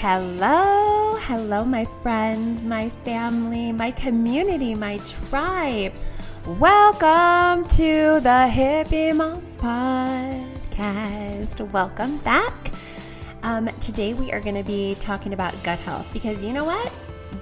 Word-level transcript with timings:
Hello, 0.00 1.16
hello, 1.22 1.64
my 1.64 1.84
friends, 1.84 2.64
my 2.64 2.88
family, 3.04 3.72
my 3.72 3.90
community, 3.90 4.72
my 4.72 4.98
tribe. 4.98 5.92
Welcome 6.46 7.66
to 7.70 8.20
the 8.20 8.46
Hippie 8.48 9.12
Moms 9.12 9.56
Podcast. 9.56 10.48
Welcome 11.72 12.18
back. 12.18 12.70
Um, 13.42 13.66
today 13.80 14.14
we 14.14 14.30
are 14.30 14.38
going 14.38 14.54
to 14.54 14.62
be 14.62 14.94
talking 15.00 15.34
about 15.34 15.60
gut 15.64 15.80
health 15.80 16.06
because 16.12 16.44
you 16.44 16.52
know 16.52 16.64
what? 16.64 16.92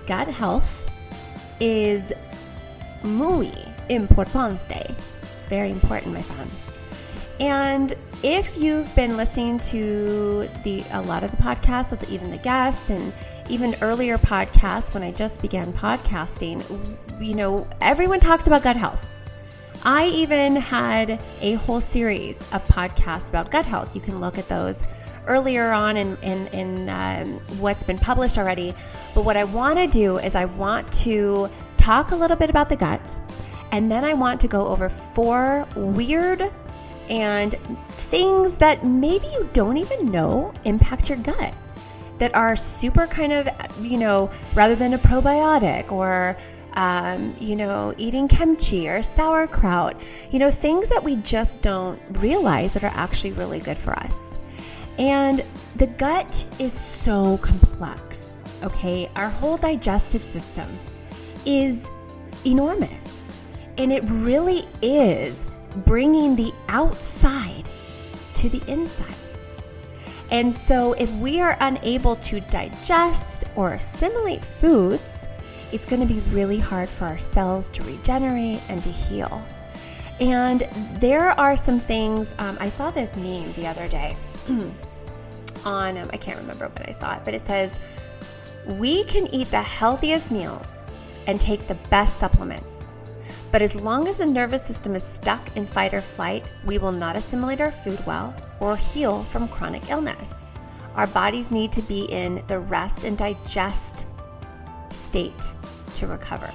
Gut 0.06 0.28
health 0.28 0.86
is 1.60 2.10
muy 3.02 3.52
importante. 3.90 4.94
It's 5.34 5.46
very 5.46 5.70
important, 5.70 6.14
my 6.14 6.22
friends. 6.22 6.68
And 7.38 7.92
if 8.28 8.58
you've 8.58 8.92
been 8.96 9.16
listening 9.16 9.56
to 9.60 10.50
the 10.64 10.82
a 10.90 11.00
lot 11.00 11.22
of 11.22 11.30
the 11.30 11.36
podcasts 11.36 11.92
with 11.92 12.10
even 12.10 12.28
the 12.28 12.36
guests 12.36 12.90
and 12.90 13.12
even 13.48 13.76
earlier 13.82 14.18
podcasts 14.18 14.92
when 14.92 15.04
I 15.04 15.12
just 15.12 15.40
began 15.40 15.72
podcasting, 15.72 16.64
you 17.20 17.36
know, 17.36 17.68
everyone 17.80 18.18
talks 18.18 18.48
about 18.48 18.64
gut 18.64 18.74
health. 18.74 19.06
I 19.84 20.08
even 20.08 20.56
had 20.56 21.22
a 21.40 21.52
whole 21.52 21.80
series 21.80 22.42
of 22.50 22.64
podcasts 22.64 23.28
about 23.28 23.52
gut 23.52 23.64
health. 23.64 23.94
You 23.94 24.00
can 24.00 24.18
look 24.18 24.38
at 24.38 24.48
those 24.48 24.82
earlier 25.28 25.70
on 25.70 25.96
in, 25.96 26.16
in, 26.22 26.48
in 26.48 26.88
um, 26.88 27.34
what's 27.60 27.84
been 27.84 27.96
published 27.96 28.38
already. 28.38 28.74
But 29.14 29.24
what 29.24 29.36
I 29.36 29.44
want 29.44 29.78
to 29.78 29.86
do 29.86 30.18
is 30.18 30.34
I 30.34 30.46
want 30.46 30.90
to 31.04 31.48
talk 31.76 32.10
a 32.10 32.16
little 32.16 32.36
bit 32.36 32.50
about 32.50 32.70
the 32.70 32.76
gut, 32.76 33.20
and 33.70 33.88
then 33.88 34.04
I 34.04 34.14
want 34.14 34.40
to 34.40 34.48
go 34.48 34.66
over 34.66 34.88
four 34.88 35.68
weird 35.76 36.50
and 37.08 37.54
things 37.92 38.56
that 38.56 38.84
maybe 38.84 39.26
you 39.28 39.48
don't 39.52 39.76
even 39.76 40.10
know 40.10 40.52
impact 40.64 41.08
your 41.08 41.18
gut 41.18 41.54
that 42.18 42.34
are 42.34 42.56
super 42.56 43.06
kind 43.06 43.32
of, 43.32 43.48
you 43.80 43.98
know, 43.98 44.30
rather 44.54 44.74
than 44.74 44.94
a 44.94 44.98
probiotic 44.98 45.92
or, 45.92 46.36
um, 46.72 47.34
you 47.38 47.56
know, 47.56 47.94
eating 47.98 48.26
kimchi 48.28 48.88
or 48.88 49.02
sauerkraut, 49.02 50.00
you 50.30 50.38
know, 50.38 50.50
things 50.50 50.88
that 50.88 51.02
we 51.02 51.16
just 51.16 51.60
don't 51.62 52.00
realize 52.12 52.74
that 52.74 52.84
are 52.84 52.92
actually 52.94 53.32
really 53.32 53.60
good 53.60 53.78
for 53.78 53.92
us. 53.98 54.38
And 54.98 55.44
the 55.76 55.86
gut 55.86 56.46
is 56.58 56.72
so 56.72 57.36
complex, 57.38 58.50
okay? 58.62 59.10
Our 59.14 59.28
whole 59.28 59.58
digestive 59.58 60.22
system 60.22 60.78
is 61.44 61.90
enormous, 62.46 63.34
and 63.76 63.92
it 63.92 64.02
really 64.06 64.66
is 64.80 65.44
bringing 65.84 66.36
the 66.36 66.52
outside 66.68 67.68
to 68.34 68.48
the 68.48 68.62
insides. 68.70 69.60
And 70.30 70.52
so, 70.52 70.92
if 70.94 71.12
we 71.14 71.40
are 71.40 71.56
unable 71.60 72.16
to 72.16 72.40
digest 72.40 73.44
or 73.54 73.74
assimilate 73.74 74.44
foods, 74.44 75.28
it's 75.72 75.86
going 75.86 76.06
to 76.06 76.12
be 76.12 76.20
really 76.30 76.58
hard 76.58 76.88
for 76.88 77.04
our 77.04 77.18
cells 77.18 77.70
to 77.70 77.82
regenerate 77.84 78.60
and 78.68 78.82
to 78.82 78.90
heal. 78.90 79.42
And 80.18 80.66
there 80.98 81.38
are 81.38 81.54
some 81.54 81.78
things, 81.78 82.34
um, 82.38 82.56
I 82.60 82.68
saw 82.68 82.90
this 82.90 83.16
meme 83.16 83.52
the 83.52 83.66
other 83.66 83.86
day 83.86 84.16
on, 85.64 85.98
um, 85.98 86.10
I 86.12 86.16
can't 86.16 86.38
remember 86.38 86.68
when 86.68 86.86
I 86.88 86.92
saw 86.92 87.16
it, 87.16 87.22
but 87.24 87.34
it 87.34 87.40
says, 87.40 87.78
We 88.66 89.04
can 89.04 89.26
eat 89.28 89.50
the 89.50 89.62
healthiest 89.62 90.30
meals 90.30 90.88
and 91.26 91.40
take 91.40 91.68
the 91.68 91.74
best 91.90 92.18
supplements 92.18 92.95
but 93.56 93.62
as 93.62 93.74
long 93.74 94.06
as 94.06 94.18
the 94.18 94.26
nervous 94.26 94.62
system 94.62 94.94
is 94.94 95.02
stuck 95.02 95.56
in 95.56 95.66
fight 95.66 95.94
or 95.94 96.02
flight, 96.02 96.44
we 96.66 96.76
will 96.76 96.92
not 96.92 97.16
assimilate 97.16 97.58
our 97.58 97.72
food 97.72 97.98
well 98.04 98.34
or 98.60 98.76
heal 98.76 99.24
from 99.24 99.48
chronic 99.48 99.88
illness. 99.88 100.44
Our 100.94 101.06
bodies 101.06 101.50
need 101.50 101.72
to 101.72 101.80
be 101.80 102.04
in 102.10 102.44
the 102.48 102.58
rest 102.58 103.04
and 103.04 103.16
digest 103.16 104.08
state 104.90 105.54
to 105.94 106.06
recover 106.06 106.50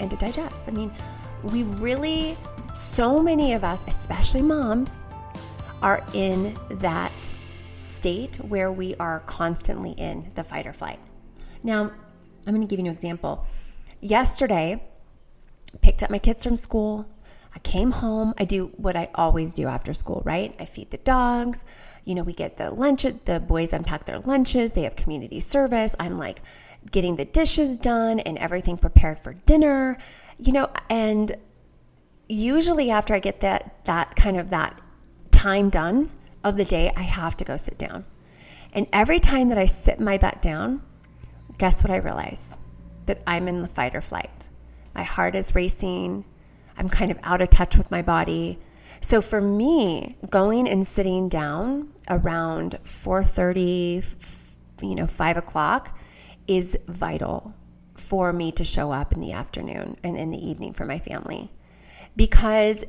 and 0.00 0.10
to 0.10 0.16
digest. 0.16 0.68
I 0.68 0.72
mean, 0.72 0.90
we 1.44 1.62
really, 1.62 2.36
so 2.74 3.22
many 3.22 3.52
of 3.52 3.62
us, 3.62 3.84
especially 3.86 4.42
moms, 4.42 5.04
are 5.80 6.02
in 6.12 6.58
that 6.70 7.38
state 7.76 8.38
where 8.38 8.72
we 8.72 8.96
are 8.96 9.20
constantly 9.26 9.92
in 9.92 10.28
the 10.34 10.42
fight 10.42 10.66
or 10.66 10.72
flight. 10.72 10.98
Now, 11.62 11.82
I'm 12.48 12.52
going 12.52 12.62
to 12.62 12.66
give 12.66 12.80
you 12.80 12.86
an 12.86 12.92
example. 12.92 13.46
Yesterday, 14.00 14.82
picked 15.80 16.02
up 16.02 16.10
my 16.10 16.18
kids 16.18 16.44
from 16.44 16.56
school. 16.56 17.08
I 17.54 17.58
came 17.60 17.90
home. 17.90 18.34
I 18.38 18.44
do 18.44 18.66
what 18.76 18.96
I 18.96 19.08
always 19.14 19.54
do 19.54 19.66
after 19.66 19.94
school, 19.94 20.22
right? 20.24 20.54
I 20.58 20.66
feed 20.66 20.90
the 20.90 20.98
dogs. 20.98 21.64
You 22.04 22.14
know, 22.14 22.22
we 22.22 22.34
get 22.34 22.56
the 22.56 22.70
lunch, 22.70 23.06
the 23.24 23.40
boys 23.40 23.72
unpack 23.72 24.04
their 24.04 24.20
lunches. 24.20 24.74
They 24.74 24.82
have 24.82 24.94
community 24.94 25.40
service. 25.40 25.96
I'm 25.98 26.18
like 26.18 26.42
getting 26.90 27.16
the 27.16 27.24
dishes 27.24 27.78
done 27.78 28.20
and 28.20 28.38
everything 28.38 28.76
prepared 28.76 29.18
for 29.18 29.32
dinner, 29.32 29.98
you 30.38 30.52
know, 30.52 30.70
and 30.90 31.36
usually 32.28 32.90
after 32.90 33.14
I 33.14 33.18
get 33.18 33.40
that, 33.40 33.84
that 33.86 34.14
kind 34.16 34.38
of 34.38 34.50
that 34.50 34.80
time 35.30 35.70
done 35.70 36.10
of 36.44 36.56
the 36.56 36.64
day, 36.64 36.92
I 36.96 37.02
have 37.02 37.36
to 37.38 37.44
go 37.44 37.56
sit 37.56 37.78
down. 37.78 38.04
And 38.72 38.86
every 38.92 39.18
time 39.18 39.48
that 39.48 39.58
I 39.58 39.66
sit 39.66 39.98
my 39.98 40.18
butt 40.18 40.42
down, 40.42 40.82
guess 41.58 41.82
what 41.82 41.90
I 41.90 41.96
realize? 41.96 42.56
That 43.06 43.22
I'm 43.26 43.48
in 43.48 43.62
the 43.62 43.68
fight 43.68 43.94
or 43.94 44.00
flight. 44.00 44.50
My 44.96 45.02
heart 45.02 45.34
is 45.34 45.54
racing. 45.54 46.24
I'm 46.78 46.88
kind 46.88 47.10
of 47.10 47.18
out 47.22 47.42
of 47.42 47.50
touch 47.50 47.76
with 47.76 47.90
my 47.90 48.00
body. 48.00 48.58
So 49.02 49.20
for 49.20 49.42
me, 49.42 50.16
going 50.30 50.66
and 50.66 50.86
sitting 50.86 51.28
down 51.28 51.92
around 52.08 52.78
4:30, 52.84 54.02
you 54.80 54.94
know, 54.94 55.06
five 55.06 55.36
o'clock, 55.36 55.98
is 56.48 56.78
vital 56.88 57.54
for 57.94 58.32
me 58.32 58.52
to 58.52 58.64
show 58.64 58.90
up 58.90 59.12
in 59.12 59.20
the 59.20 59.32
afternoon 59.32 59.98
and 60.02 60.16
in 60.16 60.30
the 60.30 60.48
evening 60.48 60.72
for 60.72 60.86
my 60.86 60.98
family. 60.98 61.50
Because 62.16 62.82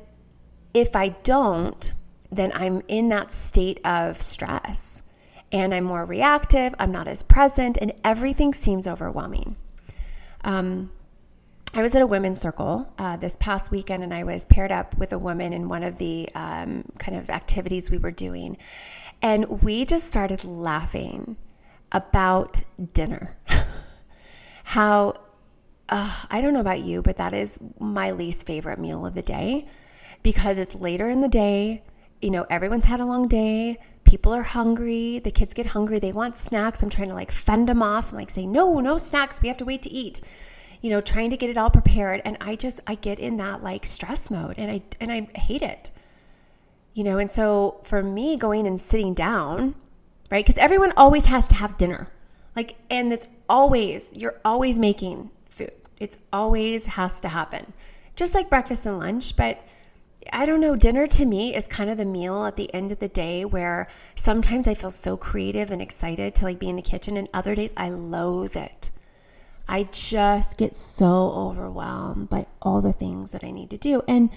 if 0.74 0.96
I 0.96 1.10
don't, 1.10 1.92
then 2.32 2.54
I'm 2.54 2.82
in 2.88 3.10
that 3.10 3.34
state 3.34 3.82
of 3.86 4.22
stress 4.22 5.02
and 5.52 5.74
I'm 5.74 5.84
more 5.84 6.06
reactive, 6.06 6.74
I'm 6.80 6.92
not 6.92 7.10
as 7.10 7.24
present, 7.24 7.78
and 7.82 7.92
everything 8.06 8.54
seems 8.54 8.88
overwhelming. 8.88 9.58
Um, 10.44 10.92
I 11.78 11.84
was 11.84 11.94
at 11.94 12.02
a 12.02 12.08
women's 12.08 12.42
circle 12.42 12.92
uh, 12.98 13.18
this 13.18 13.38
past 13.40 13.70
weekend, 13.70 14.04
and 14.04 14.12
I 14.12 14.24
was 14.24 14.46
paired 14.46 14.72
up 14.72 14.98
with 14.98 15.14
a 15.14 15.20
woman 15.20 15.54
in 15.54 15.70
one 15.70 15.84
of 15.84 16.00
the 16.00 16.28
um, 16.34 16.86
kind 16.98 17.16
of 17.16 17.30
activities 17.30 17.92
we 17.92 18.00
were 18.00 18.10
doing. 18.10 18.58
And 19.22 19.62
we 19.62 19.86
just 19.86 20.08
started 20.08 20.44
laughing 20.44 21.38
about 21.92 22.62
dinner. 22.94 23.38
How, 24.64 25.22
uh, 25.88 26.24
I 26.32 26.42
don't 26.42 26.56
know 26.56 26.62
about 26.62 26.80
you, 26.80 27.04
but 27.04 27.18
that 27.18 27.36
is 27.36 27.60
my 27.80 28.10
least 28.10 28.48
favorite 28.48 28.80
meal 28.80 29.06
of 29.06 29.14
the 29.14 29.22
day 29.22 29.68
because 30.24 30.58
it's 30.58 30.74
later 30.74 31.08
in 31.12 31.22
the 31.22 31.30
day. 31.30 31.84
You 32.24 32.32
know, 32.32 32.48
everyone's 32.50 32.86
had 32.86 33.02
a 33.02 33.06
long 33.06 33.28
day. 33.28 33.78
People 34.04 34.34
are 34.34 34.42
hungry. 34.42 35.20
The 35.20 35.30
kids 35.30 35.54
get 35.54 35.68
hungry. 35.68 36.00
They 36.00 36.12
want 36.12 36.38
snacks. 36.38 36.82
I'm 36.82 36.90
trying 36.90 37.10
to 37.10 37.14
like 37.14 37.32
fend 37.32 37.70
them 37.70 37.84
off 37.84 38.10
and 38.10 38.18
like 38.18 38.32
say, 38.32 38.48
no, 38.48 38.80
no 38.80 38.98
snacks. 38.98 39.44
We 39.44 39.48
have 39.48 39.58
to 39.58 39.66
wait 39.66 39.84
to 39.84 39.92
eat 39.92 40.22
you 40.82 40.90
know, 40.90 41.02
trying 41.02 41.30
to 41.32 41.38
get 41.38 41.50
it 41.50 41.58
all 41.58 41.70
prepared. 41.70 42.22
And 42.26 42.38
I 42.42 42.56
just, 42.56 42.80
I 42.88 42.96
get 42.96 43.20
in 43.20 43.38
that 43.38 43.64
like 43.64 43.86
stress 43.86 44.30
mode 44.30 44.56
and 44.58 44.72
I, 44.72 44.82
and 45.00 45.12
I 45.12 45.28
hate 45.38 45.62
it, 45.62 45.92
you 46.94 47.04
know? 47.04 47.18
And 47.18 47.30
so 47.30 47.80
for 47.84 48.04
me 48.04 48.38
going 48.38 48.68
and 48.68 48.80
sitting 48.80 49.14
down, 49.14 49.76
right? 50.32 50.46
Cause 50.46 50.58
everyone 50.58 50.94
always 50.98 51.26
has 51.28 51.48
to 51.50 51.56
have 51.56 51.78
dinner. 51.78 52.08
Like, 52.56 52.76
and 52.90 53.14
it's 53.14 53.28
always, 53.48 54.12
you're 54.16 54.40
always 54.44 54.80
making 54.80 55.30
food. 55.50 55.72
It's 56.00 56.20
always 56.34 56.86
has 56.86 57.20
to 57.22 57.28
happen. 57.28 57.74
Just 58.16 58.34
like 58.34 58.50
breakfast 58.50 58.86
and 58.86 58.98
lunch, 58.98 59.36
but 59.36 59.60
I 60.34 60.46
don't 60.46 60.60
know, 60.60 60.76
dinner 60.76 61.08
to 61.08 61.26
me 61.26 61.56
is 61.56 61.68
kind 61.68 61.90
of 61.90 61.98
the 61.98 62.06
meal 62.06 62.46
at 62.46 62.56
the 62.56 62.74
end 62.74 62.92
of 62.92 63.00
the 63.00 63.08
day 63.08 63.46
where 63.46 63.88
sometimes 64.16 64.68
I 64.68 64.74
feel 64.74 64.92
so 64.92 65.16
creative 65.16 65.72
and 65.72 65.82
excited 65.82 66.36
to 66.36 66.46
like 66.46 66.60
be 66.60 66.70
in 66.70 66.76
the 66.76 66.82
kitchen 66.82 67.18
and 67.18 67.30
other 67.34 67.56
days 67.56 67.74
I 67.78 67.90
loathe 67.90 68.56
it. 68.56 68.92
I 69.68 69.84
just 69.92 70.58
get 70.58 70.76
so 70.76 71.32
overwhelmed 71.32 72.30
by 72.30 72.48
all 72.62 72.82
the 72.82 72.94
things 72.94 73.34
that 73.34 73.44
I 73.44 73.52
need 73.52 73.70
to 73.72 73.78
do. 73.78 74.02
And 74.08 74.30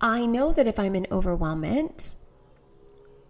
I 0.00 0.24
know 0.24 0.52
that 0.52 0.66
if 0.66 0.78
I'm 0.78 0.94
in 0.94 1.06
overwhelmment, 1.10 2.14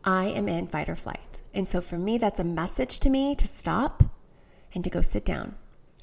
I 0.04 0.26
am 0.26 0.48
in 0.48 0.68
fight 0.68 0.88
or 0.88 0.94
flight. 0.94 1.42
And 1.52 1.66
so 1.66 1.80
for 1.80 1.98
me, 1.98 2.18
that's 2.18 2.38
a 2.38 2.44
message 2.44 3.00
to 3.00 3.10
me 3.10 3.34
to 3.34 3.46
stop 3.46 4.04
and 4.74 4.84
to 4.84 4.90
go 4.90 5.02
sit 5.02 5.24
down. 5.24 5.56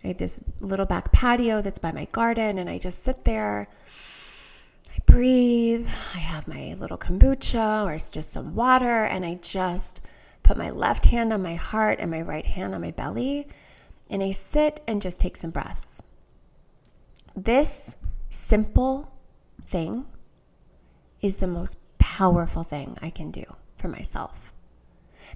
I 0.03 0.09
have 0.09 0.17
this 0.17 0.41
little 0.59 0.85
back 0.85 1.11
patio 1.11 1.61
that's 1.61 1.79
by 1.79 1.91
my 1.91 2.05
garden, 2.05 2.57
and 2.57 2.69
I 2.69 2.77
just 2.77 3.03
sit 3.03 3.23
there. 3.23 3.69
I 4.93 4.99
breathe. 5.05 5.87
I 6.13 6.19
have 6.19 6.47
my 6.47 6.75
little 6.77 6.97
kombucha 6.97 7.85
or 7.85 7.93
it's 7.93 8.11
just 8.11 8.31
some 8.31 8.53
water, 8.53 9.05
and 9.05 9.25
I 9.25 9.35
just 9.35 10.01
put 10.43 10.57
my 10.57 10.69
left 10.69 11.05
hand 11.05 11.31
on 11.31 11.41
my 11.41 11.55
heart 11.55 11.99
and 11.99 12.11
my 12.11 12.21
right 12.21 12.45
hand 12.45 12.75
on 12.75 12.81
my 12.81 12.91
belly 12.91 13.47
and 14.09 14.23
I 14.23 14.31
sit 14.31 14.81
and 14.87 15.01
just 15.01 15.19
take 15.19 15.37
some 15.37 15.51
breaths. 15.51 16.01
This 17.35 17.95
simple 18.29 19.11
thing 19.61 20.05
is 21.21 21.37
the 21.37 21.47
most 21.47 21.77
powerful 21.97 22.63
thing 22.63 22.97
I 23.01 23.09
can 23.09 23.31
do 23.31 23.43
for 23.77 23.87
myself. 23.87 24.53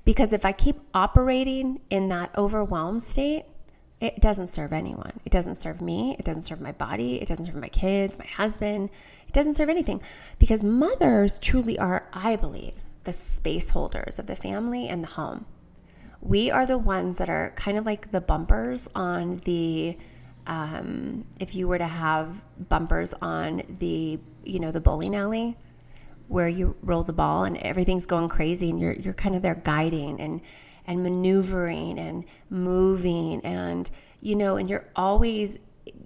Because 0.06 0.33
if 0.33 0.45
I 0.45 0.51
keep 0.51 0.79
operating 0.94 1.81
in 1.89 2.09
that 2.09 2.35
overwhelmed 2.38 3.03
state, 3.03 3.45
it 4.00 4.19
doesn't 4.19 4.47
serve 4.47 4.74
anyone. 4.74 5.19
It 5.25 5.31
doesn't 5.31 5.56
serve 5.56 5.79
me. 5.79 6.15
It 6.17 6.25
doesn't 6.25 6.41
serve 6.41 6.59
my 6.59 6.71
body. 6.71 7.21
It 7.21 7.27
doesn't 7.27 7.45
serve 7.45 7.56
my 7.56 7.69
kids, 7.69 8.17
my 8.17 8.25
husband. 8.25 8.89
It 9.27 9.33
doesn't 9.33 9.53
serve 9.53 9.69
anything 9.69 10.01
because 10.39 10.63
mothers 10.63 11.38
truly 11.38 11.77
are, 11.77 12.09
I 12.12 12.35
believe, 12.35 12.74
the 13.03 13.13
space 13.13 13.69
holders 13.69 14.17
of 14.17 14.25
the 14.25 14.35
family 14.35 14.88
and 14.88 15.03
the 15.03 15.09
home. 15.09 15.45
We 16.21 16.51
are 16.51 16.65
the 16.65 16.77
ones 16.77 17.18
that 17.18 17.29
are 17.29 17.51
kind 17.56 17.77
of 17.77 17.85
like 17.85 18.12
the 18.12 18.21
bumpers 18.21 18.88
on 18.95 19.41
the, 19.45 19.97
um, 20.47 21.25
if 21.39 21.56
you 21.56 21.68
were 21.68 21.77
to 21.77 21.85
have 21.85 22.44
bumpers 22.69 23.13
on 23.21 23.63
the, 23.79 24.19
you 24.44 24.59
know, 24.59 24.71
the 24.71 24.81
bowling 24.81 25.15
alley 25.15 25.57
where 26.27 26.47
you 26.47 26.75
roll 26.81 27.03
the 27.03 27.13
ball 27.13 27.44
and 27.44 27.57
everything's 27.57 28.06
going 28.06 28.29
crazy 28.29 28.69
and 28.69 28.79
you're, 28.79 28.94
you're 28.94 29.13
kind 29.13 29.35
of 29.35 29.41
there 29.41 29.56
guiding 29.56 30.21
and, 30.21 30.41
and 30.88 31.03
maneuvering 31.03 32.00
and 32.00 32.24
moving 32.50 33.39
and 33.45 33.89
you 34.19 34.35
know 34.35 34.57
and 34.57 34.69
you're 34.69 34.88
always 34.95 35.57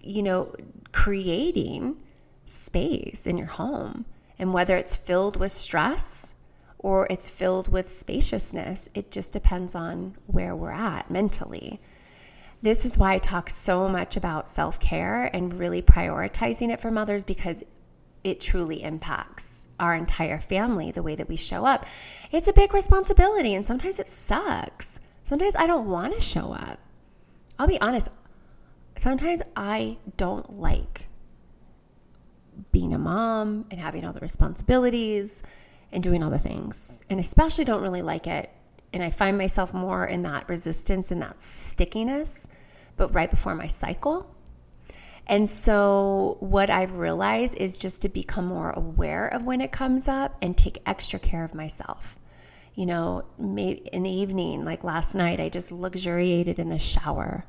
you 0.01 0.21
know 0.21 0.53
creating 0.91 1.97
space 2.45 3.27
in 3.27 3.37
your 3.37 3.47
home. 3.47 4.05
And 4.39 4.53
whether 4.53 4.77
it's 4.77 4.95
filled 4.95 5.37
with 5.37 5.51
stress 5.51 6.35
or 6.85 7.07
it's 7.09 7.27
filled 7.27 7.67
with 7.71 7.91
spaciousness 7.91 8.87
it 8.93 9.09
just 9.09 9.33
depends 9.33 9.73
on 9.73 10.15
where 10.27 10.55
we're 10.55 10.69
at 10.71 11.09
mentally 11.09 11.79
this 12.61 12.85
is 12.85 12.97
why 12.97 13.13
I 13.13 13.17
talk 13.17 13.49
so 13.49 13.87
much 13.89 14.17
about 14.17 14.47
self 14.47 14.79
care 14.79 15.29
and 15.33 15.53
really 15.53 15.81
prioritizing 15.81 16.71
it 16.71 16.81
for 16.81 16.89
mothers 16.89 17.23
because 17.23 17.63
it 18.23 18.39
truly 18.39 18.81
impacts 18.81 19.67
our 19.79 19.93
entire 19.93 20.39
family, 20.39 20.89
the 20.89 21.03
way 21.03 21.13
that 21.15 21.29
we 21.29 21.35
show 21.35 21.63
up. 21.63 21.85
It's 22.31 22.47
a 22.47 22.53
big 22.53 22.73
responsibility, 22.73 23.53
and 23.53 23.63
sometimes 23.63 23.99
it 23.99 24.07
sucks. 24.07 24.99
Sometimes 25.23 25.55
I 25.55 25.67
don't 25.67 25.87
want 25.87 26.15
to 26.15 26.21
show 26.21 26.53
up. 26.53 26.79
I'll 27.59 27.67
be 27.67 27.79
honest, 27.81 28.09
sometimes 28.95 29.43
I 29.55 29.99
don't 30.17 30.59
like 30.59 31.07
being 32.71 32.93
a 32.93 32.97
mom 32.97 33.67
and 33.69 33.79
having 33.79 34.05
all 34.05 34.13
the 34.13 34.21
responsibilities 34.21 35.43
and 35.91 36.03
doing 36.03 36.23
all 36.23 36.29
the 36.29 36.39
things, 36.39 37.03
and 37.09 37.19
especially 37.19 37.65
don't 37.65 37.81
really 37.81 38.01
like 38.01 38.27
it. 38.27 38.49
And 38.93 39.03
I 39.03 39.09
find 39.09 39.37
myself 39.37 39.73
more 39.73 40.05
in 40.05 40.21
that 40.23 40.47
resistance 40.47 41.11
and 41.11 41.21
that 41.21 41.41
stickiness, 41.41 42.47
but 42.95 43.13
right 43.13 43.29
before 43.29 43.55
my 43.55 43.67
cycle 43.67 44.35
and 45.27 45.49
so, 45.49 46.37
what 46.39 46.69
I've 46.69 46.93
realized 46.93 47.55
is 47.55 47.79
just 47.79 48.03
to 48.03 48.09
become 48.09 48.45
more 48.45 48.71
aware 48.71 49.27
of 49.27 49.43
when 49.43 49.59
it 49.59 49.71
comes 49.71 50.07
up 50.07 50.37
and 50.41 50.55
take 50.55 50.81
extra 50.85 51.17
care 51.17 51.43
of 51.43 51.55
myself. 51.55 52.19
You 52.75 52.85
know, 52.85 53.23
in 53.39 54.03
the 54.03 54.09
evening, 54.09 54.65
like 54.65 54.83
last 54.83 55.15
night, 55.15 55.39
I 55.39 55.49
just 55.49 55.71
luxuriated 55.71 56.59
in 56.59 56.69
the 56.69 56.77
shower 56.77 57.45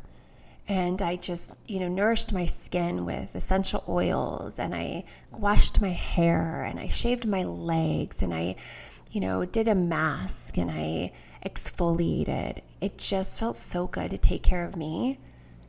and 0.68 1.00
I 1.00 1.16
just, 1.16 1.52
you 1.66 1.78
know, 1.80 1.88
nourished 1.88 2.32
my 2.32 2.46
skin 2.46 3.04
with 3.04 3.36
essential 3.36 3.84
oils 3.88 4.58
and 4.58 4.74
I 4.74 5.04
washed 5.30 5.80
my 5.80 5.90
hair 5.90 6.64
and 6.64 6.80
I 6.80 6.88
shaved 6.88 7.26
my 7.26 7.44
legs 7.44 8.22
and 8.22 8.34
I, 8.34 8.56
you 9.12 9.20
know, 9.20 9.44
did 9.44 9.68
a 9.68 9.74
mask 9.76 10.58
and 10.58 10.70
I 10.70 11.12
exfoliated. 11.44 12.60
It 12.80 12.98
just 12.98 13.38
felt 13.38 13.54
so 13.56 13.86
good 13.86 14.10
to 14.10 14.18
take 14.18 14.42
care 14.42 14.64
of 14.64 14.76
me 14.76 15.18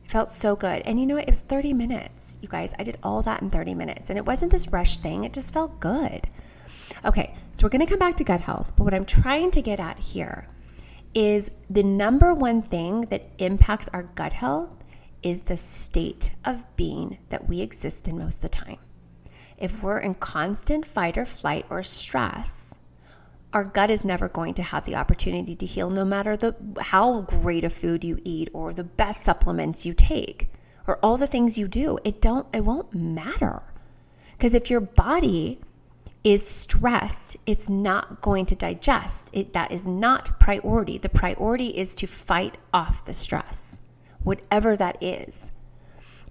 It 0.04 0.10
felt 0.10 0.30
so 0.30 0.56
good. 0.56 0.82
And 0.82 0.98
you 0.98 1.06
know 1.06 1.14
what? 1.14 1.24
It 1.24 1.30
was 1.30 1.40
30 1.40 1.74
minutes. 1.74 2.38
You 2.42 2.48
guys, 2.48 2.74
I 2.78 2.82
did 2.82 2.98
all 3.02 3.22
that 3.22 3.42
in 3.42 3.50
30 3.50 3.74
minutes. 3.74 4.10
And 4.10 4.18
it 4.18 4.26
wasn't 4.26 4.50
this 4.50 4.68
rush 4.68 4.98
thing, 4.98 5.24
it 5.24 5.32
just 5.32 5.52
felt 5.52 5.78
good. 5.80 6.26
Okay, 7.04 7.34
so 7.52 7.64
we're 7.64 7.70
going 7.70 7.86
to 7.86 7.90
come 7.90 7.98
back 8.00 8.16
to 8.16 8.24
gut 8.24 8.40
health. 8.40 8.72
But 8.76 8.84
what 8.84 8.94
I'm 8.94 9.04
trying 9.04 9.52
to 9.52 9.62
get 9.62 9.78
at 9.78 9.98
here 10.00 10.48
is 11.14 11.50
the 11.70 11.82
number 11.84 12.34
one 12.34 12.62
thing 12.62 13.02
that 13.02 13.30
impacts 13.38 13.88
our 13.88 14.02
gut 14.02 14.32
health 14.32 14.70
is 15.22 15.42
the 15.42 15.56
state 15.56 16.30
of 16.44 16.64
being 16.76 17.18
that 17.28 17.48
we 17.48 17.60
exist 17.60 18.08
in 18.08 18.18
most 18.18 18.36
of 18.36 18.42
the 18.50 18.56
time. 18.56 18.78
If 19.56 19.82
we're 19.82 19.98
in 19.98 20.14
constant 20.14 20.86
fight 20.86 21.18
or 21.18 21.24
flight 21.24 21.66
or 21.68 21.82
stress, 21.82 22.78
our 23.52 23.64
gut 23.64 23.90
is 23.90 24.04
never 24.04 24.28
going 24.28 24.54
to 24.54 24.62
have 24.62 24.84
the 24.84 24.96
opportunity 24.96 25.56
to 25.56 25.66
heal 25.66 25.90
no 25.90 26.04
matter 26.04 26.36
the 26.36 26.54
how 26.80 27.22
great 27.22 27.64
a 27.64 27.70
food 27.70 28.04
you 28.04 28.18
eat 28.24 28.50
or 28.52 28.72
the 28.72 28.84
best 28.84 29.22
supplements 29.22 29.86
you 29.86 29.94
take 29.94 30.50
or 30.86 30.98
all 31.02 31.16
the 31.16 31.26
things 31.26 31.58
you 31.58 31.66
do. 31.66 31.98
It 32.04 32.20
don't 32.20 32.46
it 32.52 32.64
won't 32.64 32.94
matter. 32.94 33.62
Because 34.36 34.54
if 34.54 34.70
your 34.70 34.80
body 34.80 35.60
is 36.24 36.46
stressed 36.46 37.36
it's 37.46 37.68
not 37.68 38.20
going 38.20 38.46
to 38.46 38.54
digest. 38.54 39.30
It 39.32 39.54
that 39.54 39.72
is 39.72 39.86
not 39.86 40.38
priority. 40.38 40.98
The 40.98 41.08
priority 41.08 41.68
is 41.68 41.94
to 41.96 42.06
fight 42.06 42.58
off 42.72 43.06
the 43.06 43.14
stress 43.14 43.80
whatever 44.22 44.76
that 44.76 44.96
is 45.02 45.50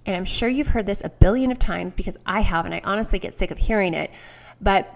and 0.06 0.14
i'm 0.16 0.24
sure 0.24 0.48
you've 0.48 0.68
heard 0.68 0.86
this 0.86 1.02
a 1.04 1.08
billion 1.08 1.50
of 1.50 1.58
times 1.58 1.94
because 1.94 2.16
i 2.26 2.40
have 2.40 2.64
and 2.64 2.74
i 2.74 2.80
honestly 2.84 3.18
get 3.18 3.34
sick 3.34 3.50
of 3.50 3.58
hearing 3.58 3.94
it 3.94 4.10
but 4.60 4.94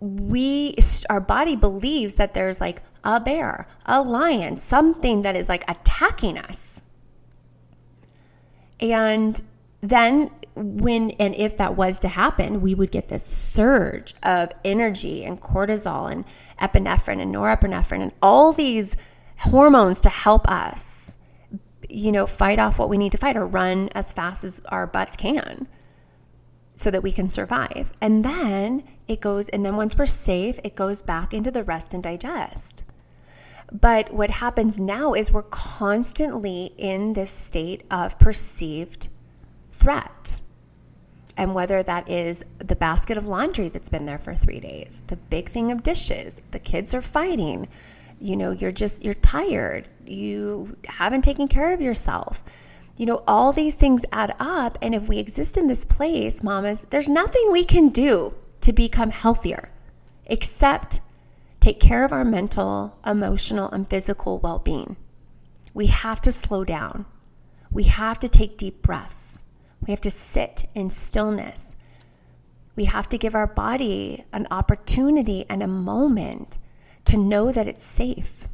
we 0.00 0.74
our 1.08 1.20
body 1.20 1.56
believes 1.56 2.16
that 2.16 2.34
there's 2.34 2.60
like 2.60 2.82
a 3.06 3.20
bear, 3.20 3.68
a 3.86 4.02
lion, 4.02 4.58
something 4.58 5.22
that 5.22 5.36
is 5.36 5.48
like 5.48 5.64
attacking 5.68 6.36
us. 6.36 6.82
And 8.80 9.42
then 9.80 10.30
when 10.54 11.12
and 11.12 11.34
if 11.34 11.56
that 11.58 11.76
was 11.76 11.98
to 12.00 12.08
happen, 12.08 12.60
we 12.60 12.74
would 12.74 12.90
get 12.90 13.08
this 13.08 13.24
surge 13.24 14.14
of 14.22 14.50
energy 14.64 15.24
and 15.24 15.40
cortisol 15.40 16.10
and 16.10 16.24
epinephrine 16.60 17.22
and 17.22 17.34
norepinephrine 17.34 18.02
and 18.02 18.12
all 18.20 18.52
these 18.52 18.96
hormones 19.38 20.00
to 20.00 20.08
help 20.08 20.50
us 20.50 21.15
you 21.88 22.12
know 22.12 22.26
fight 22.26 22.58
off 22.58 22.78
what 22.78 22.88
we 22.88 22.98
need 22.98 23.12
to 23.12 23.18
fight 23.18 23.36
or 23.36 23.46
run 23.46 23.88
as 23.94 24.12
fast 24.12 24.44
as 24.44 24.60
our 24.68 24.86
butts 24.86 25.16
can 25.16 25.66
so 26.74 26.90
that 26.90 27.02
we 27.02 27.10
can 27.10 27.28
survive. 27.28 27.92
And 28.00 28.24
then 28.24 28.84
it 29.08 29.20
goes, 29.20 29.48
and 29.48 29.64
then 29.64 29.76
once 29.76 29.96
we're 29.96 30.06
safe, 30.06 30.60
it 30.62 30.76
goes 30.76 31.02
back 31.02 31.32
into 31.32 31.50
the 31.50 31.64
rest 31.64 31.94
and 31.94 32.02
digest. 32.02 32.84
But 33.72 34.12
what 34.12 34.30
happens 34.30 34.78
now 34.78 35.14
is 35.14 35.32
we're 35.32 35.42
constantly 35.42 36.72
in 36.76 37.14
this 37.14 37.30
state 37.30 37.84
of 37.90 38.18
perceived 38.18 39.08
threat. 39.72 40.42
And 41.36 41.54
whether 41.54 41.82
that 41.82 42.08
is 42.08 42.44
the 42.58 42.76
basket 42.76 43.18
of 43.18 43.26
laundry 43.26 43.68
that's 43.68 43.88
been 43.88 44.06
there 44.06 44.18
for 44.18 44.34
three 44.34 44.60
days, 44.60 45.02
the 45.08 45.16
big 45.16 45.48
thing 45.48 45.70
of 45.70 45.82
dishes, 45.82 46.42
the 46.50 46.58
kids 46.58 46.94
are 46.94 47.02
fighting, 47.02 47.68
you 48.20 48.36
know, 48.36 48.50
you're 48.50 48.72
just, 48.72 49.04
you're 49.04 49.14
tired, 49.14 49.88
you 50.04 50.76
haven't 50.86 51.22
taken 51.22 51.48
care 51.48 51.72
of 51.72 51.80
yourself 51.80 52.42
you 52.96 53.04
know, 53.04 53.22
all 53.26 53.52
these 53.52 53.74
things 53.74 54.04
add 54.12 54.34
up. 54.40 54.78
And 54.80 54.94
if 54.94 55.08
we 55.08 55.18
exist 55.18 55.56
in 55.56 55.66
this 55.66 55.84
place, 55.84 56.42
mamas, 56.42 56.86
there's 56.90 57.08
nothing 57.08 57.52
we 57.52 57.64
can 57.64 57.90
do 57.90 58.34
to 58.62 58.72
become 58.72 59.10
healthier 59.10 59.70
except 60.26 61.00
take 61.60 61.78
care 61.78 62.04
of 62.04 62.12
our 62.12 62.24
mental, 62.24 62.98
emotional, 63.04 63.70
and 63.70 63.88
physical 63.88 64.38
well 64.38 64.58
being. 64.58 64.96
We 65.74 65.86
have 65.86 66.20
to 66.22 66.32
slow 66.32 66.64
down. 66.64 67.04
We 67.70 67.84
have 67.84 68.18
to 68.20 68.28
take 68.28 68.56
deep 68.56 68.82
breaths. 68.82 69.42
We 69.86 69.92
have 69.92 70.00
to 70.02 70.10
sit 70.10 70.64
in 70.74 70.88
stillness. 70.88 71.76
We 72.76 72.86
have 72.86 73.08
to 73.10 73.18
give 73.18 73.34
our 73.34 73.46
body 73.46 74.24
an 74.32 74.46
opportunity 74.50 75.44
and 75.50 75.62
a 75.62 75.68
moment 75.68 76.58
to 77.06 77.16
know 77.16 77.52
that 77.52 77.68
it's 77.68 77.84
safe. 77.84 78.48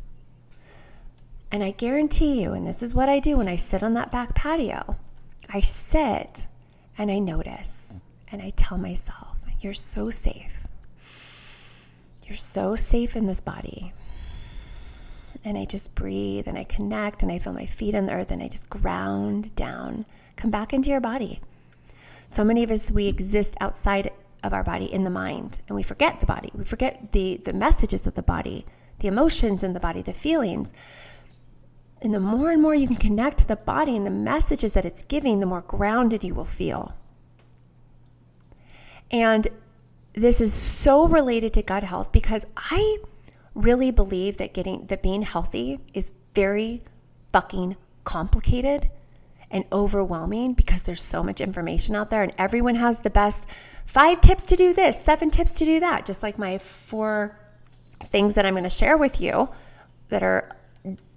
And 1.50 1.62
I 1.62 1.72
guarantee 1.72 2.40
you, 2.40 2.52
and 2.52 2.66
this 2.66 2.82
is 2.82 2.94
what 2.94 3.08
I 3.08 3.18
do 3.18 3.36
when 3.36 3.48
I 3.48 3.56
sit 3.56 3.82
on 3.82 3.94
that 3.94 4.10
back 4.10 4.34
patio, 4.34 4.96
I 5.50 5.60
sit 5.60 6.46
and 6.96 7.10
I 7.10 7.18
notice 7.18 8.00
and 8.30 8.40
I 8.40 8.50
tell 8.50 8.78
myself, 8.78 9.36
You're 9.60 9.74
so 9.74 10.10
safe. 10.10 10.66
You're 12.26 12.36
so 12.36 12.76
safe 12.76 13.16
in 13.16 13.26
this 13.26 13.40
body. 13.40 13.92
And 15.44 15.58
I 15.58 15.64
just 15.64 15.94
breathe 15.94 16.48
and 16.48 16.56
I 16.56 16.64
connect 16.64 17.22
and 17.22 17.30
I 17.30 17.38
feel 17.38 17.52
my 17.52 17.66
feet 17.66 17.94
on 17.94 18.06
the 18.06 18.14
earth 18.14 18.30
and 18.30 18.42
I 18.42 18.48
just 18.48 18.70
ground 18.70 19.54
down. 19.54 20.06
Come 20.36 20.50
back 20.50 20.72
into 20.72 20.90
your 20.90 21.00
body. 21.00 21.40
So 22.28 22.44
many 22.44 22.62
of 22.62 22.70
us, 22.70 22.90
we 22.90 23.08
exist 23.08 23.56
outside 23.60 24.10
of 24.42 24.52
our 24.52 24.64
body 24.64 24.92
in 24.92 25.04
the 25.04 25.10
mind 25.10 25.60
and 25.68 25.76
we 25.76 25.82
forget 25.82 26.20
the 26.20 26.26
body. 26.26 26.50
We 26.54 26.64
forget 26.64 27.12
the, 27.12 27.40
the 27.44 27.52
messages 27.52 28.06
of 28.06 28.14
the 28.14 28.22
body, 28.22 28.64
the 28.98 29.08
emotions 29.08 29.62
in 29.62 29.72
the 29.72 29.80
body, 29.80 30.02
the 30.02 30.12
feelings. 30.12 30.72
And 32.00 32.12
the 32.12 32.20
more 32.20 32.50
and 32.50 32.60
more 32.60 32.74
you 32.74 32.88
can 32.88 32.96
connect 32.96 33.38
to 33.38 33.48
the 33.48 33.56
body 33.56 33.96
and 33.96 34.04
the 34.04 34.10
messages 34.10 34.72
that 34.72 34.84
it's 34.84 35.04
giving, 35.04 35.40
the 35.40 35.46
more 35.46 35.60
grounded 35.62 36.24
you 36.24 36.34
will 36.34 36.44
feel. 36.44 36.94
And 39.10 39.46
this 40.14 40.40
is 40.40 40.52
so 40.52 41.06
related 41.06 41.54
to 41.54 41.62
gut 41.62 41.84
health 41.84 42.10
because 42.10 42.46
I 42.56 42.98
really 43.54 43.90
believe 43.90 44.38
that 44.38 44.54
getting 44.54 44.86
that 44.86 45.02
being 45.02 45.22
healthy 45.22 45.78
is 45.94 46.10
very 46.34 46.82
fucking 47.32 47.76
complicated 48.04 48.90
and 49.52 49.64
overwhelming 49.70 50.54
because 50.54 50.82
there's 50.82 51.02
so 51.02 51.22
much 51.22 51.40
information 51.40 51.94
out 51.94 52.10
there 52.10 52.22
and 52.22 52.32
everyone 52.38 52.74
has 52.74 53.00
the 53.00 53.10
best 53.10 53.46
five 53.86 54.20
tips 54.20 54.46
to 54.46 54.56
do 54.56 54.72
this, 54.72 55.00
seven 55.00 55.30
tips 55.30 55.54
to 55.54 55.64
do 55.64 55.80
that, 55.80 56.06
just 56.06 56.22
like 56.22 56.38
my 56.38 56.58
four 56.58 57.38
things 58.04 58.34
that 58.34 58.46
I'm 58.46 58.54
going 58.54 58.64
to 58.64 58.70
share 58.70 58.96
with 58.96 59.20
you 59.20 59.48
that 60.08 60.22
are 60.22 60.56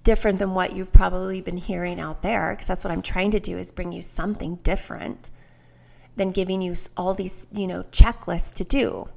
different 0.03 0.37
than 0.37 0.53
what 0.53 0.75
you've 0.75 0.93
probably 0.93 1.41
been 1.41 1.57
hearing 1.57 1.99
out 1.99 2.21
there 2.21 2.51
because 2.51 2.67
that's 2.67 2.83
what 2.83 2.91
I'm 2.91 3.01
trying 3.01 3.31
to 3.31 3.39
do 3.39 3.57
is 3.57 3.71
bring 3.71 3.91
you 3.91 4.01
something 4.01 4.57
different 4.57 5.31
than 6.15 6.29
giving 6.29 6.61
you 6.61 6.75
all 6.95 7.13
these, 7.13 7.47
you 7.51 7.67
know, 7.67 7.83
checklists 7.91 8.53
to 8.55 8.63
do. 8.63 9.09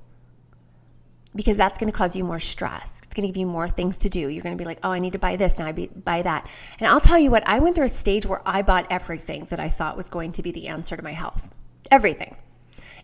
Because 1.38 1.56
that's 1.56 1.78
going 1.78 1.90
to 1.90 1.96
cause 1.96 2.16
you 2.16 2.24
more 2.24 2.40
stress. 2.40 2.98
It's 2.98 3.14
going 3.14 3.28
to 3.28 3.32
give 3.32 3.36
you 3.36 3.46
more 3.46 3.68
things 3.68 3.98
to 3.98 4.08
do. 4.08 4.26
You're 4.28 4.42
going 4.42 4.58
to 4.58 4.60
be 4.60 4.64
like, 4.64 4.80
oh, 4.82 4.90
I 4.90 4.98
need 4.98 5.12
to 5.12 5.20
buy 5.20 5.36
this 5.36 5.56
now, 5.56 5.66
I 5.66 5.72
buy 5.72 6.22
that. 6.22 6.50
And 6.80 6.88
I'll 6.88 7.00
tell 7.00 7.16
you 7.16 7.30
what, 7.30 7.46
I 7.46 7.60
went 7.60 7.76
through 7.76 7.84
a 7.84 7.88
stage 7.88 8.26
where 8.26 8.42
I 8.44 8.62
bought 8.62 8.88
everything 8.90 9.44
that 9.50 9.60
I 9.60 9.68
thought 9.68 9.96
was 9.96 10.08
going 10.08 10.32
to 10.32 10.42
be 10.42 10.50
the 10.50 10.66
answer 10.66 10.96
to 10.96 11.02
my 11.02 11.12
health. 11.12 11.48
Everything. 11.92 12.34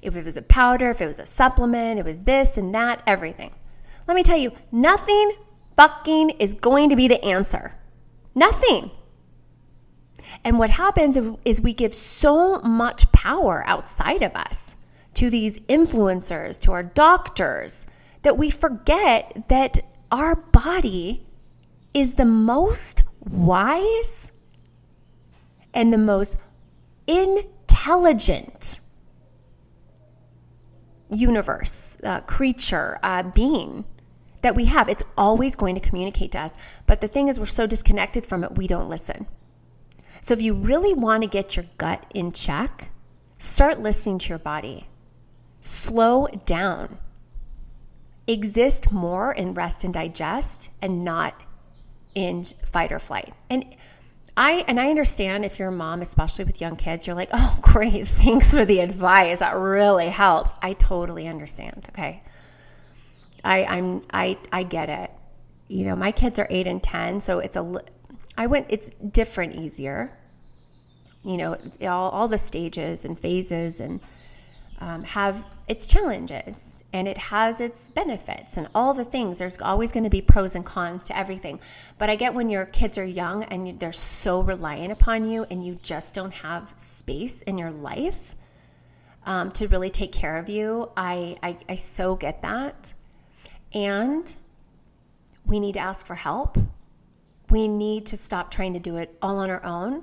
If 0.03 0.17
it 0.17 0.25
was 0.25 0.37
a 0.37 0.43
powder, 0.43 0.91
if 0.91 1.01
it 1.01 1.07
was 1.07 1.21
a 1.21 1.27
supplement, 1.27 2.01
it 2.01 2.05
was 2.05 2.23
this 2.23 2.57
and 2.57 2.75
that, 2.75 3.05
everything. 3.07 3.53
Let 4.09 4.17
me 4.17 4.25
tell 4.25 4.37
you, 4.37 4.51
nothing 4.73 5.37
fucking 5.77 6.31
is 6.31 6.55
going 6.55 6.91
to 6.91 6.97
be 6.97 7.07
the 7.07 7.25
answer. 7.25 7.77
Nothing. 8.35 8.91
And 10.43 10.59
what 10.59 10.71
happens 10.71 11.17
is 11.45 11.61
we 11.61 11.73
give 11.73 11.95
so 11.95 12.59
much 12.63 13.11
power 13.13 13.63
outside 13.65 14.23
of 14.23 14.35
us 14.35 14.75
to 15.15 15.31
these 15.31 15.61
influencers, 15.61 16.59
to 16.63 16.73
our 16.73 16.83
doctors, 16.83 17.87
that 18.25 18.37
we 18.37 18.51
forget 18.51 19.45
that 19.49 19.79
our 20.11 20.35
body 20.35 21.25
is 21.93 22.15
the 22.15 22.25
most 22.25 23.05
wise 23.31 24.33
and 25.73 25.93
the 25.93 25.99
most 25.99 26.39
intelligent 27.07 28.81
universe, 31.11 31.97
uh, 32.05 32.21
creature, 32.23 32.99
uh, 33.03 33.23
being 33.23 33.85
that 34.43 34.55
we 34.55 34.65
have. 34.65 34.89
It's 34.89 35.05
always 35.17 35.55
going 35.55 35.75
to 35.75 35.81
communicate 35.81 36.33
to 36.33 36.41
us. 36.41 36.53
But 36.87 37.01
the 37.01 37.09
thing 37.09 37.29
is, 37.29 37.39
we're 37.39 37.47
so 37.47 37.67
disconnected 37.67 38.27
from 38.27 38.43
it, 38.43 38.57
we 38.57 38.67
don't 38.67 38.89
listen. 38.89 39.27
So 40.21 40.33
if 40.33 40.41
you 40.41 40.55
really 40.55 40.95
want 40.95 41.23
to 41.23 41.29
get 41.29 41.57
your 41.57 41.67
gut 41.77 42.05
in 42.15 42.33
check, 42.33 42.91
start 43.39 43.81
listening 43.81 44.19
to 44.19 44.31
your 44.31 44.39
body. 44.39 44.89
Slow 45.61 46.27
down. 46.47 46.99
Exist 48.27 48.91
more 48.91 49.33
in 49.33 49.55
rest 49.55 49.85
and 49.85 49.93
digest 49.93 50.71
and 50.81 51.05
not 51.05 51.41
in 52.15 52.45
fight 52.45 52.93
or 52.93 52.99
flight. 52.99 53.35
And 53.51 53.65
I 54.37 54.65
and 54.67 54.81
I 54.81 54.91
understand 54.91 55.45
if 55.45 55.59
you're 55.59 55.69
a 55.69 55.73
mom, 55.73 56.03
especially 56.03 56.45
with 56.45 56.61
young 56.61 56.77
kids, 56.77 57.07
you're 57.07 57.17
like, 57.17 57.31
"Oh, 57.33 57.59
great. 57.63 58.09
Thanks 58.09 58.53
for 58.53 58.65
the 58.65 58.81
advice. 58.81 59.41
That 59.41 59.57
really 59.57 60.09
helps." 60.09 60.55
I 60.63 60.73
totally 60.73 61.29
understand, 61.29 61.87
okay? 61.91 62.23
I 63.45 63.65
I'm 63.65 64.03
I 64.13 64.39
I 64.53 64.63
get 64.63 64.89
it. 64.89 65.11
You 65.69 65.87
know, 65.87 65.97
my 65.97 66.13
kids 66.13 66.39
are 66.39 66.47
8 66.51 66.67
and 66.67 66.83
10, 66.83 67.21
so 67.21 67.39
it's 67.39 67.57
a 67.57 67.81
I 68.37 68.47
went, 68.47 68.67
it's 68.69 68.91
different, 68.91 69.55
easier. 69.55 70.11
You 71.25 71.37
know, 71.37 71.57
all, 71.83 72.11
all 72.11 72.29
the 72.29 72.39
stages 72.39 73.05
and 73.05 73.19
phases 73.19 73.81
and 73.81 74.01
um, 74.81 75.05
have 75.05 75.45
its 75.67 75.87
challenges 75.87 76.83
and 76.93 77.09
it 77.09 77.17
has 77.17 77.61
its 77.61 77.91
benefits 77.91 78.57
and 78.57 78.69
all 78.75 78.93
the 78.93 79.05
things. 79.05 79.39
There's 79.39 79.59
always 79.61 79.93
going 79.93 80.05
to 80.05 80.11
be 80.11 80.21
pros 80.21 80.55
and 80.55 80.65
cons 80.65 81.05
to 81.07 81.19
everything. 81.19 81.61
But 81.99 82.11
I 82.11 82.17
get 82.17 82.35
when 82.35 82.51
your 82.51 82.67
kids 82.67 82.99
are 82.99 83.05
young 83.05 83.45
and 83.45 83.79
they're 83.81 83.93
so 83.93 84.41
reliant 84.41 84.93
upon 84.93 85.29
you 85.29 85.47
and 85.51 85.65
you 85.65 85.79
just 85.83 86.15
don't 86.15 86.35
have 86.35 86.75
space 86.77 87.43
in 87.43 87.57
your 87.57 87.71
life 87.71 88.35
um, 89.27 89.51
to 89.53 89.69
really 89.69 89.91
take 89.91 90.13
care 90.13 90.39
of 90.39 90.49
you. 90.49 90.91
I, 90.97 91.37
I, 91.43 91.57
I 91.69 91.75
so 91.77 92.17
get 92.17 92.43
that. 92.43 92.93
And 93.73 94.35
we 95.47 95.61
need 95.61 95.75
to 95.75 95.81
ask 95.81 96.07
for 96.07 96.15
help 96.15 96.59
we 97.51 97.69
need 97.69 98.07
to 98.07 98.17
stop 98.17 98.51
trying 98.51 98.73
to 98.75 98.81
do 98.81 98.97
it 98.97 99.17
all 99.21 99.39
on 99.39 99.51
our 99.51 99.65
own. 99.65 100.03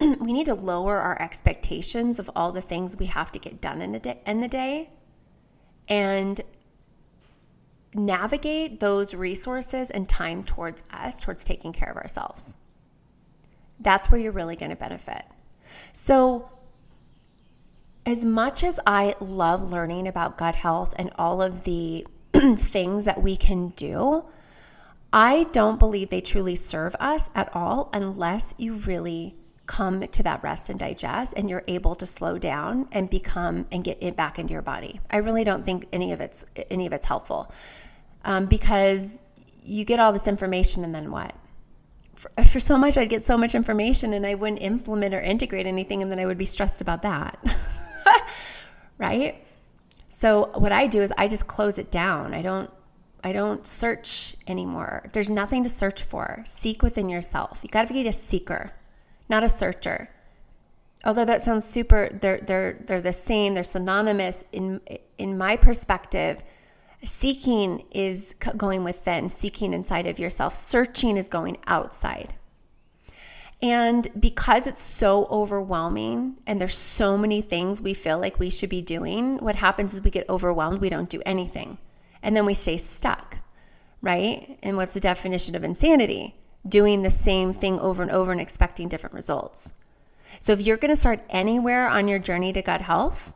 we 0.00 0.32
need 0.32 0.46
to 0.46 0.54
lower 0.54 0.98
our 0.98 1.20
expectations 1.20 2.18
of 2.18 2.30
all 2.34 2.52
the 2.52 2.62
things 2.62 2.96
we 2.96 3.06
have 3.06 3.32
to 3.32 3.38
get 3.38 3.60
done 3.60 3.80
in, 3.80 3.92
day, 3.98 4.20
in 4.26 4.40
the 4.40 4.48
day 4.48 4.90
and 5.88 6.40
navigate 7.94 8.80
those 8.80 9.14
resources 9.14 9.90
and 9.90 10.08
time 10.08 10.42
towards 10.44 10.82
us, 10.92 11.20
towards 11.20 11.44
taking 11.44 11.72
care 11.72 11.90
of 11.90 11.96
ourselves. 11.96 12.56
That's 13.80 14.10
where 14.10 14.20
you're 14.20 14.32
really 14.32 14.56
going 14.56 14.70
to 14.70 14.76
benefit. 14.76 15.24
So, 15.92 16.50
as 18.06 18.24
much 18.24 18.64
as 18.64 18.78
I 18.86 19.14
love 19.20 19.70
learning 19.70 20.08
about 20.08 20.36
gut 20.36 20.54
health 20.54 20.94
and 20.98 21.10
all 21.16 21.40
of 21.40 21.64
the 21.64 22.06
things 22.56 23.06
that 23.06 23.22
we 23.22 23.36
can 23.36 23.68
do, 23.70 24.24
I 25.12 25.44
don't 25.52 25.78
believe 25.78 26.10
they 26.10 26.20
truly 26.20 26.56
serve 26.56 26.94
us 27.00 27.30
at 27.34 27.54
all 27.54 27.88
unless 27.92 28.54
you 28.58 28.74
really 28.74 29.36
come 29.66 30.06
to 30.06 30.22
that 30.22 30.42
rest 30.42 30.68
and 30.68 30.78
digest 30.78 31.34
and 31.36 31.48
you're 31.48 31.64
able 31.68 31.94
to 31.94 32.06
slow 32.06 32.38
down 32.38 32.86
and 32.92 33.08
become 33.08 33.66
and 33.72 33.82
get 33.82 33.98
it 34.00 34.16
back 34.16 34.38
into 34.38 34.52
your 34.52 34.62
body. 34.62 35.00
I 35.10 35.18
really 35.18 35.44
don't 35.44 35.64
think 35.64 35.86
any 35.92 36.12
of 36.12 36.20
it's 36.20 36.44
any 36.70 36.86
of 36.86 36.92
it's 36.92 37.06
helpful 37.06 37.50
um, 38.24 38.46
because 38.46 39.24
you 39.62 39.84
get 39.84 40.00
all 40.00 40.12
this 40.12 40.28
information 40.28 40.84
and 40.84 40.94
then 40.94 41.10
what? 41.10 41.34
For, 42.14 42.30
for 42.44 42.60
so 42.60 42.76
much, 42.76 42.98
I'd 42.98 43.08
get 43.08 43.24
so 43.24 43.36
much 43.36 43.54
information 43.54 44.12
and 44.12 44.26
I 44.26 44.34
wouldn't 44.34 44.62
implement 44.62 45.14
or 45.14 45.20
integrate 45.20 45.66
anything, 45.66 46.02
and 46.02 46.10
then 46.10 46.18
I 46.18 46.26
would 46.26 46.38
be 46.38 46.44
stressed 46.44 46.80
about 46.80 47.02
that. 47.02 47.56
right? 48.98 49.42
So, 50.08 50.50
what 50.54 50.72
I 50.72 50.86
do 50.86 51.02
is 51.02 51.12
I 51.18 51.26
just 51.26 51.46
close 51.46 51.78
it 51.78 51.90
down. 51.90 52.34
I 52.34 52.42
don't 52.42 52.70
I 53.24 53.32
don't 53.32 53.66
search 53.66 54.36
anymore. 54.46 55.08
There's 55.12 55.30
nothing 55.30 55.62
to 55.64 55.70
search 55.70 56.02
for. 56.02 56.42
Seek 56.46 56.82
within 56.82 57.08
yourself. 57.08 57.60
You 57.62 57.70
got 57.70 57.88
to 57.88 57.94
be 57.94 58.06
a 58.06 58.12
seeker, 58.12 58.70
not 59.28 59.44
a 59.44 59.48
searcher. 59.48 60.08
Although 61.04 61.24
that 61.26 61.42
sounds 61.42 61.64
super, 61.64 62.08
they're 62.20 62.38
they're 62.38 62.82
they're 62.86 63.00
the 63.00 63.12
same. 63.12 63.54
They're 63.54 63.62
synonymous 63.62 64.44
in 64.52 64.80
in 65.18 65.36
my 65.36 65.56
perspective. 65.56 66.42
Seeking 67.02 67.84
is 67.90 68.34
going 68.56 68.82
within, 68.82 69.28
seeking 69.28 69.74
inside 69.74 70.06
of 70.06 70.18
yourself. 70.18 70.54
Searching 70.54 71.18
is 71.18 71.28
going 71.28 71.58
outside. 71.66 72.34
And 73.60 74.08
because 74.18 74.66
it's 74.66 74.82
so 74.82 75.26
overwhelming 75.30 76.36
and 76.46 76.60
there's 76.60 76.76
so 76.76 77.16
many 77.16 77.40
things 77.40 77.80
we 77.80 77.94
feel 77.94 78.18
like 78.18 78.38
we 78.38 78.50
should 78.50 78.70
be 78.70 78.82
doing, 78.82 79.38
what 79.38 79.54
happens 79.54 79.94
is 79.94 80.02
we 80.02 80.10
get 80.10 80.28
overwhelmed, 80.28 80.80
we 80.80 80.88
don't 80.88 81.08
do 81.08 81.22
anything 81.24 81.78
and 82.24 82.34
then 82.34 82.46
we 82.46 82.54
stay 82.54 82.78
stuck, 82.78 83.36
right? 84.00 84.58
And 84.62 84.76
what's 84.76 84.94
the 84.94 85.00
definition 85.00 85.54
of 85.54 85.62
insanity? 85.62 86.34
Doing 86.68 87.02
the 87.02 87.10
same 87.10 87.52
thing 87.52 87.78
over 87.80 88.02
and 88.02 88.10
over 88.10 88.32
and 88.32 88.40
expecting 88.40 88.88
different 88.88 89.14
results. 89.14 89.72
So 90.38 90.52
if 90.52 90.60
you're 90.60 90.76
going 90.76 90.92
to 90.92 90.96
start 90.96 91.20
anywhere 91.30 91.88
on 91.88 92.08
your 92.08 92.18
journey 92.18 92.52
to 92.52 92.62
gut 92.62 92.80
health 92.80 93.32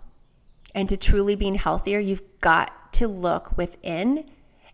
and 0.74 0.88
to 0.88 0.96
truly 0.96 1.36
being 1.36 1.54
healthier, 1.54 1.98
you've 1.98 2.40
got 2.40 2.92
to 2.94 3.06
look 3.06 3.56
within 3.56 4.24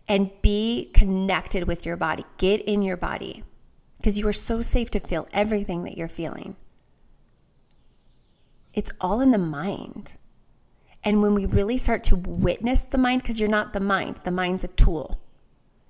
and 0.07 0.31
be 0.41 0.91
connected 0.93 1.67
with 1.67 1.85
your 1.85 1.97
body. 1.97 2.25
Get 2.37 2.61
in 2.61 2.81
your 2.81 2.97
body 2.97 3.43
because 3.97 4.17
you 4.17 4.27
are 4.27 4.33
so 4.33 4.61
safe 4.61 4.91
to 4.91 4.99
feel 4.99 5.27
everything 5.33 5.83
that 5.83 5.97
you're 5.97 6.07
feeling. 6.07 6.55
It's 8.73 8.91
all 9.01 9.21
in 9.21 9.31
the 9.31 9.37
mind. 9.37 10.13
And 11.03 11.21
when 11.21 11.33
we 11.33 11.45
really 11.45 11.77
start 11.77 12.03
to 12.05 12.15
witness 12.15 12.85
the 12.85 12.97
mind, 12.97 13.21
because 13.21 13.39
you're 13.39 13.49
not 13.49 13.73
the 13.73 13.79
mind, 13.79 14.19
the 14.23 14.31
mind's 14.31 14.63
a 14.63 14.67
tool. 14.69 15.19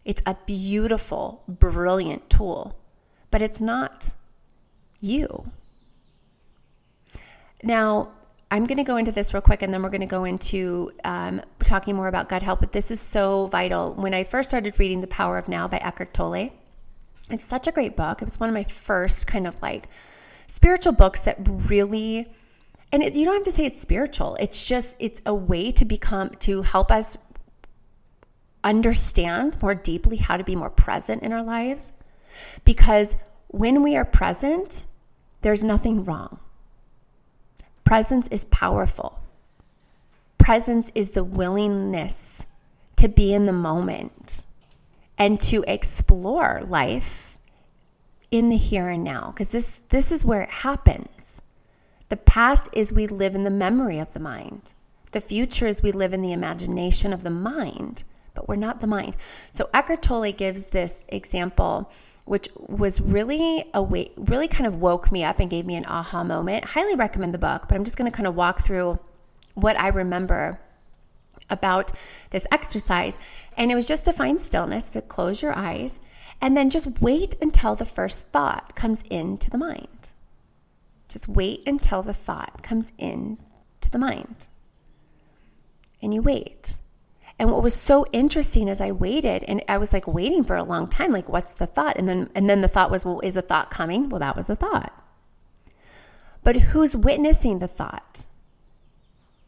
It's 0.05 0.21
a 0.25 0.37
beautiful, 0.45 1.43
brilliant 1.47 2.29
tool, 2.29 2.77
but 3.31 3.41
it's 3.41 3.59
not 3.59 4.13
you. 4.99 5.51
Now, 7.63 8.09
I'm 8.51 8.65
going 8.65 8.77
to 8.77 8.83
go 8.83 8.97
into 8.97 9.11
this 9.11 9.33
real 9.33 9.41
quick 9.41 9.63
and 9.63 9.73
then 9.73 9.81
we're 9.81 9.89
going 9.89 10.01
to 10.01 10.07
go 10.07 10.23
into 10.23 10.91
um, 11.03 11.41
talking 11.63 11.95
more 11.95 12.07
about 12.07 12.29
gut 12.29 12.43
health. 12.43 12.59
But 12.59 12.71
this 12.71 12.91
is 12.91 13.01
so 13.01 13.47
vital. 13.47 13.93
When 13.95 14.13
I 14.13 14.23
first 14.23 14.49
started 14.49 14.79
reading 14.79 15.01
The 15.01 15.07
Power 15.07 15.39
of 15.39 15.49
Now 15.49 15.67
by 15.67 15.77
Eckhart 15.77 16.13
Tolle, 16.13 16.51
it's 17.31 17.43
such 17.43 17.67
a 17.67 17.71
great 17.71 17.95
book. 17.95 18.21
It 18.21 18.25
was 18.25 18.39
one 18.39 18.49
of 18.49 18.53
my 18.53 18.63
first 18.63 19.25
kind 19.25 19.47
of 19.47 19.59
like 19.63 19.89
spiritual 20.47 20.93
books 20.93 21.21
that 21.21 21.37
really 21.39 22.27
and 22.91 23.01
it, 23.01 23.15
you 23.15 23.25
don't 23.25 23.33
have 23.33 23.43
to 23.43 23.51
say 23.51 23.65
it's 23.65 23.81
spiritual 23.81 24.37
it's 24.39 24.67
just 24.67 24.95
it's 24.99 25.21
a 25.25 25.33
way 25.33 25.71
to 25.71 25.85
become 25.85 26.29
to 26.39 26.61
help 26.61 26.91
us 26.91 27.17
understand 28.65 29.57
more 29.61 29.75
deeply 29.75 30.17
how 30.17 30.35
to 30.35 30.43
be 30.43 30.55
more 30.55 30.69
present 30.69 31.23
in 31.23 31.31
our 31.31 31.43
lives 31.43 31.91
because 32.65 33.15
when 33.47 33.81
we 33.81 33.95
are 33.95 34.03
present 34.03 34.83
there's 35.41 35.63
nothing 35.63 36.03
wrong 36.03 36.39
presence 37.83 38.27
is 38.29 38.43
powerful 38.45 39.19
presence 40.37 40.91
is 40.95 41.11
the 41.11 41.23
willingness 41.23 42.45
to 42.97 43.07
be 43.07 43.33
in 43.33 43.45
the 43.45 43.53
moment 43.53 44.45
and 45.17 45.39
to 45.39 45.63
explore 45.67 46.61
life 46.67 47.37
in 48.31 48.49
the 48.49 48.57
here 48.57 48.89
and 48.89 49.03
now 49.03 49.31
because 49.31 49.51
this 49.51 49.79
this 49.89 50.11
is 50.11 50.25
where 50.25 50.41
it 50.41 50.49
happens 50.49 51.41
the 52.09 52.17
past 52.17 52.69
is 52.71 52.93
we 52.93 53.07
live 53.07 53.33
in 53.33 53.43
the 53.43 53.49
memory 53.49 53.97
of 53.97 54.13
the 54.13 54.19
mind. 54.19 54.73
The 55.11 55.21
future 55.21 55.67
is 55.67 55.81
we 55.81 55.91
live 55.91 56.13
in 56.13 56.21
the 56.21 56.33
imagination 56.33 57.13
of 57.13 57.23
the 57.23 57.31
mind. 57.31 58.03
But 58.35 58.47
we're 58.47 58.55
not 58.55 58.81
the 58.81 58.87
mind. 58.87 59.17
So 59.51 59.69
Eckhart 59.73 60.03
Tolle 60.03 60.31
gives 60.31 60.67
this 60.67 61.03
example 61.09 61.91
which 62.25 62.49
was 62.57 62.99
really 62.99 63.63
a 63.73 63.81
way, 63.81 64.11
really 64.17 64.47
kind 64.47 64.65
of 64.65 64.81
woke 64.81 65.11
me 65.11 65.23
up 65.23 65.39
and 65.39 65.49
gave 65.49 65.65
me 65.65 65.75
an 65.75 65.85
aha 65.85 66.23
moment. 66.23 66.65
Highly 66.65 66.95
recommend 66.95 67.33
the 67.33 67.39
book, 67.39 67.65
but 67.67 67.75
I'm 67.75 67.83
just 67.83 67.97
going 67.97 68.11
to 68.11 68.15
kind 68.15 68.27
of 68.27 68.35
walk 68.35 68.61
through 68.61 68.99
what 69.53 69.79
I 69.79 69.89
remember 69.89 70.59
about 71.51 71.91
this 72.31 72.47
exercise. 72.51 73.19
And 73.57 73.71
it 73.71 73.75
was 73.75 73.87
just 73.87 74.05
to 74.05 74.13
find 74.13 74.41
stillness, 74.41 74.89
to 74.89 75.01
close 75.01 75.41
your 75.41 75.55
eyes, 75.55 75.99
and 76.41 76.57
then 76.57 76.71
just 76.71 76.99
wait 76.99 77.35
until 77.41 77.75
the 77.75 77.85
first 77.85 78.29
thought 78.29 78.75
comes 78.75 79.03
into 79.09 79.51
the 79.51 79.59
mind. 79.59 80.13
Just 81.07 81.27
wait 81.27 81.67
until 81.67 82.01
the 82.01 82.13
thought 82.13 82.63
comes 82.63 82.91
in 82.97 83.37
to 83.81 83.91
the 83.91 83.99
mind. 83.99 84.49
And 86.01 86.13
you 86.13 86.23
wait. 86.23 86.81
And 87.37 87.51
what 87.51 87.63
was 87.63 87.73
so 87.73 88.05
interesting 88.13 88.67
is 88.67 88.79
I 88.79 88.91
waited 88.91 89.43
and 89.43 89.63
I 89.67 89.77
was 89.77 89.91
like 89.91 90.07
waiting 90.07 90.43
for 90.43 90.55
a 90.55 90.63
long 90.63 90.87
time 90.87 91.11
like 91.11 91.27
what's 91.27 91.53
the 91.53 91.65
thought? 91.67 91.97
And 91.97 92.07
then 92.07 92.29
and 92.33 92.49
then 92.49 92.61
the 92.61 92.67
thought 92.67 92.91
was 92.91 93.03
well 93.03 93.19
is 93.21 93.35
a 93.35 93.41
thought 93.41 93.69
coming? 93.69 94.09
Well 94.09 94.19
that 94.19 94.37
was 94.37 94.49
a 94.49 94.55
thought. 94.55 94.93
But 96.43 96.55
who's 96.57 96.95
witnessing 96.95 97.59
the 97.59 97.67
thought? 97.67 98.27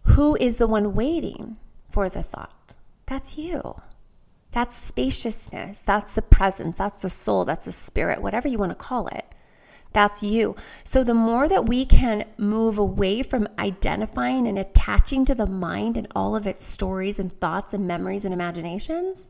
Who 0.04 0.36
is 0.36 0.58
the 0.58 0.68
one 0.68 0.96
waiting 0.96 1.58
for 1.90 2.10
the 2.10 2.24
thought? 2.24 2.76
That's 3.06 3.38
you. 3.38 3.82
That's 4.52 4.76
spaciousness. 4.76 5.82
That's 5.82 6.14
the 6.14 6.22
presence. 6.22 6.78
That's 6.78 7.00
the 7.00 7.10
soul. 7.10 7.46
That's 7.46 7.66
the 7.66 7.72
spirit, 7.72 8.22
whatever 8.22 8.48
you 8.48 8.58
want 8.58 8.72
to 8.72 8.76
call 8.76 9.08
it. 9.08 9.26
That's 9.94 10.22
you. 10.22 10.56
So, 10.84 11.04
the 11.04 11.14
more 11.14 11.48
that 11.48 11.66
we 11.68 11.86
can 11.86 12.26
move 12.38 12.78
away 12.78 13.24
from 13.24 13.48
identifying 13.58 14.48
and 14.48 14.60
attaching 14.60 15.26
to 15.26 15.36
the 15.36 15.48
mind 15.48 15.98
and 15.98 16.08
all 16.16 16.36
of 16.36 16.46
its 16.46 16.64
stories 16.64 17.20
and 17.20 17.38
thoughts 17.40 17.74
and 17.74 17.88
memories 17.88 18.26
and 18.26 18.34
imaginations, 18.34 19.30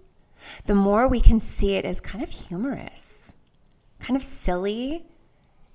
the 0.66 0.76
more 0.76 1.08
we 1.08 1.22
can 1.22 1.40
see 1.40 1.76
it 1.76 1.86
as 1.86 2.00
kind 2.00 2.24
of 2.24 2.30
humorous, 2.30 3.36
kind 4.00 4.16
of 4.16 4.24
silly. 4.24 5.06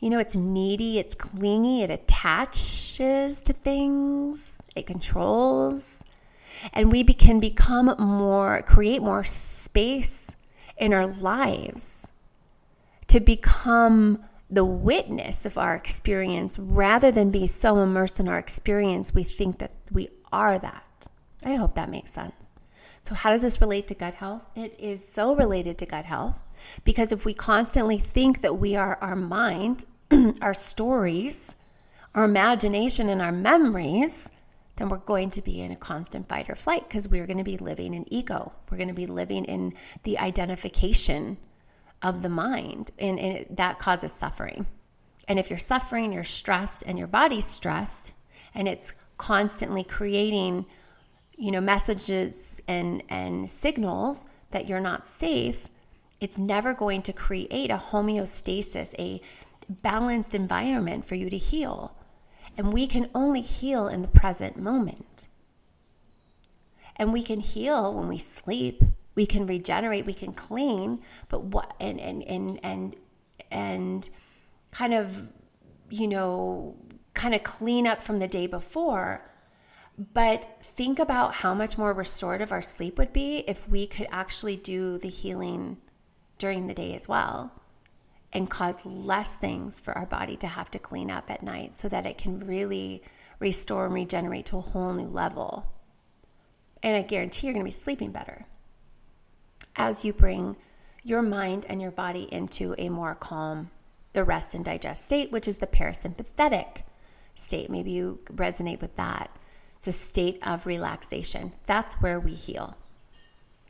You 0.00 0.10
know, 0.10 0.18
it's 0.18 0.34
needy, 0.34 0.98
it's 0.98 1.14
clingy, 1.14 1.82
it 1.82 1.90
attaches 1.90 3.40
to 3.42 3.52
things, 3.52 4.60
it 4.74 4.86
controls. 4.86 6.04
And 6.72 6.90
we 6.90 7.04
can 7.04 7.38
become 7.40 7.94
more, 7.98 8.62
create 8.62 9.00
more 9.00 9.24
space 9.24 10.34
in 10.76 10.92
our 10.92 11.06
lives 11.06 12.08
to 13.08 13.20
become 13.20 14.24
the 14.52 14.64
witness 14.64 15.47
of 15.47 15.56
our 15.56 15.75
experience 15.75 16.59
rather 16.59 17.11
than 17.11 17.30
be 17.30 17.47
so 17.47 17.78
immersed 17.78 18.21
in 18.21 18.28
our 18.28 18.38
experience 18.38 19.14
we 19.14 19.23
think 19.23 19.59
that 19.59 19.73
we 19.90 20.09
are 20.30 20.59
that. 20.59 21.09
I 21.44 21.54
hope 21.54 21.75
that 21.75 21.90
makes 21.90 22.12
sense. 22.12 22.52
So, 23.00 23.14
how 23.14 23.30
does 23.30 23.42
this 23.42 23.61
relate 23.61 23.88
to 23.88 23.94
gut 23.94 24.14
health? 24.14 24.49
It 24.54 24.78
is 24.78 25.06
so 25.06 25.35
related 25.35 25.78
to 25.78 25.87
gut 25.87 26.04
health 26.04 26.38
because 26.85 27.12
if 27.12 27.25
we 27.25 27.35
constantly 27.35 27.99
think 27.99 28.42
that 28.42 28.59
we 28.59 28.76
are 28.76 28.99
our 29.00 29.16
mind, 29.16 29.87
our 30.42 30.54
stories, 30.54 31.56
our 32.14 32.25
imagination, 32.25 33.09
and 33.09 33.23
our 33.23 33.32
memories, 33.32 34.30
then 34.76 34.90
we're 34.90 34.99
going 34.99 35.30
to 35.30 35.42
be 35.42 35.62
in 35.62 35.73
a 35.73 35.76
constant 35.76 36.28
fight 36.28 36.50
or 36.50 36.54
flight 36.54 36.87
because 36.87 37.09
we're 37.09 37.26
going 37.26 37.38
to 37.38 37.44
be 37.44 37.56
living 37.56 37.94
in 37.94 38.04
ego. 38.12 38.52
We're 38.71 38.76
going 38.76 38.88
to 38.88 38.94
be 38.94 39.06
living 39.06 39.47
in 39.47 39.75
the 40.02 40.18
identification 40.18 41.38
of 42.02 42.23
the 42.23 42.28
mind, 42.28 42.90
and, 42.99 43.18
and 43.18 43.37
it, 43.38 43.56
that 43.56 43.78
causes 43.78 44.12
suffering. 44.12 44.66
And 45.28 45.38
if 45.38 45.50
you're 45.50 45.59
suffering, 45.59 46.12
you're 46.12 46.25
stressed, 46.25 46.85
and 46.87 46.99
your 46.99 47.06
body's 47.06 47.44
stressed, 47.44 48.12
and 48.54 48.66
it's 48.66 48.92
constantly 49.18 49.85
creating, 49.85 50.66
you 51.37 51.50
know, 51.52 51.61
messages 51.61 52.61
and 52.66 53.02
and 53.09 53.49
signals 53.49 54.26
that 54.50 54.68
you're 54.68 54.80
not 54.80 55.06
safe, 55.06 55.68
it's 56.20 56.38
never 56.38 56.74
going 56.74 57.03
to 57.03 57.12
create 57.12 57.70
a 57.70 57.76
homeostasis, 57.76 58.94
a 58.98 59.20
balanced 59.68 60.35
environment 60.35 61.05
for 61.05 61.14
you 61.14 61.31
to 61.31 61.37
heal. 61.38 61.96
And 62.57 62.72
we 62.72 62.87
can 62.87 63.09
only 63.14 63.40
heal 63.40 63.88
in 63.88 64.03
the 64.03 64.09
present 64.09 64.57
moment. 64.57 65.29
And 66.96 67.12
we 67.12 67.22
can 67.22 67.40
heal 67.40 67.94
when 67.94 68.09
we 68.09 68.18
sleep 68.18 68.83
we 69.14 69.27
can 69.27 69.46
regenerate, 69.46 70.07
we 70.07 70.14
can 70.14 70.33
clean, 70.33 71.01
but 71.29 71.44
what 71.44 71.75
and 71.81 72.01
and 72.01 72.22
and 72.25 72.61
and 72.62 72.96
and 73.51 74.11
kind 74.70 74.94
of 74.94 75.29
you 75.90 76.09
know 76.09 76.77
kind 77.14 77.35
of 77.35 77.42
clean 77.42 77.87
up 77.87 78.01
from 78.01 78.18
the 78.18 78.29
day 78.29 78.46
before. 78.46 79.29
But 80.14 80.48
think 80.62 80.98
about 80.98 81.35
how 81.35 81.53
much 81.53 81.77
more 81.77 81.92
restorative 81.92 82.51
our 82.51 82.62
sleep 82.62 82.96
would 82.96 83.12
be 83.12 83.44
if 83.46 83.68
we 83.68 83.87
could 83.87 84.07
actually 84.11 84.57
do 84.57 84.98
the 84.98 85.09
healing 85.09 85.77
during 86.38 86.66
the 86.66 86.75
day 86.75 86.94
as 86.94 87.07
well 87.07 87.53
and 88.33 88.48
cause 88.48 88.87
less 88.87 89.37
things 89.37 89.79
for 89.79 89.92
our 89.96 90.07
body 90.07 90.37
to 90.38 90.46
have 90.46 90.70
to 90.70 90.79
clean 90.79 91.11
up 91.11 91.31
at 91.31 91.42
night 91.42 91.75
so 91.75 91.88
that 91.88 92.07
it 92.07 92.16
can 92.16 92.40
really 92.40 93.03
restore 93.38 93.85
and 93.85 93.94
regenerate 93.94 94.46
to 94.46 94.57
a 94.57 94.62
whole 94.62 94.94
new 94.94 95.07
level. 95.07 95.70
And 96.83 96.96
I 96.96 97.03
guarantee 97.03 97.46
you're 97.46 97.55
going 97.55 97.64
to 97.64 97.70
be 97.70 97.70
sleeping 97.70 98.11
better 98.11 98.46
as 99.76 100.04
you 100.04 100.12
bring 100.12 100.56
your 101.02 101.22
mind 101.22 101.66
and 101.68 101.80
your 101.80 101.90
body 101.90 102.28
into 102.32 102.74
a 102.78 102.88
more 102.88 103.14
calm, 103.14 103.70
the 104.12 104.24
rest 104.24 104.54
and 104.54 104.64
digest 104.64 105.04
state, 105.04 105.32
which 105.32 105.48
is 105.48 105.56
the 105.56 105.66
parasympathetic 105.66 106.82
state. 107.35 107.70
Maybe 107.70 107.90
you 107.90 108.20
resonate 108.26 108.80
with 108.80 108.94
that. 108.96 109.30
It's 109.76 109.87
a 109.87 109.92
state 109.92 110.38
of 110.46 110.66
relaxation. 110.66 111.52
That's 111.66 111.94
where 111.94 112.20
we 112.20 112.32
heal. 112.32 112.76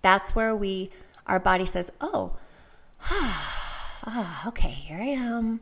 That's 0.03 0.35
where 0.35 0.55
we, 0.55 0.91
our 1.27 1.41
body 1.41 1.65
says, 1.65 1.91
oh, 2.01 2.37
ah, 3.03 4.49
okay, 4.49 4.71
here 4.71 4.99
I 4.99 5.07
am. 5.07 5.61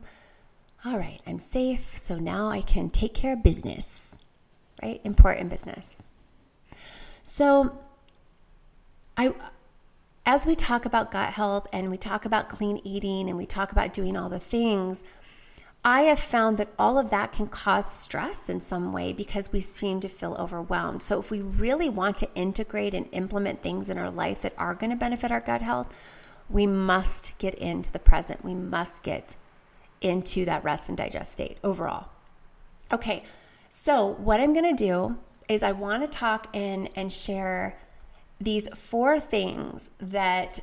All 0.83 0.97
right, 0.97 1.21
I'm 1.27 1.39
safe. 1.39 1.97
So 1.97 2.17
now 2.17 2.49
I 2.49 2.61
can 2.61 2.89
take 2.89 3.13
care 3.13 3.33
of 3.33 3.43
business, 3.43 4.17
right? 4.81 4.99
Important 5.03 5.51
business. 5.51 6.05
So 7.21 7.77
I, 9.15 9.33
as 10.25 10.45
we 10.45 10.55
talk 10.55 10.85
about 10.85 11.11
gut 11.11 11.33
health 11.33 11.67
and 11.73 11.89
we 11.89 11.97
talk 11.97 12.25
about 12.25 12.49
clean 12.49 12.79
eating 12.83 13.27
and 13.27 13.37
we 13.37 13.45
talk 13.45 13.71
about 13.71 13.93
doing 13.93 14.15
all 14.15 14.29
the 14.29 14.39
things, 14.39 15.03
I 15.83 16.03
have 16.03 16.19
found 16.19 16.57
that 16.57 16.69
all 16.77 16.99
of 16.99 17.09
that 17.09 17.31
can 17.31 17.47
cause 17.47 17.91
stress 17.91 18.47
in 18.47 18.61
some 18.61 18.93
way 18.93 19.13
because 19.13 19.51
we 19.51 19.59
seem 19.59 19.99
to 20.01 20.07
feel 20.07 20.35
overwhelmed. 20.39 21.01
So, 21.01 21.19
if 21.19 21.31
we 21.31 21.41
really 21.41 21.89
want 21.89 22.17
to 22.17 22.29
integrate 22.35 22.93
and 22.93 23.07
implement 23.11 23.63
things 23.63 23.89
in 23.89 23.97
our 23.97 24.11
life 24.11 24.43
that 24.43 24.53
are 24.59 24.75
going 24.75 24.91
to 24.91 24.95
benefit 24.95 25.31
our 25.31 25.39
gut 25.39 25.63
health, 25.63 25.91
we 26.51 26.67
must 26.67 27.35
get 27.39 27.55
into 27.55 27.91
the 27.91 27.99
present. 27.99 28.45
We 28.45 28.53
must 28.53 29.01
get 29.01 29.35
into 30.01 30.45
that 30.45 30.63
rest 30.63 30.89
and 30.89 30.97
digest 30.97 31.31
state 31.31 31.57
overall. 31.63 32.09
Okay, 32.91 33.23
so 33.69 34.05
what 34.05 34.39
I'm 34.39 34.53
going 34.53 34.75
to 34.75 34.85
do 34.85 35.17
is 35.49 35.63
I 35.63 35.71
want 35.71 36.03
to 36.03 36.07
talk 36.07 36.47
and 36.53 36.89
and 36.95 37.11
share 37.11 37.75
these 38.41 38.67
four 38.75 39.19
things 39.19 39.91
that 39.99 40.59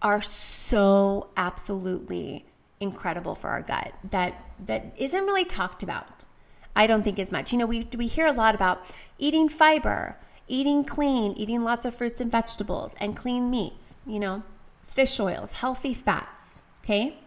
are 0.00 0.22
so 0.22 1.28
absolutely 1.36 2.44
incredible 2.80 3.34
for 3.36 3.48
our 3.48 3.62
gut 3.62 3.92
that 4.10 4.34
that 4.66 4.92
isn't 4.96 5.24
really 5.24 5.44
talked 5.44 5.82
about. 5.82 6.24
I 6.74 6.86
don't 6.86 7.02
think 7.02 7.18
as 7.18 7.30
much. 7.30 7.52
You 7.52 7.58
know, 7.58 7.66
we 7.66 7.86
we 7.96 8.06
hear 8.06 8.26
a 8.26 8.32
lot 8.32 8.54
about 8.54 8.82
eating 9.18 9.48
fiber, 9.48 10.16
eating 10.48 10.84
clean, 10.84 11.34
eating 11.34 11.62
lots 11.62 11.84
of 11.84 11.94
fruits 11.94 12.20
and 12.20 12.30
vegetables 12.30 12.94
and 12.98 13.14
clean 13.14 13.50
meats, 13.50 13.96
you 14.06 14.18
know, 14.18 14.42
fish 14.84 15.20
oils, 15.20 15.52
healthy 15.52 15.94
fats, 15.94 16.62
okay? 16.82 17.18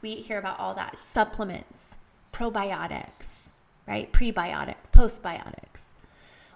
We 0.00 0.16
hear 0.16 0.38
about 0.38 0.58
all 0.58 0.74
that, 0.74 0.98
supplements, 0.98 1.98
probiotics, 2.32 3.52
right? 3.86 4.10
Prebiotics, 4.12 4.90
postbiotics 4.90 5.92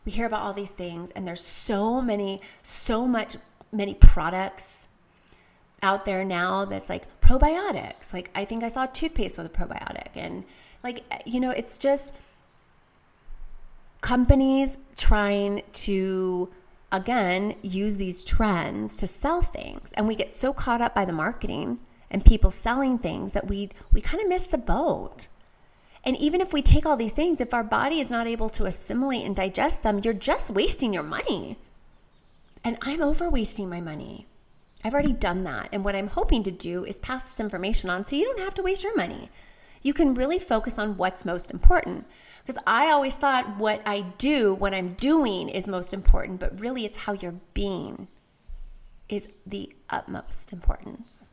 we 0.09 0.12
hear 0.12 0.25
about 0.25 0.40
all 0.40 0.55
these 0.55 0.71
things 0.71 1.11
and 1.11 1.29
there's 1.29 1.44
so 1.44 2.01
many 2.01 2.40
so 2.62 3.07
much 3.07 3.37
many 3.71 3.92
products 3.92 4.88
out 5.83 6.07
there 6.07 6.25
now 6.25 6.64
that's 6.64 6.88
like 6.88 7.05
probiotics. 7.21 8.14
Like 8.14 8.31
i 8.35 8.42
think 8.47 8.64
i 8.64 8.68
saw 8.68 8.87
toothpaste 8.87 9.37
with 9.37 9.47
a 9.47 9.51
probiotic 9.51 10.09
and 10.14 10.44
like 10.83 11.05
you 11.27 11.40
know 11.40 11.51
it's 11.51 11.79
just 11.79 12.14
companies 14.01 14.79
trying 14.97 15.62
to 15.73 16.49
again 16.90 17.55
use 17.61 17.99
these 17.99 18.25
trends 18.25 18.97
to 18.97 19.07
sell 19.07 19.42
things 19.42 19.92
and 19.92 20.09
we 20.09 20.14
get 20.14 20.33
so 20.33 20.55
caught 20.55 20.81
up 20.81 20.94
by 20.94 21.05
the 21.05 21.12
marketing 21.12 21.79
and 22.11 22.25
people 22.25 22.51
selling 22.51 22.99
things 22.99 23.35
that 23.35 23.47
we 23.47 23.68
we 23.92 24.01
kind 24.01 24.23
of 24.23 24.29
miss 24.31 24.47
the 24.47 24.57
boat 24.57 25.29
and 26.09 26.16
even 26.16 26.40
if 26.40 26.55
we 26.55 26.62
take 26.62 26.87
all 26.87 26.97
these 26.97 27.12
things, 27.12 27.38
if 27.38 27.53
our 27.53 27.62
body 27.62 28.01
is 28.01 28.09
not 28.09 28.27
able 28.27 28.49
to 28.49 28.64
assimilate 28.64 29.27
and 29.27 29.37
digest 29.37 29.83
them, 29.83 30.01
you're 30.03 30.14
just 30.14 30.51
wasting 30.51 30.94
your 30.94 31.03
money. 31.03 31.59
And 32.64 32.79
I'm 32.81 33.03
over 33.03 33.29
wasting 33.29 33.68
my 33.68 33.83
money. 33.83 34.27
I've 34.83 34.94
already 34.94 35.12
done 35.12 35.44
that. 35.44 35.68
And 35.71 35.85
what 35.85 35.94
I'm 35.94 36.07
hoping 36.07 36.44
to 36.44 36.51
do 36.51 36.87
is 36.87 36.99
pass 36.99 37.29
this 37.29 37.40
information 37.40 37.90
on 37.90 38.05
so 38.05 38.16
you 38.16 38.25
don't 38.25 38.38
have 38.40 38.55
to 38.55 38.62
waste 38.62 38.85
your 38.85 38.97
money. 38.97 39.29
You 39.83 39.92
can 39.92 40.14
really 40.14 40.38
focus 40.38 40.79
on 40.79 40.97
what's 40.97 41.27
most 41.27 41.51
important. 41.51 42.07
Because 42.42 42.62
I 42.66 42.88
always 42.90 43.16
thought 43.16 43.59
what 43.59 43.83
I 43.85 44.01
do, 44.16 44.55
what 44.55 44.73
I'm 44.73 44.94
doing 44.94 45.51
is 45.51 45.68
most 45.68 45.92
important, 45.92 46.40
but 46.40 46.59
really 46.59 46.87
it's 46.87 46.97
how 46.97 47.12
you're 47.12 47.38
being. 47.53 48.09
is 49.11 49.29
the 49.47 49.77
utmost 49.90 50.55
importance. 50.55 51.33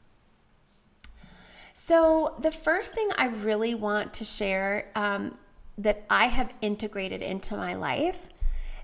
So, 1.88 2.34
the 2.40 2.50
first 2.50 2.96
thing 2.96 3.10
I 3.16 3.28
really 3.28 3.76
want 3.76 4.16
to 4.16 4.26
share 4.26 4.90
um, 4.96 5.38
that 5.78 6.04
I 6.10 6.26
have 6.26 6.52
integrated 6.60 7.22
into 7.22 7.56
my 7.56 7.76
life 7.76 8.28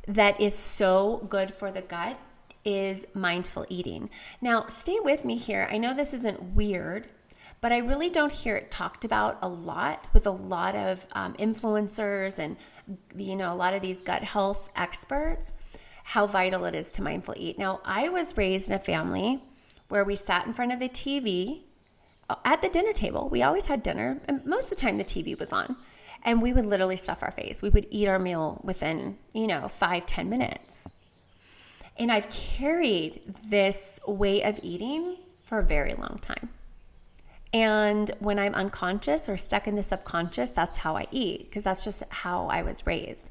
that 0.08 0.40
is 0.40 0.54
so 0.54 1.26
good 1.28 1.52
for 1.52 1.72
the 1.72 1.82
gut 1.82 2.20
is 2.64 3.08
mindful 3.16 3.66
eating. 3.70 4.12
Now, 4.40 4.66
stay 4.66 5.00
with 5.00 5.26
me 5.26 5.36
here. 5.36 5.68
I 5.72 5.80
know 5.80 5.96
this 5.96 6.14
isn't 6.14 6.44
weird, 6.54 7.08
but 7.60 7.72
I 7.72 7.80
really 7.80 8.12
don't 8.12 8.32
hear 8.32 8.56
it 8.56 8.70
talked 8.70 9.04
about 9.04 9.40
a 9.42 9.50
lot 9.50 10.08
with 10.14 10.28
a 10.28 10.32
lot 10.32 10.76
of 10.76 11.08
um, 11.14 11.34
influencers 11.40 12.38
and 12.38 12.56
you 13.18 13.36
know 13.36 13.52
a 13.52 13.56
lot 13.56 13.74
of 13.74 13.82
these 13.82 14.00
gut 14.04 14.24
health 14.24 14.70
experts 14.76 15.54
how 16.04 16.28
vital 16.28 16.66
it 16.66 16.76
is 16.76 16.92
to 16.92 17.02
mindful 17.02 17.34
eat. 17.36 17.58
Now, 17.58 17.82
I 17.84 18.10
was 18.10 18.38
raised 18.38 18.70
in 18.70 18.76
a 18.76 18.80
family 18.80 19.44
where 19.88 20.04
we 20.06 20.16
sat 20.16 20.46
in 20.46 20.54
front 20.54 20.72
of 20.72 20.80
the 20.80 20.90
TV 20.90 21.64
at 22.46 22.62
the 22.62 22.70
dinner 22.70 22.94
table. 22.94 23.30
We 23.30 23.44
always 23.44 23.68
had 23.68 23.84
dinner, 23.84 24.22
and 24.28 24.46
most 24.46 24.72
of 24.72 24.78
the 24.78 24.82
time 24.82 24.98
the 24.98 25.04
TV 25.04 25.38
was 25.38 25.52
on. 25.52 25.76
And 26.24 26.42
we 26.42 26.54
would 26.54 26.66
literally 26.66 26.98
stuff 26.98 27.24
our 27.24 27.32
face. 27.32 27.64
We 27.64 27.70
would 27.70 27.88
eat 27.90 28.08
our 28.08 28.20
meal 28.20 28.62
within, 28.64 29.18
you 29.34 29.48
know, 29.48 29.68
five 29.68 30.06
ten 30.06 30.30
minutes. 30.30 30.92
And 31.98 32.12
I've 32.12 32.30
carried 32.30 33.22
this 33.46 34.00
way 34.06 34.44
of 34.44 34.60
eating 34.62 35.18
for 35.44 35.60
a 35.60 35.64
very 35.64 35.94
long 35.94 36.20
time. 36.22 36.50
And 37.54 38.10
when 38.20 38.40
I'm 38.40 38.54
unconscious 38.54 39.28
or 39.28 39.36
stuck 39.36 39.68
in 39.68 39.76
the 39.76 39.84
subconscious, 39.84 40.52
that's 40.52 40.78
how 40.78 40.96
I 40.96 41.08
eat 41.12 41.46
because 41.46 41.66
that's 41.66 41.84
just 41.84 42.04
how 42.10 42.48
I 42.48 42.62
was 42.62 42.86
raised. 42.86 43.30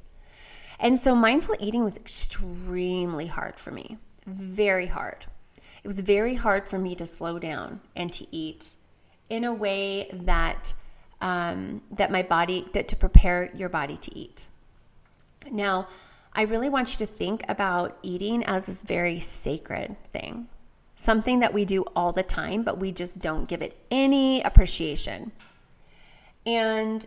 And 0.78 0.98
so 0.98 1.14
mindful 1.14 1.56
eating 1.58 1.84
was 1.84 1.96
extremely 1.96 3.26
hard 3.26 3.58
for 3.58 3.70
me, 3.70 3.98
very 4.26 4.86
hard. 4.86 5.26
It 5.82 5.86
was 5.86 6.00
very 6.00 6.34
hard 6.34 6.68
for 6.68 6.78
me 6.78 6.94
to 6.96 7.06
slow 7.06 7.38
down 7.38 7.80
and 7.96 8.12
to 8.12 8.26
eat 8.34 8.74
in 9.30 9.44
a 9.44 9.54
way 9.54 10.10
that 10.12 10.74
um, 11.22 11.82
that 11.92 12.10
my 12.10 12.22
body 12.22 12.66
that 12.72 12.88
to 12.88 12.96
prepare 12.96 13.50
your 13.54 13.68
body 13.68 13.96
to 13.96 14.18
eat. 14.18 14.48
Now, 15.50 15.86
I 16.32 16.42
really 16.42 16.68
want 16.68 16.92
you 16.92 17.06
to 17.06 17.12
think 17.12 17.42
about 17.48 17.98
eating 18.02 18.44
as 18.44 18.66
this 18.66 18.82
very 18.82 19.20
sacred 19.20 19.96
thing, 20.12 20.48
something 20.94 21.40
that 21.40 21.52
we 21.52 21.64
do 21.64 21.84
all 21.96 22.12
the 22.12 22.22
time, 22.22 22.62
but 22.62 22.78
we 22.78 22.92
just 22.92 23.20
don't 23.20 23.48
give 23.48 23.62
it 23.62 23.76
any 23.90 24.42
appreciation. 24.42 25.32
And 26.46 27.06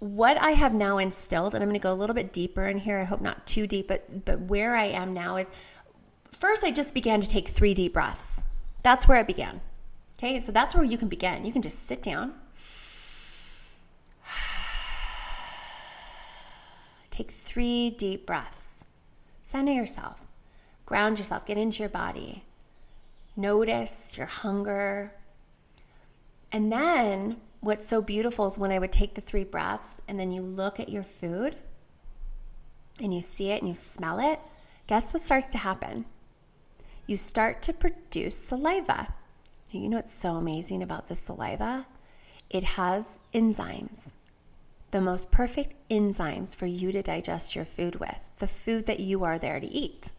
what 0.00 0.36
I 0.36 0.50
have 0.50 0.74
now 0.74 0.98
instilled, 0.98 1.54
and 1.54 1.62
I'm 1.62 1.68
going 1.68 1.80
to 1.80 1.82
go 1.82 1.92
a 1.92 1.94
little 1.94 2.14
bit 2.14 2.32
deeper 2.32 2.66
in 2.66 2.76
here. 2.76 2.98
I 2.98 3.04
hope 3.04 3.20
not 3.20 3.46
too 3.46 3.66
deep, 3.66 3.88
but 3.88 4.24
but 4.24 4.40
where 4.40 4.74
I 4.74 4.86
am 4.86 5.14
now 5.14 5.36
is 5.36 5.50
first 6.32 6.64
I 6.64 6.70
just 6.70 6.92
began 6.92 7.20
to 7.20 7.28
take 7.28 7.48
three 7.48 7.72
deep 7.72 7.94
breaths. 7.94 8.48
That's 8.82 9.06
where 9.06 9.20
it 9.20 9.26
began. 9.26 9.60
Okay, 10.22 10.38
so 10.38 10.52
that's 10.52 10.72
where 10.76 10.84
you 10.84 10.96
can 10.96 11.08
begin. 11.08 11.44
You 11.44 11.52
can 11.52 11.62
just 11.62 11.84
sit 11.84 12.00
down. 12.00 12.34
Take 17.10 17.32
three 17.32 17.90
deep 17.90 18.24
breaths. 18.24 18.84
Center 19.42 19.72
yourself. 19.72 20.24
Ground 20.86 21.18
yourself. 21.18 21.44
Get 21.44 21.58
into 21.58 21.80
your 21.80 21.88
body. 21.88 22.44
Notice 23.34 24.16
your 24.16 24.28
hunger. 24.28 25.12
And 26.52 26.70
then 26.70 27.38
what's 27.58 27.88
so 27.88 28.00
beautiful 28.00 28.46
is 28.46 28.56
when 28.56 28.70
I 28.70 28.78
would 28.78 28.92
take 28.92 29.14
the 29.14 29.20
three 29.20 29.42
breaths 29.42 30.00
and 30.06 30.20
then 30.20 30.30
you 30.30 30.42
look 30.42 30.78
at 30.78 30.88
your 30.88 31.02
food 31.02 31.56
and 33.00 33.12
you 33.12 33.22
see 33.22 33.50
it 33.50 33.60
and 33.60 33.68
you 33.68 33.74
smell 33.74 34.20
it, 34.20 34.38
guess 34.86 35.12
what 35.12 35.20
starts 35.20 35.48
to 35.48 35.58
happen? 35.58 36.04
You 37.08 37.16
start 37.16 37.60
to 37.62 37.72
produce 37.72 38.36
saliva. 38.36 39.12
You 39.74 39.88
know 39.88 39.96
what's 39.96 40.12
so 40.12 40.34
amazing 40.34 40.82
about 40.82 41.06
the 41.06 41.14
saliva? 41.14 41.86
It 42.50 42.62
has 42.62 43.18
enzymes, 43.32 44.12
the 44.90 45.00
most 45.00 45.30
perfect 45.30 45.72
enzymes 45.88 46.54
for 46.54 46.66
you 46.66 46.92
to 46.92 47.02
digest 47.02 47.56
your 47.56 47.64
food 47.64 47.96
with, 47.96 48.18
the 48.36 48.46
food 48.46 48.86
that 48.86 49.00
you 49.00 49.24
are 49.24 49.38
there 49.38 49.58
to 49.58 49.66
eat. 49.66 50.12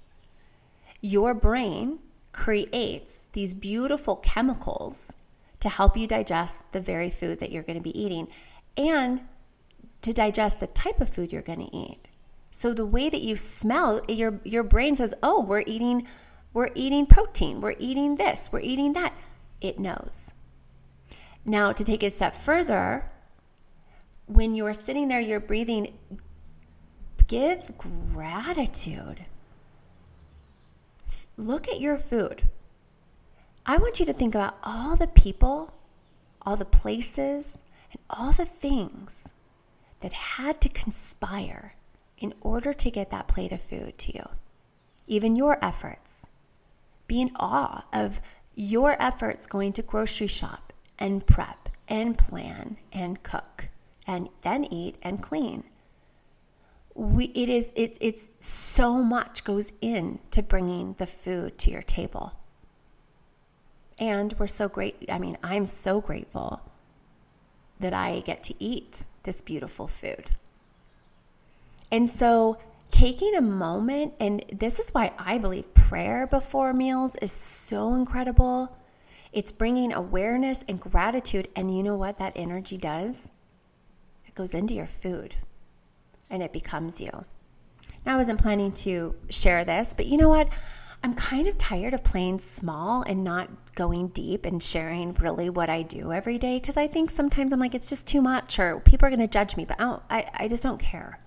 Your 1.01 1.35
brain 1.35 1.99
creates 2.31 3.27
these 3.33 3.53
beautiful 3.53 4.15
chemicals 4.15 5.13
to 5.59 5.69
help 5.69 5.95
you 5.95 6.07
digest 6.07 6.63
the 6.71 6.81
very 6.81 7.11
food 7.11 7.37
that 7.37 7.51
you're 7.51 7.61
going 7.61 7.77
to 7.77 7.83
be 7.83 7.97
eating 7.97 8.27
and 8.75 9.21
to 10.01 10.13
digest 10.13 10.59
the 10.59 10.67
type 10.67 10.99
of 10.99 11.09
food 11.09 11.31
you're 11.31 11.43
going 11.43 11.67
to 11.67 11.75
eat. 11.75 11.99
So 12.49 12.73
the 12.73 12.87
way 12.87 13.07
that 13.09 13.21
you 13.21 13.35
smell, 13.35 14.01
your 14.07 14.39
your 14.43 14.63
brain 14.63 14.95
says, 14.95 15.13
"Oh, 15.21 15.43
we're 15.43 15.63
eating 15.65 16.07
we're 16.53 16.69
eating 16.75 17.05
protein. 17.05 17.61
We're 17.61 17.75
eating 17.79 18.15
this. 18.15 18.49
We're 18.51 18.59
eating 18.59 18.93
that." 18.93 19.15
It 19.63 19.79
knows. 19.79 20.33
Now, 21.45 21.71
to 21.71 21.83
take 21.83 22.03
it 22.03 22.07
a 22.07 22.11
step 22.11 22.35
further, 22.35 23.09
when 24.27 24.55
you're 24.55 24.73
sitting 24.73 25.07
there, 25.07 25.21
you're 25.21 25.39
breathing, 25.39 25.97
give 27.27 27.71
gratitude. 27.77 29.25
Look 31.37 31.69
at 31.69 31.79
your 31.79 31.97
food. 31.97 32.43
I 33.65 33.77
want 33.77 34.01
you 34.01 34.05
to 34.05 34.13
think 34.13 34.35
about 34.35 34.57
all 34.63 34.97
the 34.97 35.07
people, 35.07 35.73
all 36.41 36.57
the 36.57 36.65
places, 36.65 37.61
and 37.91 38.01
all 38.09 38.33
the 38.33 38.45
things 38.45 39.33
that 40.01 40.11
had 40.11 40.59
to 40.59 40.69
conspire 40.69 41.75
in 42.17 42.33
order 42.41 42.73
to 42.73 42.91
get 42.91 43.11
that 43.11 43.29
plate 43.29 43.53
of 43.53 43.61
food 43.61 43.97
to 43.99 44.13
you. 44.13 44.27
Even 45.07 45.37
your 45.37 45.63
efforts. 45.63 46.25
Be 47.07 47.21
in 47.21 47.31
awe 47.37 47.85
of 47.93 48.19
your 48.55 48.95
efforts 49.01 49.45
going 49.45 49.73
to 49.73 49.81
grocery 49.81 50.27
shop 50.27 50.73
and 50.99 51.25
prep 51.25 51.69
and 51.87 52.17
plan 52.17 52.77
and 52.91 53.21
cook 53.23 53.69
and 54.07 54.29
then 54.41 54.65
eat 54.65 54.95
and 55.01 55.21
clean. 55.21 55.63
We, 56.95 57.25
it 57.25 57.49
is 57.49 57.73
it, 57.75 57.97
it's 58.01 58.29
so 58.39 59.01
much 59.01 59.43
goes 59.43 59.71
in 59.81 60.19
to 60.31 60.43
bringing 60.43 60.93
the 60.93 61.07
food 61.07 61.57
to 61.59 61.71
your 61.71 61.81
table 61.81 62.33
and 63.99 64.33
we're 64.39 64.47
so 64.47 64.67
great. 64.67 65.05
I 65.09 65.19
mean, 65.19 65.37
I'm 65.43 65.65
so 65.65 66.01
grateful 66.01 66.61
that 67.79 67.93
I 67.93 68.19
get 68.21 68.43
to 68.43 68.55
eat 68.59 69.05
this 69.23 69.41
beautiful 69.41 69.87
food. 69.87 70.25
And 71.91 72.09
so, 72.09 72.57
taking 72.93 73.35
a 73.35 73.41
moment, 73.41 74.13
and 74.21 74.45
this 74.53 74.79
is 74.79 74.91
why 74.91 75.11
I 75.17 75.39
believe 75.39 75.73
prayer 75.73 76.27
before 76.27 76.73
meals 76.73 77.15
is 77.17 77.31
so 77.31 77.95
incredible. 77.95 78.77
It's 79.33 79.51
bringing 79.51 79.91
awareness 79.91 80.63
and 80.69 80.79
gratitude. 80.79 81.49
And 81.55 81.75
you 81.75 81.83
know 81.83 81.95
what 81.97 82.19
that 82.19 82.33
energy 82.35 82.77
does? 82.77 83.31
It 84.27 84.35
goes 84.35 84.53
into 84.53 84.75
your 84.75 84.85
food 84.85 85.35
and 86.29 86.43
it 86.43 86.53
becomes 86.53 87.01
you. 87.01 87.09
Now, 88.05 88.13
I 88.13 88.17
wasn't 88.17 88.39
planning 88.39 88.71
to 88.73 89.15
share 89.29 89.65
this, 89.65 89.93
but 89.95 90.05
you 90.05 90.17
know 90.17 90.29
what? 90.29 90.49
I'm 91.03 91.15
kind 91.15 91.47
of 91.47 91.57
tired 91.57 91.93
of 91.93 92.03
playing 92.03 92.39
small 92.39 93.01
and 93.01 93.23
not 93.23 93.49
going 93.75 94.09
deep 94.09 94.45
and 94.45 94.61
sharing 94.61 95.13
really 95.15 95.49
what 95.49 95.69
I 95.69 95.81
do 95.81 96.13
every 96.13 96.37
day 96.37 96.59
because 96.59 96.77
I 96.77 96.87
think 96.87 97.09
sometimes 97.09 97.51
I'm 97.51 97.59
like, 97.59 97.75
it's 97.75 97.89
just 97.89 98.07
too 98.07 98.21
much 98.21 98.59
or 98.59 98.79
people 98.81 99.07
are 99.07 99.09
going 99.09 99.19
to 99.19 99.27
judge 99.27 99.57
me, 99.57 99.65
but 99.65 99.81
I, 99.81 99.99
I, 100.09 100.31
I 100.33 100.47
just 100.47 100.63
don't 100.63 100.79
care. 100.79 101.19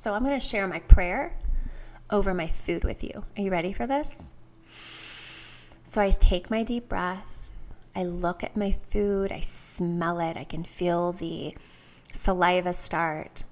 So 0.00 0.14
I'm 0.14 0.24
going 0.24 0.32
to 0.32 0.40
share 0.40 0.66
my 0.66 0.78
prayer 0.78 1.36
over 2.08 2.32
my 2.32 2.46
food 2.46 2.84
with 2.84 3.04
you. 3.04 3.22
Are 3.36 3.42
you 3.42 3.50
ready 3.50 3.74
for 3.74 3.86
this? 3.86 4.32
So 5.84 6.00
I 6.00 6.08
take 6.08 6.50
my 6.50 6.62
deep 6.62 6.88
breath. 6.88 7.50
I 7.94 8.04
look 8.04 8.42
at 8.42 8.56
my 8.56 8.72
food. 8.72 9.30
I 9.30 9.40
smell 9.40 10.18
it. 10.20 10.38
I 10.38 10.44
can 10.44 10.64
feel 10.64 11.12
the 11.12 11.54
saliva 12.14 12.72
start. 12.72 13.44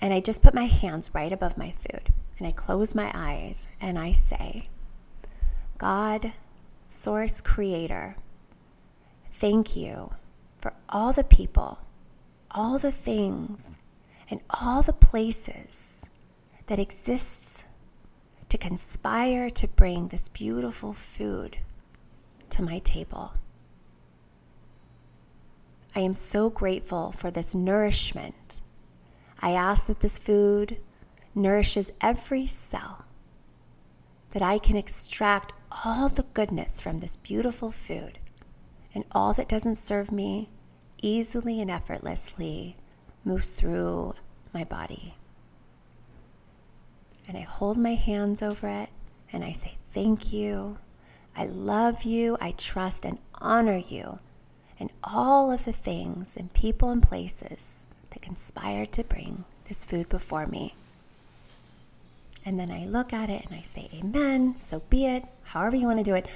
And 0.00 0.14
I 0.14 0.20
just 0.20 0.42
put 0.42 0.54
my 0.54 0.66
hands 0.66 1.10
right 1.12 1.32
above 1.32 1.58
my 1.58 1.72
food 1.72 2.12
and 2.38 2.46
I 2.46 2.52
close 2.52 2.94
my 2.94 3.10
eyes 3.12 3.66
and 3.80 3.98
I 3.98 4.12
say, 4.12 4.66
God, 5.76 6.32
Source 6.86 7.40
Creator, 7.40 8.14
thank 9.32 9.74
you 9.74 10.12
for 10.60 10.72
all 10.88 11.12
the 11.12 11.24
people, 11.24 11.80
all 12.52 12.78
the 12.78 12.92
things, 12.92 13.80
and 14.32 14.42
all 14.48 14.80
the 14.80 14.94
places 14.94 16.08
that 16.66 16.78
exists 16.78 17.66
to 18.48 18.56
conspire 18.56 19.50
to 19.50 19.68
bring 19.68 20.08
this 20.08 20.30
beautiful 20.30 20.94
food 20.94 21.58
to 22.48 22.62
my 22.62 22.78
table. 22.78 23.34
I 25.94 26.00
am 26.00 26.14
so 26.14 26.48
grateful 26.48 27.12
for 27.12 27.30
this 27.30 27.54
nourishment. 27.54 28.62
I 29.42 29.50
ask 29.50 29.86
that 29.86 30.00
this 30.00 30.16
food 30.16 30.78
nourishes 31.34 31.92
every 32.00 32.46
cell, 32.46 33.04
that 34.30 34.40
I 34.40 34.56
can 34.56 34.76
extract 34.76 35.52
all 35.84 36.08
the 36.08 36.24
goodness 36.32 36.80
from 36.80 37.00
this 37.00 37.16
beautiful 37.16 37.70
food, 37.70 38.18
and 38.94 39.04
all 39.12 39.34
that 39.34 39.48
doesn't 39.48 39.74
serve 39.74 40.10
me 40.10 40.48
easily 41.02 41.60
and 41.60 41.70
effortlessly 41.70 42.76
moves 43.24 43.50
through 43.50 44.14
my 44.52 44.64
body. 44.64 45.14
And 47.26 47.36
I 47.36 47.42
hold 47.42 47.78
my 47.78 47.94
hands 47.94 48.42
over 48.42 48.68
it 48.68 48.88
and 49.32 49.44
I 49.44 49.52
say, 49.52 49.76
Thank 49.92 50.32
you. 50.32 50.78
I 51.36 51.46
love 51.46 52.04
you. 52.04 52.36
I 52.40 52.52
trust 52.52 53.04
and 53.04 53.18
honor 53.34 53.76
you 53.76 54.18
and 54.82 54.90
all 55.04 55.52
of 55.52 55.64
the 55.64 55.72
things 55.72 56.36
and 56.36 56.52
people 56.52 56.90
and 56.90 57.02
places 57.02 57.84
that 58.10 58.20
conspire 58.20 58.84
to 58.86 59.04
bring 59.04 59.44
this 59.68 59.84
food 59.84 60.08
before 60.08 60.46
me. 60.46 60.74
And 62.44 62.58
then 62.58 62.70
I 62.70 62.86
look 62.86 63.12
at 63.12 63.30
it 63.30 63.44
and 63.46 63.54
I 63.54 63.62
say, 63.62 63.88
Amen, 63.94 64.56
so 64.56 64.80
be 64.90 65.06
it, 65.06 65.24
however 65.44 65.76
you 65.76 65.86
want 65.86 65.98
to 65.98 66.04
do 66.04 66.14
it. 66.14 66.26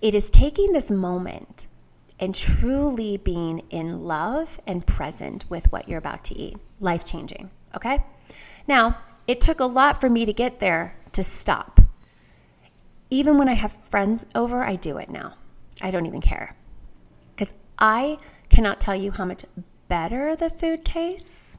It 0.00 0.14
is 0.14 0.30
taking 0.30 0.72
this 0.72 0.92
moment 0.92 1.66
and 2.20 2.34
truly 2.34 3.16
being 3.16 3.64
in 3.70 4.04
love 4.04 4.60
and 4.66 4.86
present 4.86 5.44
with 5.50 5.70
what 5.72 5.88
you're 5.88 5.98
about 5.98 6.22
to 6.24 6.38
eat. 6.38 6.56
Life 6.78 7.04
changing, 7.04 7.50
okay? 7.74 8.04
Now, 8.66 8.98
it 9.26 9.40
took 9.40 9.60
a 9.60 9.64
lot 9.64 10.00
for 10.00 10.08
me 10.08 10.24
to 10.24 10.32
get 10.32 10.60
there 10.60 10.96
to 11.12 11.22
stop. 11.22 11.80
Even 13.10 13.38
when 13.38 13.48
I 13.48 13.54
have 13.54 13.72
friends 13.72 14.26
over, 14.34 14.62
I 14.62 14.76
do 14.76 14.98
it 14.98 15.10
now. 15.10 15.34
I 15.80 15.90
don't 15.90 16.06
even 16.06 16.20
care. 16.20 16.56
Because 17.34 17.54
I 17.78 18.18
cannot 18.48 18.80
tell 18.80 18.94
you 18.94 19.10
how 19.10 19.24
much 19.24 19.44
better 19.88 20.36
the 20.36 20.50
food 20.50 20.84
tastes, 20.84 21.58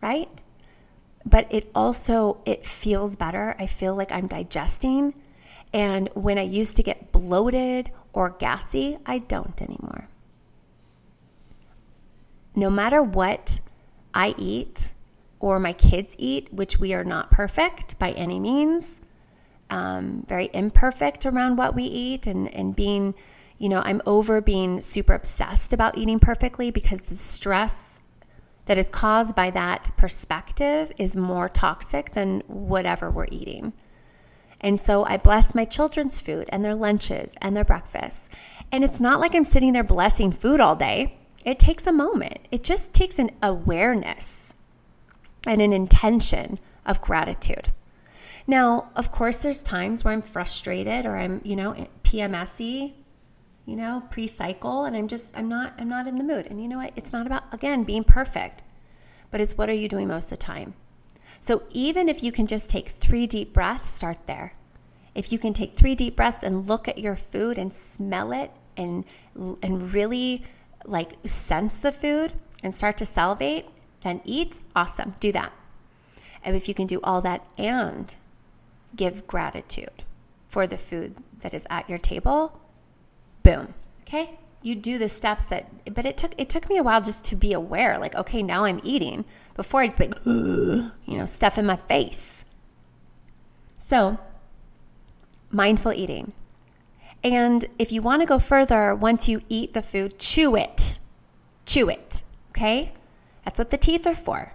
right? 0.00 0.42
But 1.26 1.46
it 1.50 1.70
also 1.74 2.38
it 2.46 2.64
feels 2.64 3.16
better. 3.16 3.54
I 3.58 3.66
feel 3.66 3.94
like 3.94 4.12
I'm 4.12 4.26
digesting. 4.26 5.14
And 5.72 6.08
when 6.14 6.38
I 6.38 6.42
used 6.42 6.76
to 6.76 6.82
get 6.82 7.12
bloated 7.12 7.90
or 8.12 8.30
gassy, 8.30 8.98
I 9.06 9.18
don't 9.18 9.60
anymore. 9.60 10.08
No 12.54 12.70
matter 12.70 13.02
what 13.02 13.60
I 14.14 14.34
eat 14.38 14.92
or 15.40 15.58
my 15.58 15.72
kids 15.72 16.14
eat, 16.18 16.52
which 16.52 16.78
we 16.78 16.92
are 16.94 17.04
not 17.04 17.30
perfect 17.30 17.98
by 17.98 18.12
any 18.12 18.38
means, 18.38 19.00
um, 19.70 20.24
very 20.28 20.50
imperfect 20.52 21.24
around 21.24 21.56
what 21.56 21.74
we 21.74 21.84
eat 21.84 22.26
and, 22.26 22.52
and 22.54 22.76
being, 22.76 23.14
you 23.58 23.68
know, 23.68 23.80
I'm 23.84 24.02
over 24.06 24.40
being 24.40 24.80
super 24.80 25.14
obsessed 25.14 25.72
about 25.72 25.96
eating 25.98 26.18
perfectly 26.18 26.70
because 26.70 27.00
the 27.02 27.14
stress 27.14 28.02
that 28.66 28.78
is 28.78 28.90
caused 28.90 29.34
by 29.34 29.50
that 29.50 29.90
perspective 29.96 30.92
is 30.98 31.16
more 31.16 31.48
toxic 31.48 32.10
than 32.10 32.42
whatever 32.46 33.10
we're 33.10 33.26
eating. 33.30 33.72
And 34.60 34.78
so 34.78 35.04
I 35.04 35.16
bless 35.16 35.54
my 35.54 35.64
children's 35.64 36.20
food 36.20 36.48
and 36.50 36.64
their 36.64 36.74
lunches 36.74 37.34
and 37.40 37.56
their 37.56 37.64
breakfasts. 37.64 38.28
And 38.70 38.84
it's 38.84 39.00
not 39.00 39.20
like 39.20 39.34
I'm 39.34 39.44
sitting 39.44 39.72
there 39.72 39.84
blessing 39.84 40.32
food 40.32 40.60
all 40.60 40.76
day. 40.76 41.19
It 41.44 41.58
takes 41.58 41.86
a 41.86 41.92
moment. 41.92 42.38
It 42.50 42.62
just 42.62 42.92
takes 42.92 43.18
an 43.18 43.30
awareness 43.42 44.54
and 45.46 45.62
an 45.62 45.72
intention 45.72 46.58
of 46.84 47.00
gratitude. 47.00 47.68
Now, 48.46 48.90
of 48.96 49.10
course, 49.10 49.38
there's 49.38 49.62
times 49.62 50.04
where 50.04 50.12
I'm 50.12 50.22
frustrated 50.22 51.06
or 51.06 51.16
I'm, 51.16 51.40
you 51.44 51.56
know, 51.56 51.86
PMSy, 52.04 52.94
you 53.64 53.76
know, 53.76 54.02
pre-cycle, 54.10 54.84
and 54.84 54.96
I'm 54.96 55.08
just, 55.08 55.36
I'm 55.36 55.48
not, 55.48 55.74
I'm 55.78 55.88
not 55.88 56.06
in 56.06 56.18
the 56.18 56.24
mood. 56.24 56.46
And 56.46 56.60
you 56.60 56.68
know 56.68 56.78
what? 56.78 56.92
It's 56.96 57.12
not 57.12 57.26
about 57.26 57.44
again 57.52 57.84
being 57.84 58.04
perfect, 58.04 58.62
but 59.30 59.40
it's 59.40 59.56
what 59.56 59.68
are 59.68 59.74
you 59.74 59.88
doing 59.88 60.08
most 60.08 60.24
of 60.24 60.30
the 60.30 60.36
time. 60.38 60.74
So 61.38 61.62
even 61.70 62.08
if 62.08 62.22
you 62.22 62.32
can 62.32 62.46
just 62.46 62.70
take 62.70 62.88
three 62.88 63.26
deep 63.26 63.54
breaths, 63.54 63.88
start 63.88 64.26
there. 64.26 64.54
If 65.14 65.32
you 65.32 65.38
can 65.38 65.52
take 65.52 65.74
three 65.74 65.94
deep 65.94 66.16
breaths 66.16 66.42
and 66.42 66.66
look 66.66 66.86
at 66.86 66.98
your 66.98 67.16
food 67.16 67.58
and 67.58 67.72
smell 67.72 68.32
it 68.32 68.50
and 68.76 69.04
and 69.62 69.92
really 69.92 70.44
like 70.84 71.12
sense 71.24 71.76
the 71.78 71.92
food 71.92 72.32
and 72.62 72.74
start 72.74 72.96
to 72.98 73.04
salivate, 73.04 73.66
then 74.02 74.20
eat. 74.24 74.60
Awesome. 74.74 75.14
Do 75.20 75.32
that. 75.32 75.52
And 76.42 76.56
if 76.56 76.68
you 76.68 76.74
can 76.74 76.86
do 76.86 77.00
all 77.02 77.20
that 77.20 77.46
and 77.58 78.14
give 78.96 79.26
gratitude 79.26 80.04
for 80.48 80.66
the 80.66 80.78
food 80.78 81.16
that 81.40 81.54
is 81.54 81.66
at 81.70 81.88
your 81.88 81.98
table, 81.98 82.60
boom. 83.42 83.74
Okay? 84.02 84.38
You 84.62 84.74
do 84.74 84.98
the 84.98 85.08
steps 85.08 85.46
that 85.46 85.94
but 85.94 86.04
it 86.04 86.18
took 86.18 86.34
it 86.36 86.50
took 86.50 86.68
me 86.68 86.76
a 86.76 86.82
while 86.82 87.00
just 87.00 87.24
to 87.26 87.36
be 87.36 87.54
aware 87.54 87.98
like 87.98 88.14
okay, 88.14 88.42
now 88.42 88.64
I'm 88.64 88.80
eating 88.84 89.24
before 89.54 89.80
I 89.80 89.86
just 89.86 90.00
like 90.00 90.14
you 90.26 90.90
know, 91.06 91.24
stuff 91.24 91.56
in 91.56 91.64
my 91.64 91.76
face. 91.76 92.44
So, 93.78 94.18
mindful 95.50 95.92
eating. 95.92 96.34
And 97.22 97.64
if 97.78 97.92
you 97.92 98.02
want 98.02 98.22
to 98.22 98.26
go 98.26 98.38
further, 98.38 98.94
once 98.94 99.28
you 99.28 99.42
eat 99.48 99.74
the 99.74 99.82
food, 99.82 100.18
chew 100.18 100.56
it. 100.56 100.98
Chew 101.66 101.88
it, 101.88 102.22
okay? 102.50 102.92
That's 103.44 103.58
what 103.58 103.70
the 103.70 103.76
teeth 103.76 104.06
are 104.06 104.14
for. 104.14 104.52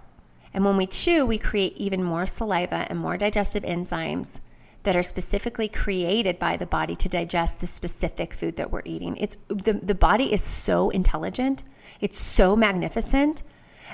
And 0.52 0.64
when 0.64 0.76
we 0.76 0.86
chew, 0.86 1.26
we 1.26 1.38
create 1.38 1.76
even 1.76 2.02
more 2.02 2.26
saliva 2.26 2.86
and 2.88 2.98
more 2.98 3.16
digestive 3.16 3.62
enzymes 3.62 4.40
that 4.82 4.96
are 4.96 5.02
specifically 5.02 5.68
created 5.68 6.38
by 6.38 6.56
the 6.56 6.66
body 6.66 6.94
to 6.96 7.08
digest 7.08 7.58
the 7.58 7.66
specific 7.66 8.32
food 8.32 8.56
that 8.56 8.70
we're 8.70 8.82
eating. 8.84 9.16
It's 9.16 9.36
the, 9.48 9.74
the 9.74 9.94
body 9.94 10.32
is 10.32 10.42
so 10.42 10.90
intelligent, 10.90 11.64
it's 12.00 12.18
so 12.18 12.56
magnificent, 12.56 13.42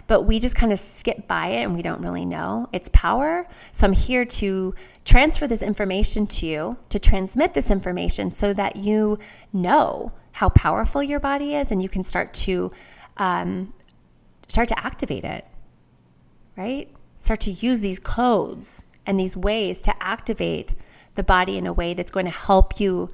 but 0.07 0.23
we 0.23 0.39
just 0.41 0.57
kind 0.57 0.73
of 0.73 0.79
skip 0.79 1.27
by 1.29 1.49
it 1.49 1.63
and 1.63 1.75
we 1.75 1.83
don't 1.83 2.01
really 2.01 2.25
know 2.25 2.69
its 2.73 2.89
power. 2.93 3.47
So 3.73 3.87
I'm 3.87 3.93
here 3.93 4.25
to 4.25 4.75
transfer 5.05 5.47
this 5.47 5.63
information 5.63 6.27
to 6.29 6.47
you, 6.47 6.77
to 6.89 6.99
transmit 6.99 7.55
this 7.55 7.71
information 7.71 8.31
so 8.31 8.53
that 8.55 8.77
you 8.77 9.19
know 9.53 10.13
how 10.33 10.49
powerful 10.51 11.03
your 11.03 11.21
body 11.21 11.55
is 11.55 11.71
and 11.71 11.83
you 11.83 11.89
can 11.89 12.05
start 12.05 12.33
to 12.35 12.73
um, 13.19 13.73
start 14.49 14.69
to 14.69 14.79
activate 14.85 15.25
it 15.25 15.47
right? 16.57 16.89
Start 17.17 17.41
to 17.41 17.51
use 17.51 17.81
these 17.81 17.99
codes 17.99 18.85
and 19.07 19.19
these 19.19 19.37
ways 19.37 19.81
to 19.83 20.03
activate 20.03 20.75
the 21.15 21.23
body 21.23 21.59
in 21.59 21.67
a 21.67 21.73
way 21.73 21.95
that's 21.95 22.11
going 22.11 22.27
to 22.27 22.33
help 22.33 22.81
you 22.81 23.11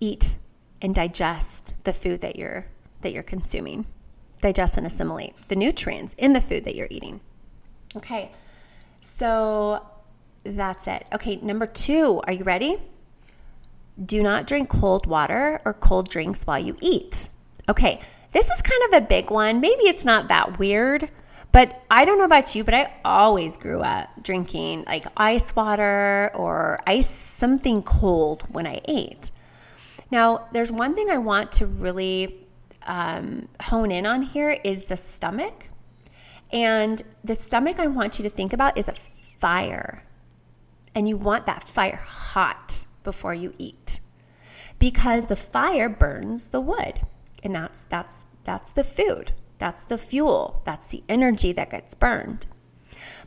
eat 0.00 0.36
and 0.82 0.94
digest 0.94 1.74
the 1.84 1.92
food 1.92 2.20
that 2.20 2.36
you're 2.36 2.66
that 3.00 3.12
you're 3.12 3.22
consuming. 3.22 3.86
Digest 4.40 4.76
and 4.76 4.86
assimilate 4.86 5.34
the 5.48 5.56
nutrients 5.56 6.14
in 6.14 6.32
the 6.32 6.40
food 6.40 6.64
that 6.64 6.74
you're 6.74 6.88
eating. 6.90 7.20
Okay. 7.96 8.30
So 9.00 9.86
that's 10.44 10.86
it. 10.86 11.08
Okay, 11.12 11.36
number 11.36 11.66
2, 11.66 12.22
are 12.26 12.32
you 12.32 12.44
ready? 12.44 12.78
Do 14.04 14.22
not 14.22 14.46
drink 14.46 14.68
cold 14.68 15.06
water 15.06 15.60
or 15.64 15.74
cold 15.74 16.08
drinks 16.08 16.46
while 16.46 16.58
you 16.58 16.76
eat. 16.80 17.28
Okay, 17.68 18.00
this 18.32 18.48
is 18.50 18.62
kind 18.62 18.82
of 18.88 19.02
a 19.02 19.06
big 19.06 19.30
one. 19.30 19.60
Maybe 19.60 19.84
it's 19.84 20.04
not 20.04 20.28
that 20.28 20.58
weird, 20.58 21.10
but 21.50 21.82
I 21.90 22.04
don't 22.04 22.18
know 22.18 22.24
about 22.24 22.54
you, 22.54 22.62
but 22.62 22.74
I 22.74 22.92
always 23.04 23.56
grew 23.56 23.80
up 23.80 24.08
drinking 24.22 24.84
like 24.86 25.04
ice 25.16 25.54
water 25.56 26.30
or 26.34 26.78
ice 26.86 27.08
something 27.10 27.82
cold 27.82 28.44
when 28.50 28.66
I 28.66 28.80
ate. 28.86 29.30
Now, 30.10 30.48
there's 30.52 30.72
one 30.72 30.94
thing 30.94 31.10
I 31.10 31.18
want 31.18 31.52
to 31.52 31.66
really 31.66 32.46
um, 32.88 33.48
hone 33.62 33.92
in 33.92 34.06
on 34.06 34.22
here 34.22 34.58
is 34.64 34.84
the 34.84 34.96
stomach. 34.96 35.68
And 36.52 37.00
the 37.22 37.34
stomach 37.34 37.78
I 37.78 37.86
want 37.86 38.18
you 38.18 38.22
to 38.24 38.30
think 38.30 38.52
about 38.52 38.76
is 38.76 38.88
a 38.88 38.92
fire. 38.92 40.02
And 40.94 41.08
you 41.08 41.16
want 41.16 41.46
that 41.46 41.62
fire 41.62 41.96
hot 41.96 42.86
before 43.04 43.34
you 43.34 43.52
eat 43.58 44.00
because 44.78 45.26
the 45.26 45.36
fire 45.36 45.88
burns 45.88 46.48
the 46.48 46.60
wood. 46.60 47.00
And 47.44 47.54
that's 47.54 47.84
that's 47.84 48.24
that's 48.44 48.70
the 48.70 48.82
food. 48.82 49.32
That's 49.58 49.82
the 49.82 49.98
fuel, 49.98 50.62
that's 50.64 50.86
the 50.86 51.02
energy 51.08 51.52
that 51.52 51.70
gets 51.70 51.94
burned. 51.94 52.46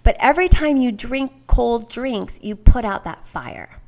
But 0.04 0.16
every 0.20 0.48
time 0.48 0.78
you 0.78 0.92
drink 0.92 1.46
cold 1.48 1.90
drinks, 1.90 2.40
you 2.42 2.56
put 2.56 2.86
out 2.86 3.04
that 3.04 3.26
fire. 3.26 3.82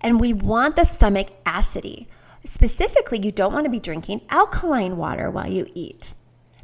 And 0.00 0.20
we 0.20 0.32
want 0.32 0.76
the 0.76 0.84
stomach 0.84 1.28
acidy. 1.44 2.06
Specifically, 2.46 3.18
you 3.22 3.32
don't 3.32 3.52
want 3.52 3.64
to 3.64 3.70
be 3.70 3.80
drinking 3.80 4.22
alkaline 4.30 4.96
water 4.96 5.30
while 5.30 5.50
you 5.50 5.66
eat 5.74 6.14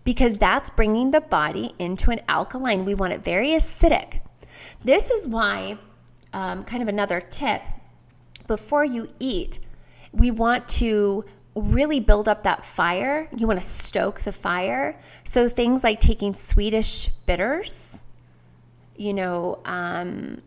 because 0.05 0.37
that's 0.39 0.71
bringing 0.71 1.11
the 1.11 1.21
body 1.21 1.73
into 1.79 2.11
an 2.11 2.21
alkaline. 2.29 2.85
We 2.85 2.95
want 2.95 3.13
it 3.13 3.25
very 3.25 3.49
acidic. 3.49 4.21
This 4.85 5.11
is 5.11 5.27
why, 5.27 5.79
um, 6.33 6.65
kind 6.65 6.83
of 6.83 6.89
another 6.89 7.21
tip 7.21 7.63
before 8.47 8.85
you 8.85 9.09
eat, 9.19 9.59
we 10.13 10.31
want 10.31 10.69
to 10.69 11.25
really 11.57 11.99
build 11.99 12.29
up 12.29 12.45
that 12.45 12.65
fire. 12.65 13.29
You 13.37 13.49
want 13.49 13.61
to 13.61 13.67
stoke 13.67 14.21
the 14.21 14.33
fire. 14.33 14.99
So 15.25 15.49
things 15.49 15.83
like 15.83 15.99
taking 15.99 16.33
Swedish 16.33 17.09
bitters, 17.27 18.07
you 18.97 19.15
know, 19.15 19.61
um, 19.65 20.43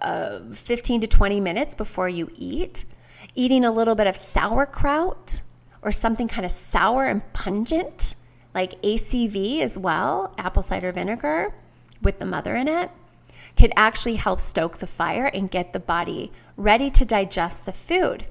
uh, 0.00 0.40
15 0.52 1.02
to 1.02 1.06
20 1.06 1.40
minutes 1.40 1.74
before 1.74 2.08
you 2.08 2.30
eat, 2.34 2.86
eating 3.34 3.64
a 3.64 3.70
little 3.70 3.94
bit 3.94 4.06
of 4.06 4.16
sauerkraut 4.16 5.42
or 5.82 5.92
something 5.92 6.28
kind 6.28 6.46
of 6.46 6.52
sour 6.52 7.06
and 7.06 7.32
pungent, 7.32 8.14
like 8.54 8.80
ACV 8.82 9.60
as 9.60 9.78
well, 9.78 10.34
apple 10.38 10.62
cider 10.62 10.92
vinegar 10.92 11.54
with 12.02 12.18
the 12.18 12.26
mother 12.26 12.54
in 12.54 12.68
it, 12.68 12.90
could 13.56 13.72
actually 13.76 14.16
help 14.16 14.40
stoke 14.40 14.78
the 14.78 14.86
fire 14.86 15.26
and 15.26 15.50
get 15.50 15.72
the 15.72 15.80
body 15.80 16.30
ready 16.56 16.90
to 16.90 17.04
digest 17.04 17.64
the 17.64 17.72
food. 17.72 18.26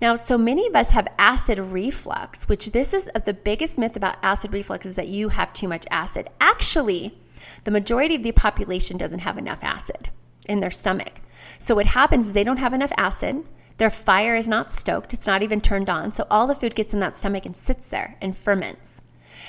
Now, 0.00 0.16
so 0.16 0.36
many 0.36 0.66
of 0.66 0.74
us 0.74 0.90
have 0.90 1.06
acid 1.18 1.58
reflux, 1.58 2.48
which 2.48 2.72
this 2.72 2.92
is 2.92 3.08
of 3.08 3.24
the 3.24 3.34
biggest 3.34 3.78
myth 3.78 3.96
about 3.96 4.16
acid 4.22 4.52
reflux 4.52 4.84
is 4.84 4.96
that 4.96 5.08
you 5.08 5.28
have 5.28 5.52
too 5.52 5.68
much 5.68 5.86
acid. 5.90 6.28
Actually, 6.40 7.16
the 7.64 7.70
majority 7.70 8.16
of 8.16 8.22
the 8.22 8.32
population 8.32 8.96
doesn't 8.96 9.20
have 9.20 9.38
enough 9.38 9.62
acid 9.62 10.08
in 10.48 10.60
their 10.60 10.70
stomach. 10.70 11.20
So 11.58 11.74
what 11.74 11.86
happens 11.86 12.26
is 12.26 12.32
they 12.32 12.44
don't 12.44 12.56
have 12.56 12.74
enough 12.74 12.92
acid. 12.96 13.44
Their 13.82 13.90
fire 13.90 14.36
is 14.36 14.46
not 14.46 14.70
stoked. 14.70 15.12
It's 15.12 15.26
not 15.26 15.42
even 15.42 15.60
turned 15.60 15.90
on. 15.90 16.12
So 16.12 16.24
all 16.30 16.46
the 16.46 16.54
food 16.54 16.76
gets 16.76 16.94
in 16.94 17.00
that 17.00 17.16
stomach 17.16 17.46
and 17.46 17.56
sits 17.56 17.88
there 17.88 18.16
and 18.20 18.38
ferments. 18.38 19.00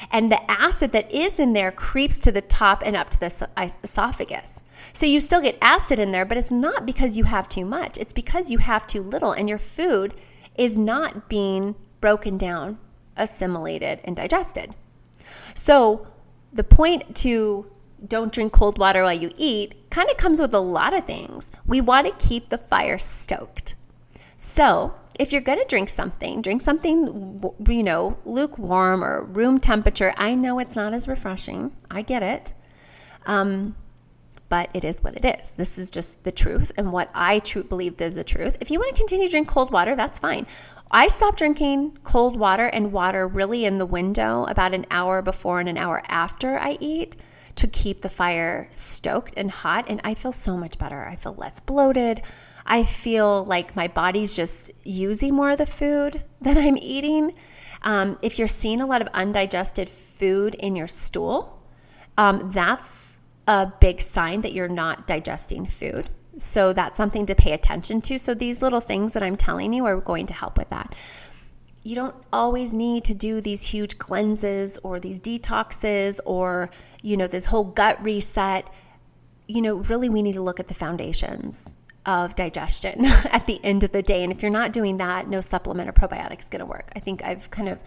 And 0.09 0.31
the 0.31 0.41
acid 0.49 0.91
that 0.93 1.13
is 1.13 1.39
in 1.39 1.53
there 1.53 1.71
creeps 1.71 2.17
to 2.21 2.31
the 2.31 2.41
top 2.41 2.81
and 2.83 2.95
up 2.95 3.11
to 3.11 3.19
the 3.19 3.77
esophagus. 3.83 4.63
So 4.91 5.05
you 5.05 5.19
still 5.19 5.39
get 5.39 5.59
acid 5.61 5.99
in 5.99 6.09
there, 6.09 6.25
but 6.25 6.39
it's 6.39 6.49
not 6.49 6.83
because 6.83 7.15
you 7.15 7.25
have 7.25 7.47
too 7.47 7.63
much. 7.63 7.99
It's 7.99 8.11
because 8.11 8.49
you 8.49 8.57
have 8.57 8.87
too 8.87 9.03
little 9.03 9.33
and 9.33 9.47
your 9.47 9.59
food 9.59 10.15
is 10.57 10.79
not 10.79 11.29
being 11.29 11.75
broken 12.01 12.35
down, 12.35 12.79
assimilated, 13.15 14.01
and 14.03 14.15
digested. 14.15 14.73
So 15.53 16.07
the 16.51 16.63
point 16.63 17.15
to 17.17 17.71
don't 18.07 18.33
drink 18.33 18.51
cold 18.51 18.79
water 18.79 19.03
while 19.03 19.13
you 19.13 19.29
eat 19.37 19.91
kind 19.91 20.09
of 20.09 20.17
comes 20.17 20.41
with 20.41 20.55
a 20.55 20.59
lot 20.59 20.97
of 20.97 21.05
things. 21.05 21.51
We 21.67 21.81
want 21.81 22.07
to 22.07 22.27
keep 22.27 22.49
the 22.49 22.57
fire 22.57 22.97
stoked. 22.97 23.75
So, 24.43 24.93
if 25.17 25.31
you're 25.31 25.39
going 25.39 25.59
to 25.59 25.65
drink 25.69 25.87
something, 25.87 26.41
drink 26.41 26.61
something, 26.61 27.41
you 27.65 27.81
know, 27.81 28.17
lukewarm 28.25 29.01
or 29.01 29.23
room 29.23 29.57
temperature. 29.57 30.13
I 30.17 30.35
know 30.35 30.59
it's 30.59 30.75
not 30.75 30.93
as 30.93 31.07
refreshing. 31.07 31.73
I 31.89 32.01
get 32.01 32.23
it. 32.23 32.53
Um, 33.25 33.73
but 34.49 34.69
it 34.73 34.83
is 34.83 35.01
what 35.01 35.15
it 35.15 35.23
is. 35.23 35.51
This 35.51 35.77
is 35.77 35.89
just 35.89 36.21
the 36.25 36.31
truth 36.33 36.73
and 36.77 36.91
what 36.91 37.09
I 37.13 37.39
truly 37.39 37.67
believe 37.69 38.01
is 38.01 38.15
the 38.15 38.23
truth. 38.25 38.57
If 38.59 38.69
you 38.69 38.79
want 38.79 38.93
to 38.93 38.97
continue 38.97 39.27
to 39.27 39.31
drink 39.31 39.47
cold 39.47 39.71
water, 39.71 39.95
that's 39.95 40.19
fine. 40.19 40.45
I 40.91 41.07
stopped 41.07 41.37
drinking 41.37 41.99
cold 42.03 42.35
water 42.35 42.65
and 42.65 42.91
water 42.91 43.29
really 43.29 43.63
in 43.63 43.77
the 43.77 43.85
window 43.85 44.43
about 44.49 44.73
an 44.73 44.85
hour 44.91 45.21
before 45.21 45.61
and 45.61 45.69
an 45.69 45.77
hour 45.77 46.03
after 46.09 46.59
I 46.59 46.77
eat 46.81 47.15
to 47.55 47.67
keep 47.67 48.01
the 48.01 48.09
fire 48.09 48.67
stoked 48.71 49.35
and 49.37 49.49
hot. 49.49 49.85
And 49.87 50.01
I 50.03 50.15
feel 50.15 50.33
so 50.33 50.57
much 50.57 50.77
better. 50.77 51.07
I 51.07 51.15
feel 51.15 51.35
less 51.35 51.61
bloated. 51.61 52.23
I 52.65 52.83
feel 52.83 53.45
like 53.45 53.75
my 53.75 53.87
body's 53.87 54.35
just 54.35 54.71
using 54.83 55.33
more 55.33 55.51
of 55.51 55.57
the 55.57 55.65
food 55.65 56.23
that 56.41 56.57
I'm 56.57 56.77
eating. 56.77 57.33
Um, 57.81 58.17
if 58.21 58.39
you're 58.39 58.47
seeing 58.47 58.81
a 58.81 58.85
lot 58.85 59.01
of 59.01 59.07
undigested 59.09 59.89
food 59.89 60.55
in 60.55 60.75
your 60.75 60.87
stool, 60.87 61.61
um, 62.17 62.49
that's 62.51 63.19
a 63.47 63.71
big 63.81 63.99
sign 63.99 64.41
that 64.41 64.53
you're 64.53 64.69
not 64.69 65.05
digesting 65.05 65.65
food. 65.65 66.09
So 66.37 66.73
that's 66.73 66.97
something 66.97 67.25
to 67.25 67.35
pay 67.35 67.51
attention 67.51 68.01
to. 68.01 68.17
So 68.17 68.33
these 68.33 68.61
little 68.61 68.79
things 68.79 69.13
that 69.13 69.21
I'm 69.21 69.35
telling 69.35 69.73
you 69.73 69.85
are 69.85 69.99
going 69.99 70.25
to 70.27 70.33
help 70.33 70.57
with 70.57 70.69
that. 70.69 70.95
You 71.83 71.95
don't 71.95 72.15
always 72.31 72.73
need 72.73 73.03
to 73.05 73.13
do 73.13 73.41
these 73.41 73.65
huge 73.67 73.97
cleanses 73.97 74.79
or 74.83 74.99
these 74.99 75.19
detoxes 75.19 76.19
or, 76.25 76.69
you 77.01 77.17
know, 77.17 77.27
this 77.27 77.45
whole 77.45 77.65
gut 77.65 78.03
reset. 78.03 78.73
You 79.47 79.61
know, 79.61 79.75
really, 79.75 80.07
we 80.07 80.21
need 80.21 80.33
to 80.33 80.41
look 80.41 80.61
at 80.61 80.69
the 80.69 80.73
foundations 80.73 81.75
of 82.05 82.35
digestion 82.35 83.05
at 83.31 83.45
the 83.47 83.63
end 83.63 83.83
of 83.83 83.91
the 83.91 84.01
day. 84.01 84.23
And 84.23 84.31
if 84.31 84.41
you're 84.41 84.51
not 84.51 84.73
doing 84.73 84.97
that, 84.97 85.27
no 85.27 85.41
supplement 85.41 85.89
or 85.89 85.93
probiotic 85.93 86.39
is 86.39 86.45
going 86.47 86.59
to 86.59 86.65
work. 86.65 86.91
I 86.95 86.99
think 86.99 87.23
I've 87.23 87.49
kind 87.49 87.69
of 87.69 87.79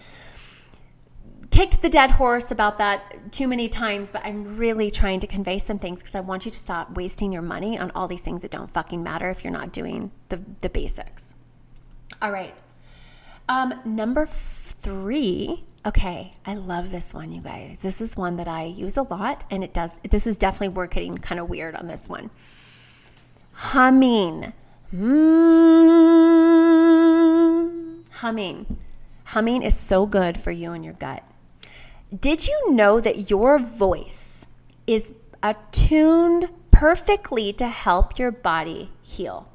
kicked 1.50 1.82
the 1.82 1.88
dead 1.88 2.10
horse 2.10 2.50
about 2.50 2.78
that 2.78 3.32
too 3.32 3.48
many 3.48 3.68
times, 3.68 4.10
but 4.10 4.24
I'm 4.24 4.56
really 4.56 4.90
trying 4.90 5.20
to 5.20 5.26
convey 5.26 5.58
some 5.58 5.78
things 5.78 6.02
because 6.02 6.14
I 6.14 6.20
want 6.20 6.44
you 6.44 6.50
to 6.50 6.58
stop 6.58 6.96
wasting 6.96 7.32
your 7.32 7.42
money 7.42 7.78
on 7.78 7.90
all 7.94 8.08
these 8.08 8.22
things 8.22 8.42
that 8.42 8.50
don't 8.50 8.70
fucking 8.70 9.02
matter 9.02 9.30
if 9.30 9.44
you're 9.44 9.52
not 9.52 9.72
doing 9.72 10.10
the, 10.28 10.42
the 10.60 10.70
basics. 10.70 11.34
All 12.20 12.32
right. 12.32 12.62
Um, 13.48 13.74
number 13.84 14.26
three. 14.26 15.64
Okay, 15.84 16.32
I 16.44 16.54
love 16.54 16.90
this 16.90 17.14
one, 17.14 17.30
you 17.30 17.40
guys. 17.40 17.80
This 17.80 18.00
is 18.00 18.16
one 18.16 18.38
that 18.38 18.48
I 18.48 18.64
use 18.64 18.96
a 18.96 19.02
lot, 19.02 19.44
and 19.50 19.62
it 19.62 19.72
does. 19.72 20.00
This 20.10 20.26
is 20.26 20.36
definitely 20.36 20.70
we're 20.70 20.88
getting 20.88 21.16
kind 21.16 21.40
of 21.40 21.48
weird 21.48 21.76
on 21.76 21.86
this 21.86 22.08
one 22.08 22.30
humming. 23.56 24.52
Mm, 24.94 25.24
humming. 28.10 28.78
Humming 29.24 29.62
is 29.62 29.74
so 29.76 30.06
good 30.06 30.38
for 30.38 30.50
you 30.50 30.72
and 30.72 30.84
your 30.84 30.92
gut. 30.94 31.22
Did 32.20 32.46
you 32.46 32.72
know 32.72 33.00
that 33.00 33.30
your 33.30 33.58
voice 33.58 34.46
is 34.86 35.14
attuned 35.42 36.50
perfectly 36.70 37.52
to 37.54 37.66
help 37.66 38.18
your 38.18 38.30
body 38.30 38.92
heal? 39.02 39.48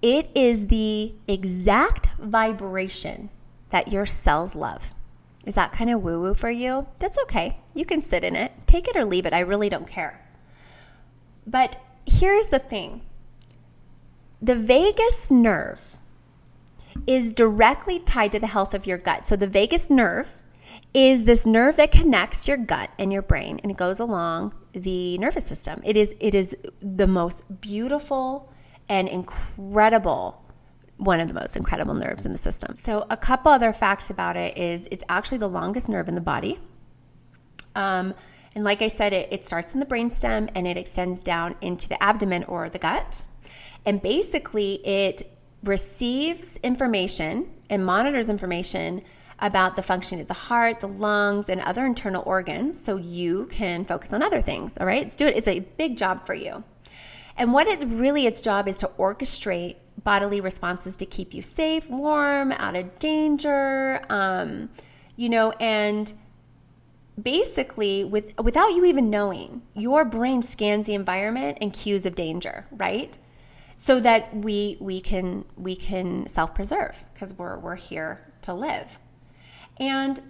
It 0.00 0.30
is 0.34 0.68
the 0.68 1.12
exact 1.26 2.08
vibration 2.20 3.30
that 3.70 3.88
your 3.88 4.06
cells 4.06 4.54
love. 4.54 4.94
Is 5.44 5.56
that 5.56 5.72
kind 5.72 5.90
of 5.90 6.02
woo 6.02 6.20
woo 6.20 6.34
for 6.34 6.50
you? 6.50 6.86
That's 6.98 7.18
okay. 7.24 7.58
You 7.74 7.84
can 7.84 8.00
sit 8.00 8.22
in 8.22 8.36
it, 8.36 8.52
take 8.66 8.86
it 8.86 8.96
or 8.96 9.04
leave 9.04 9.26
it. 9.26 9.32
I 9.32 9.40
really 9.40 9.68
don't 9.68 9.88
care. 9.88 10.24
But 11.46 11.76
here's 12.06 12.46
the 12.46 12.60
thing 12.60 13.02
the 14.40 14.54
vagus 14.54 15.30
nerve 15.30 15.96
is 17.06 17.32
directly 17.32 18.00
tied 18.00 18.32
to 18.32 18.40
the 18.40 18.46
health 18.46 18.74
of 18.74 18.86
your 18.86 18.98
gut. 18.98 19.26
So, 19.26 19.36
the 19.36 19.46
vagus 19.46 19.90
nerve 19.90 20.42
is 20.94 21.24
this 21.24 21.46
nerve 21.46 21.76
that 21.76 21.92
connects 21.92 22.48
your 22.48 22.56
gut 22.56 22.90
and 22.98 23.12
your 23.12 23.22
brain 23.22 23.60
and 23.62 23.70
it 23.70 23.76
goes 23.76 24.00
along 24.00 24.54
the 24.72 25.18
nervous 25.18 25.44
system. 25.44 25.80
It 25.84 25.96
is 25.96 26.14
it 26.20 26.34
is 26.34 26.56
the 26.80 27.06
most 27.06 27.60
beautiful 27.60 28.52
and 28.88 29.08
incredible 29.08 30.42
one 30.96 31.20
of 31.20 31.28
the 31.28 31.34
most 31.34 31.56
incredible 31.56 31.94
nerves 31.94 32.26
in 32.26 32.32
the 32.32 32.38
system. 32.38 32.74
So 32.74 33.06
a 33.10 33.16
couple 33.16 33.52
other 33.52 33.72
facts 33.72 34.10
about 34.10 34.36
it 34.36 34.58
is 34.58 34.88
it's 34.90 35.04
actually 35.08 35.38
the 35.38 35.48
longest 35.48 35.88
nerve 35.88 36.08
in 36.08 36.14
the 36.14 36.20
body. 36.20 36.58
Um, 37.76 38.14
and 38.54 38.64
like 38.64 38.82
I 38.82 38.88
said, 38.88 39.12
it, 39.12 39.28
it 39.30 39.44
starts 39.44 39.74
in 39.74 39.80
the 39.80 39.86
brainstem 39.86 40.50
and 40.56 40.66
it 40.66 40.76
extends 40.76 41.20
down 41.20 41.54
into 41.60 41.88
the 41.88 42.02
abdomen 42.02 42.42
or 42.44 42.68
the 42.68 42.80
gut. 42.80 43.22
And 43.86 44.02
basically, 44.02 44.86
it 44.86 45.22
receives 45.64 46.58
information 46.58 47.50
and 47.70 47.84
monitors 47.84 48.28
information 48.28 49.02
about 49.40 49.76
the 49.76 49.82
functioning 49.82 50.22
of 50.22 50.28
the 50.28 50.34
heart, 50.34 50.80
the 50.80 50.88
lungs, 50.88 51.48
and 51.48 51.60
other 51.60 51.86
internal 51.86 52.22
organs 52.26 52.78
so 52.78 52.96
you 52.96 53.46
can 53.46 53.84
focus 53.84 54.12
on 54.12 54.22
other 54.22 54.42
things. 54.42 54.76
All 54.78 54.86
right, 54.86 55.02
let's 55.02 55.16
do 55.16 55.26
it. 55.26 55.36
It's 55.36 55.48
a 55.48 55.60
big 55.60 55.96
job 55.96 56.26
for 56.26 56.34
you. 56.34 56.64
And 57.36 57.52
what 57.52 57.68
it 57.68 57.84
really 57.86 58.26
its 58.26 58.40
job 58.40 58.66
is 58.66 58.76
to 58.78 58.88
orchestrate 58.98 59.76
bodily 60.02 60.40
responses 60.40 60.96
to 60.96 61.06
keep 61.06 61.32
you 61.34 61.42
safe, 61.42 61.88
warm, 61.88 62.50
out 62.52 62.74
of 62.74 62.98
danger, 62.98 64.04
um, 64.10 64.68
you 65.16 65.28
know, 65.28 65.52
and 65.60 66.12
basically 67.20 68.04
with 68.04 68.36
without 68.40 68.68
you 68.74 68.84
even 68.84 69.10
knowing, 69.10 69.62
your 69.74 70.04
brain 70.04 70.42
scans 70.42 70.86
the 70.86 70.94
environment 70.94 71.58
and 71.60 71.72
cues 71.72 72.06
of 72.06 72.14
danger, 72.14 72.66
right? 72.72 73.16
So 73.80 74.00
that 74.00 74.34
we 74.34 74.76
we 74.80 75.00
can 75.00 75.44
we 75.56 75.76
can 75.76 76.26
self-preserve 76.26 76.96
because 77.14 77.32
we're 77.34 77.60
we're 77.60 77.76
here 77.76 78.32
to 78.42 78.52
live. 78.52 78.98
And 79.78 80.20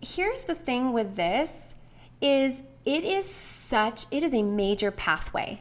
here's 0.00 0.42
the 0.42 0.54
thing 0.54 0.94
with 0.94 1.14
this 1.14 1.74
is 2.22 2.64
it 2.86 3.04
is 3.04 3.28
such 3.28 4.06
it 4.10 4.22
is 4.24 4.32
a 4.32 4.42
major 4.42 4.90
pathway 4.90 5.60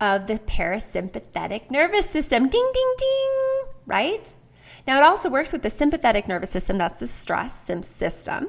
of 0.00 0.26
the 0.26 0.38
parasympathetic 0.38 1.70
nervous 1.70 2.08
system. 2.08 2.48
Ding 2.48 2.70
ding 2.72 2.94
ding, 2.96 3.32
right? 3.84 4.34
Now 4.86 4.96
it 4.96 5.04
also 5.04 5.28
works 5.28 5.52
with 5.52 5.60
the 5.60 5.68
sympathetic 5.68 6.26
nervous 6.26 6.50
system, 6.50 6.78
that's 6.78 6.98
the 6.98 7.06
stress 7.06 7.70
system. 7.82 8.48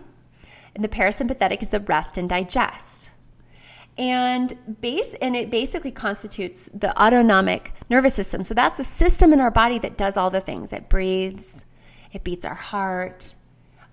And 0.75 0.83
the 0.83 0.89
parasympathetic 0.89 1.61
is 1.61 1.69
the 1.69 1.81
rest 1.81 2.17
and 2.17 2.29
digest. 2.29 3.11
And 3.97 4.53
base 4.81 5.13
and 5.21 5.35
it 5.35 5.49
basically 5.49 5.91
constitutes 5.91 6.69
the 6.73 7.01
autonomic 7.01 7.73
nervous 7.89 8.13
system. 8.13 8.43
So 8.43 8.53
that's 8.53 8.77
a 8.79 8.83
system 8.83 9.31
in 9.31 9.39
our 9.39 9.51
body 9.51 9.79
that 9.79 9.97
does 9.97 10.17
all 10.17 10.29
the 10.29 10.41
things. 10.41 10.73
It 10.73 10.89
breathes, 10.89 11.65
it 12.11 12.23
beats 12.23 12.45
our 12.45 12.55
heart, 12.55 13.35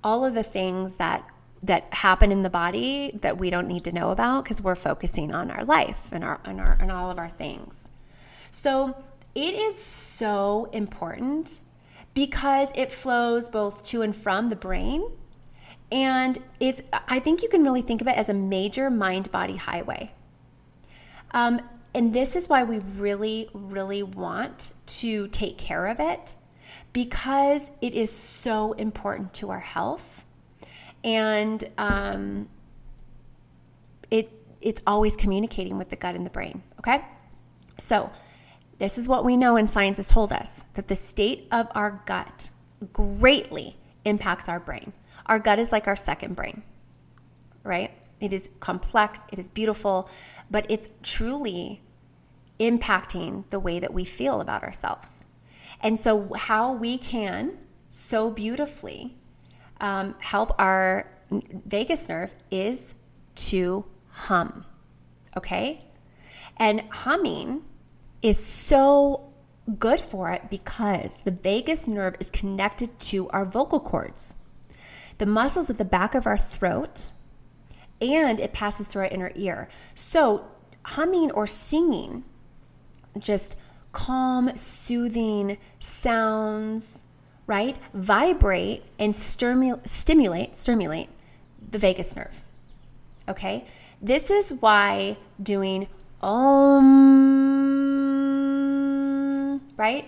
all 0.03 0.25
of 0.25 0.35
the 0.35 0.43
things 0.43 0.95
that 0.95 1.25
that 1.65 1.93
happen 1.95 2.33
in 2.33 2.43
the 2.43 2.51
body 2.51 3.17
that 3.23 3.39
we 3.39 3.49
don't 3.49 3.69
need 3.69 3.85
to 3.85 3.93
know 3.93 4.11
about 4.11 4.43
because 4.43 4.61
we're 4.61 4.75
focusing 4.75 5.33
on 5.33 5.51
our 5.51 5.65
life 5.65 6.09
and 6.13 6.25
our 6.25 6.41
and 6.45 6.61
our 6.61 6.77
and 6.81 6.91
all 6.91 7.11
of 7.11 7.19
our 7.19 7.29
things. 7.29 7.91
So 8.51 8.97
it 9.35 9.55
is 9.55 9.81
so 9.81 10.69
important 10.73 11.61
because 12.15 12.71
it 12.75 12.93
flows 12.93 13.49
both 13.49 13.83
to 13.85 14.03
and 14.03 14.15
from 14.15 14.51
the 14.51 14.57
brain 14.57 15.09
and 15.93 16.39
it's 16.59 16.83
I 17.07 17.21
think 17.21 17.43
you 17.43 17.49
can 17.49 17.63
really 17.63 17.83
think 17.83 18.01
of 18.01 18.09
it 18.09 18.17
as 18.17 18.31
a 18.31 18.35
major 18.35 18.91
mind 18.91 19.31
body 19.31 19.57
highway. 19.57 20.11
Um, 21.33 21.61
and 21.95 22.13
this 22.15 22.35
is 22.35 22.49
why 22.49 22.65
we 22.65 22.79
really, 22.97 23.49
really 23.53 24.03
want 24.03 24.73
to 24.87 25.29
take 25.29 25.59
care 25.59 25.87
of 25.87 26.01
it 26.01 26.35
because 26.93 27.71
it 27.83 27.95
is 27.95 28.11
so 28.11 28.73
important 28.73 29.35
to 29.35 29.51
our 29.51 29.61
health. 29.61 30.25
And 31.05 31.63
um, 31.77 32.49
it, 34.11 34.31
it's 34.61 34.83
always 34.87 35.17
communicating 35.17 35.77
with 35.77 35.91
the 35.91 35.97
gut 35.97 36.15
and 36.15 36.25
the 36.25 36.31
brain. 36.31 36.63
Okay? 36.79 37.03
So, 37.79 38.11
this 38.79 38.99
is 38.99 39.09
what 39.09 39.25
we 39.25 39.37
know 39.37 39.57
and 39.57 39.71
science 39.71 39.99
has 39.99 40.09
told 40.09 40.33
us 40.33 40.65
that 40.75 40.89
the 40.89 40.95
state 40.95 41.47
of 41.53 41.69
our 41.75 42.03
gut 42.07 42.49
greatly 42.93 43.77
impacts 44.05 44.49
our 44.49 44.59
brain. 44.59 44.93
Our 45.27 45.39
gut 45.39 45.59
is 45.59 45.73
like 45.73 45.87
our 45.87 45.97
second 45.97 46.37
brain, 46.37 46.63
right? 47.65 47.91
It 48.21 48.33
is 48.33 48.51
complex, 48.61 49.25
it 49.33 49.39
is 49.39 49.49
beautiful, 49.49 50.09
but 50.51 50.67
it's 50.69 50.93
truly 51.03 51.83
impacting 52.61 53.49
the 53.51 53.59
way 53.59 53.81
that 53.81 53.93
we 53.93 54.05
feel 54.05 54.41
about 54.41 54.63
ourselves. 54.63 55.25
And 55.81 55.99
so, 55.99 56.33
how 56.35 56.73
we 56.73 56.99
can 56.99 57.59
so 57.89 58.31
beautifully 58.31 59.17
um, 59.81 60.15
help 60.21 60.55
our 60.59 61.11
vagus 61.67 62.09
nerve 62.09 62.35
is 62.51 62.95
to 63.35 63.85
hum. 64.11 64.65
Okay? 65.37 65.81
And 66.59 66.83
humming 66.91 67.63
is 68.23 68.45
so 68.45 69.33
good 69.79 70.01
for 70.01 70.31
it 70.31 70.51
because 70.51 71.21
the 71.25 71.31
vagus 71.31 71.87
nerve 71.87 72.15
is 72.21 72.31
connected 72.31 72.99
to 72.99 73.29
our 73.31 73.45
vocal 73.45 73.81
cords, 73.81 74.35
the 75.23 75.27
muscles 75.27 75.71
at 75.71 75.79
the 75.79 75.85
back 75.85 76.17
of 76.17 76.27
our 76.27 76.37
throat, 76.37 77.13
and 78.01 78.41
it 78.41 78.53
passes 78.53 78.89
through 78.89 79.03
our 79.03 79.09
inner 79.09 79.31
ear. 79.37 79.69
So, 79.95 80.45
humming 80.85 81.31
or 81.31 81.47
singing, 81.47 82.25
just 83.21 83.55
calm, 83.93 84.57
soothing 84.57 85.59
sounds, 85.79 87.05
right? 87.47 87.79
Vibrate 87.95 88.83
and 88.99 89.15
stimulate, 89.15 89.87
stimulate 90.57 91.09
the 91.71 91.79
vagus 91.79 92.17
nerve. 92.17 92.43
Okay? 93.29 93.65
This 94.01 94.29
is 94.29 94.53
why 94.55 95.19
doing 95.41 95.87
om, 96.21 97.13
right? 99.77 100.05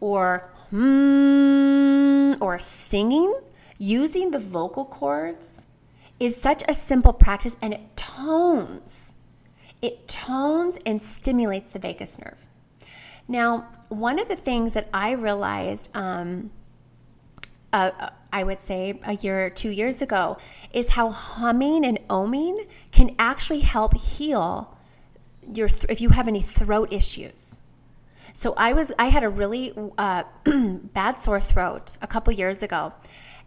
Or 0.00 0.48
hmm, 0.70 2.32
or 2.40 2.58
singing, 2.58 3.34
using 3.78 4.30
the 4.30 4.38
vocal 4.38 4.84
cords 4.84 5.66
is 6.20 6.36
such 6.40 6.62
a 6.68 6.72
simple 6.72 7.12
practice 7.12 7.56
and 7.62 7.72
it 7.72 7.96
tones. 7.96 9.14
It 9.80 10.08
tones 10.08 10.78
and 10.84 11.00
stimulates 11.00 11.68
the 11.68 11.78
vagus 11.78 12.18
nerve. 12.18 12.48
Now, 13.28 13.68
one 13.88 14.18
of 14.18 14.28
the 14.28 14.36
things 14.36 14.74
that 14.74 14.88
I 14.92 15.12
realized, 15.12 15.90
um, 15.94 16.50
uh, 17.72 18.10
I 18.32 18.42
would 18.42 18.60
say 18.60 18.98
a 19.04 19.14
year 19.16 19.46
or 19.46 19.50
two 19.50 19.70
years 19.70 20.02
ago, 20.02 20.38
is 20.72 20.88
how 20.88 21.10
humming 21.10 21.84
and 21.84 21.98
oming 22.08 22.66
can 22.90 23.14
actually 23.18 23.60
help 23.60 23.96
heal 23.96 24.76
your 25.54 25.68
th- 25.68 25.86
if 25.88 26.00
you 26.00 26.08
have 26.10 26.28
any 26.28 26.40
throat 26.40 26.92
issues. 26.92 27.60
So 28.32 28.54
I 28.56 28.72
was 28.72 28.92
I 28.98 29.06
had 29.06 29.24
a 29.24 29.28
really 29.28 29.72
uh, 29.96 30.24
bad 30.44 31.18
sore 31.18 31.40
throat 31.40 31.92
a 32.02 32.06
couple 32.06 32.32
years 32.32 32.62
ago, 32.62 32.92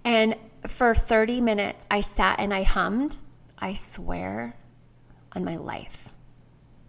and 0.04 0.36
for 0.68 0.93
30 0.93 1.41
minutes 1.41 1.86
I 1.89 2.02
sat 2.02 2.39
and 2.39 2.54
I 2.54 2.64
hummed. 2.64 3.18
I 3.60 3.74
swear 3.74 4.56
on 5.34 5.45
my 5.45 5.58
life, 5.58 6.14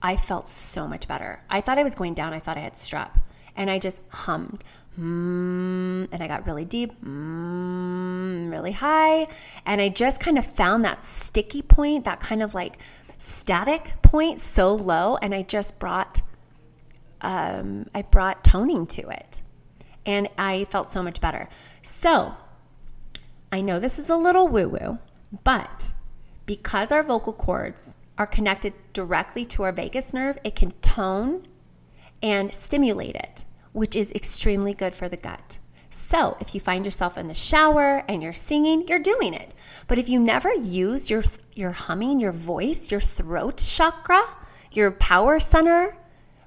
I 0.01 0.17
felt 0.17 0.49
so 0.49 0.89
much 0.89 1.07
better. 1.07 1.43
I 1.49 1.61
thought 1.61 1.79
I 1.79 1.83
was 1.83 1.95
going 1.95 2.15
down. 2.15 2.33
I 2.33 2.41
thought 2.41 2.57
I 2.57 2.61
had 2.61 2.73
strep, 2.73 3.23
and 3.57 3.71
I 3.71 3.79
just 3.79 4.03
hummed. 4.09 4.65
Mm, 4.99 6.09
and 6.13 6.23
I 6.23 6.29
got 6.29 6.47
really 6.47 6.65
deep, 6.65 6.93
mm, 7.03 8.51
really 8.51 8.73
high. 8.73 9.29
And 9.65 9.81
I 9.81 9.89
just 9.89 10.21
kind 10.21 10.39
of 10.39 10.45
found 10.45 10.85
that 10.85 11.03
sticky 11.03 11.63
point, 11.63 12.05
that 12.05 12.21
kind 12.21 12.43
of 12.43 12.55
like 12.55 12.79
static 13.19 13.93
point 14.03 14.41
so 14.41 14.75
low. 14.75 15.17
And 15.17 15.35
I 15.35 15.43
just 15.43 15.79
brought, 15.79 16.21
um, 17.23 17.87
I 17.95 18.03
brought 18.03 18.45
toning 18.45 18.87
to 18.89 19.09
it. 19.09 19.43
And 20.05 20.29
I 20.37 20.65
felt 20.65 20.89
so 20.89 21.03
much 21.03 21.21
better. 21.21 21.49
So 21.81 22.35
I 23.53 23.61
know 23.61 23.79
this 23.79 23.99
is 23.99 24.09
a 24.09 24.17
little 24.17 24.49
woo 24.49 24.67
woo, 24.67 24.99
but 25.45 25.93
because 26.47 26.91
our 26.91 27.03
vocal 27.03 27.35
cords 27.35 27.99
are 28.17 28.27
connected 28.27 28.73
directly 28.95 29.45
to 29.45 29.63
our 29.65 29.73
vagus 29.73 30.15
nerve, 30.15 30.39
it 30.43 30.57
can 30.57 30.71
tone 30.81 31.47
and 32.23 32.55
stimulate 32.55 33.15
it, 33.15 33.45
which 33.73 33.95
is 33.95 34.11
extremely 34.13 34.73
good 34.73 34.97
for 34.97 35.07
the 35.07 35.19
gut. 35.19 35.59
So, 35.91 36.39
if 36.41 36.55
you 36.55 36.61
find 36.61 36.87
yourself 36.87 37.19
in 37.19 37.27
the 37.27 37.35
shower 37.35 38.03
and 38.09 38.23
you're 38.23 38.33
singing, 38.33 38.89
you're 38.89 38.99
doing 38.99 39.35
it. 39.35 39.55
But 39.87 39.99
if 39.99 40.09
you 40.09 40.19
never 40.19 40.51
use 40.55 41.11
your 41.11 41.23
your 41.53 41.73
humming, 41.73 42.21
your 42.21 42.33
voice, 42.33 42.91
your 42.91 43.01
throat 43.01 43.59
chakra, 43.59 44.23
your 44.73 44.93
power 44.93 45.39
center 45.39 45.95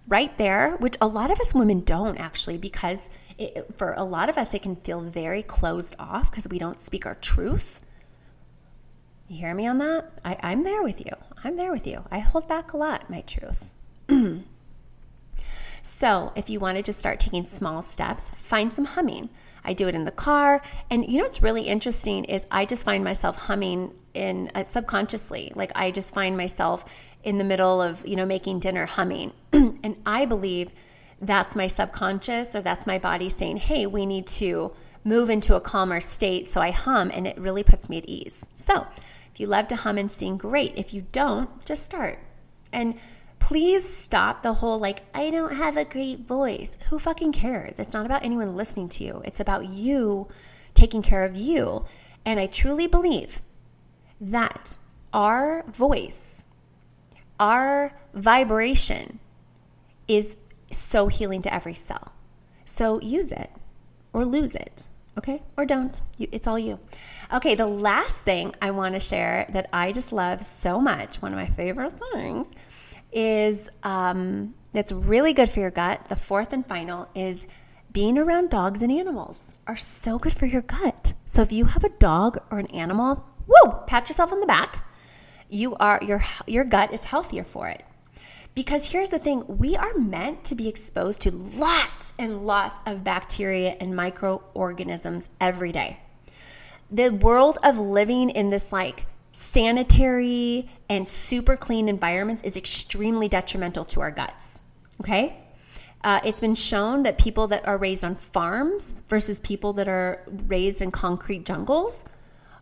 right 0.08 0.36
there, 0.38 0.78
which 0.78 0.96
a 1.02 1.08
lot 1.08 1.32
of 1.32 1.40
us 1.40 1.54
women 1.54 1.82
don't 1.82 2.18
actually 2.18 2.58
because 2.58 3.10
it, 3.38 3.78
for 3.78 3.94
a 3.94 4.04
lot 4.04 4.30
of 4.30 4.38
us 4.38 4.54
it 4.54 4.62
can 4.62 4.76
feel 4.76 5.02
very 5.02 5.44
closed 5.44 5.96
off 6.00 6.30
because 6.30 6.48
we 6.48 6.60
don't 6.60 6.80
speak 6.80 7.06
our 7.06 7.16
truth. 7.16 7.82
You 9.28 9.38
hear 9.38 9.56
me 9.56 9.68
on 9.68 9.80
that? 9.80 10.20
I, 10.24 10.38
I'm 10.42 10.64
there 10.64 10.84
with 10.84 11.04
you. 11.04 11.12
I'm 11.44 11.56
there 11.56 11.72
with 11.72 11.88
you. 11.88 12.04
I 12.12 12.20
hold 12.20 12.48
back 12.48 12.74
a 12.74 12.78
lot, 12.78 13.10
my 13.10 13.22
truth. 13.22 13.74
so, 15.82 16.32
if 16.36 16.50
you 16.50 16.60
want 16.60 16.78
to 16.78 16.84
just 16.84 17.00
start 17.00 17.20
taking 17.20 17.46
small 17.46 17.82
steps, 17.82 18.30
find 18.30 18.72
some 18.72 18.86
humming. 18.86 19.30
I 19.64 19.74
do 19.74 19.88
it 19.88 19.96
in 19.96 20.04
the 20.04 20.12
car. 20.12 20.62
And 20.92 21.06
you 21.12 21.18
know 21.18 21.24
what's 21.24 21.42
really 21.42 21.64
interesting 21.64 22.26
is 22.26 22.46
I 22.52 22.66
just 22.66 22.86
find 22.86 23.04
myself 23.04 23.36
humming 23.36 23.94
in 24.14 24.52
uh, 24.54 24.64
subconsciously. 24.64 25.52
Like 25.56 25.72
I 25.76 25.90
just 25.90 26.14
find 26.14 26.38
myself 26.38 26.86
in 27.26 27.38
the 27.38 27.44
middle 27.44 27.82
of, 27.82 28.06
you 28.08 28.16
know, 28.16 28.26
making 28.26 28.60
dinner 28.60 28.86
humming. 28.86 29.34
and 29.54 29.98
I 30.06 30.26
believe 30.26 30.72
that's 31.20 31.56
my 31.56 31.68
subconscious 31.68 32.56
or 32.56 32.62
that's 32.62 32.88
my 32.88 33.00
body 33.00 33.30
saying, 33.30 33.58
"Hey, 33.58 33.86
we 33.86 34.06
need 34.06 34.28
to 34.28 34.72
move 35.04 35.30
into 35.30 35.56
a 35.56 35.62
calmer 35.62 36.00
state." 36.00 36.48
So 36.48 36.62
I 36.62 36.72
hum 36.72 37.12
and 37.14 37.28
it 37.28 37.38
really 37.38 37.64
puts 37.64 37.90
me 37.90 37.98
at 37.98 38.06
ease. 38.06 38.48
So, 38.56 38.86
if 39.34 39.40
you 39.40 39.48
love 39.48 39.68
to 39.68 39.76
hum 39.76 39.98
and 39.98 40.10
sing, 40.10 40.38
great. 40.38 40.78
If 40.78 40.94
you 40.94 41.06
don't, 41.12 41.66
just 41.66 41.84
start. 41.84 42.20
And 42.72 42.96
please 43.40 43.88
stop 43.88 44.44
the 44.44 44.54
whole 44.54 44.80
like, 44.80 45.02
I 45.14 45.30
don't 45.30 45.54
have 45.54 45.76
a 45.76 45.84
great 45.84 46.22
voice. 46.22 46.78
Who 46.90 47.00
fucking 47.00 47.34
cares? 47.34 47.80
It's 47.80 47.92
not 47.92 48.06
about 48.06 48.24
anyone 48.24 48.56
listening 48.56 48.88
to 48.90 49.04
you, 49.04 49.22
it's 49.26 49.40
about 49.40 49.68
you 49.68 50.28
taking 50.74 51.02
care 51.02 51.26
of 51.26 51.36
you. 51.36 51.84
And 52.26 52.40
I 52.40 52.48
truly 52.48 52.88
believe 52.88 53.42
that 54.22 54.78
our 55.14 55.64
voice, 55.68 56.45
our 57.40 57.94
vibration 58.14 59.20
is 60.08 60.38
so 60.72 61.08
healing 61.08 61.42
to 61.44 61.54
every 61.54 61.74
cell. 61.74 62.14
So 62.66 63.00
use 63.02 63.32
it 63.32 63.52
or 64.14 64.26
lose 64.26 64.56
it 64.56 64.88
okay? 65.18 65.42
Or 65.58 65.66
don't. 65.66 66.00
You, 66.18 66.28
it's 66.32 66.48
all 66.48 66.60
you. 66.60 66.80
Okay, 67.34 67.56
the 67.56 67.66
last 67.66 68.22
thing 68.22 68.54
I 68.62 68.72
want 68.72 68.94
to 68.96 69.00
share 69.00 69.46
that 69.50 69.70
I 69.74 69.92
just 69.92 70.14
love 70.14 70.46
so 70.46 70.80
much, 70.80 71.22
one 71.22 71.34
of 71.34 71.38
my 71.38 71.48
favorite 71.48 71.94
things, 72.14 72.54
is 73.12 73.70
um, 73.84 74.54
really 74.92 75.34
good 75.34 75.50
for 75.50 75.60
your 75.60 75.72
gut. 75.72 76.08
The 76.08 76.16
fourth 76.16 76.54
and 76.54 76.66
final 76.66 77.08
is 77.16 77.48
being 77.92 78.18
around 78.18 78.50
dogs 78.50 78.82
and 78.82 78.92
animals 78.92 79.58
are 79.68 79.78
so 79.78 80.20
good 80.20 80.34
for 80.34 80.46
your 80.46 80.62
gut. 80.64 81.14
So 81.26 81.42
if 81.42 81.52
you 81.52 81.66
have 81.66 81.84
a 81.84 81.90
dog 81.90 82.38
or 82.52 82.60
an 82.60 82.68
animal, 82.68 83.26
woo, 83.48 83.72
pat 83.88 84.10
yourself 84.10 84.34
on 84.34 84.42
the 84.42 84.46
back. 84.46 84.86
You 85.50 85.76
are 85.76 86.00
your 86.02 86.24
your 86.48 86.64
gut 86.64 86.94
is 86.94 87.04
healthier 87.04 87.44
for 87.44 87.68
it. 87.70 87.84
Because 88.56 88.88
here's 88.88 89.10
the 89.10 89.20
thing 89.20 89.44
we 89.48 89.76
are 89.76 89.94
meant 89.96 90.46
to 90.46 90.56
be 90.56 90.70
exposed 90.70 91.22
to 91.22 91.32
lots 91.32 92.14
and 92.18 92.46
lots 92.46 92.80
of 92.86 93.04
bacteria 93.04 93.76
and 93.82 93.96
microorganisms 93.96 95.30
every 95.42 95.74
day. 95.74 96.00
The 96.90 97.10
world 97.10 97.58
of 97.64 97.78
living 97.78 98.30
in 98.30 98.50
this 98.50 98.72
like 98.72 99.06
sanitary 99.34 100.70
and 100.90 101.06
super 101.06 101.58
clean 101.58 101.90
environments 101.90 102.42
is 102.44 102.56
extremely 102.56 103.28
detrimental 103.28 103.84
to 103.84 104.00
our 104.00 104.12
guts. 104.12 104.62
Okay? 105.02 105.38
Uh, 106.06 106.22
it's 106.24 106.40
been 106.40 106.56
shown 106.56 107.04
that 107.04 107.18
people 107.18 107.48
that 107.48 107.68
are 107.68 107.78
raised 107.78 108.06
on 108.06 108.16
farms 108.16 108.94
versus 109.10 109.40
people 109.42 109.74
that 109.74 109.90
are 109.90 110.24
raised 110.48 110.82
in 110.82 110.92
concrete 110.92 111.44
jungles 111.46 112.06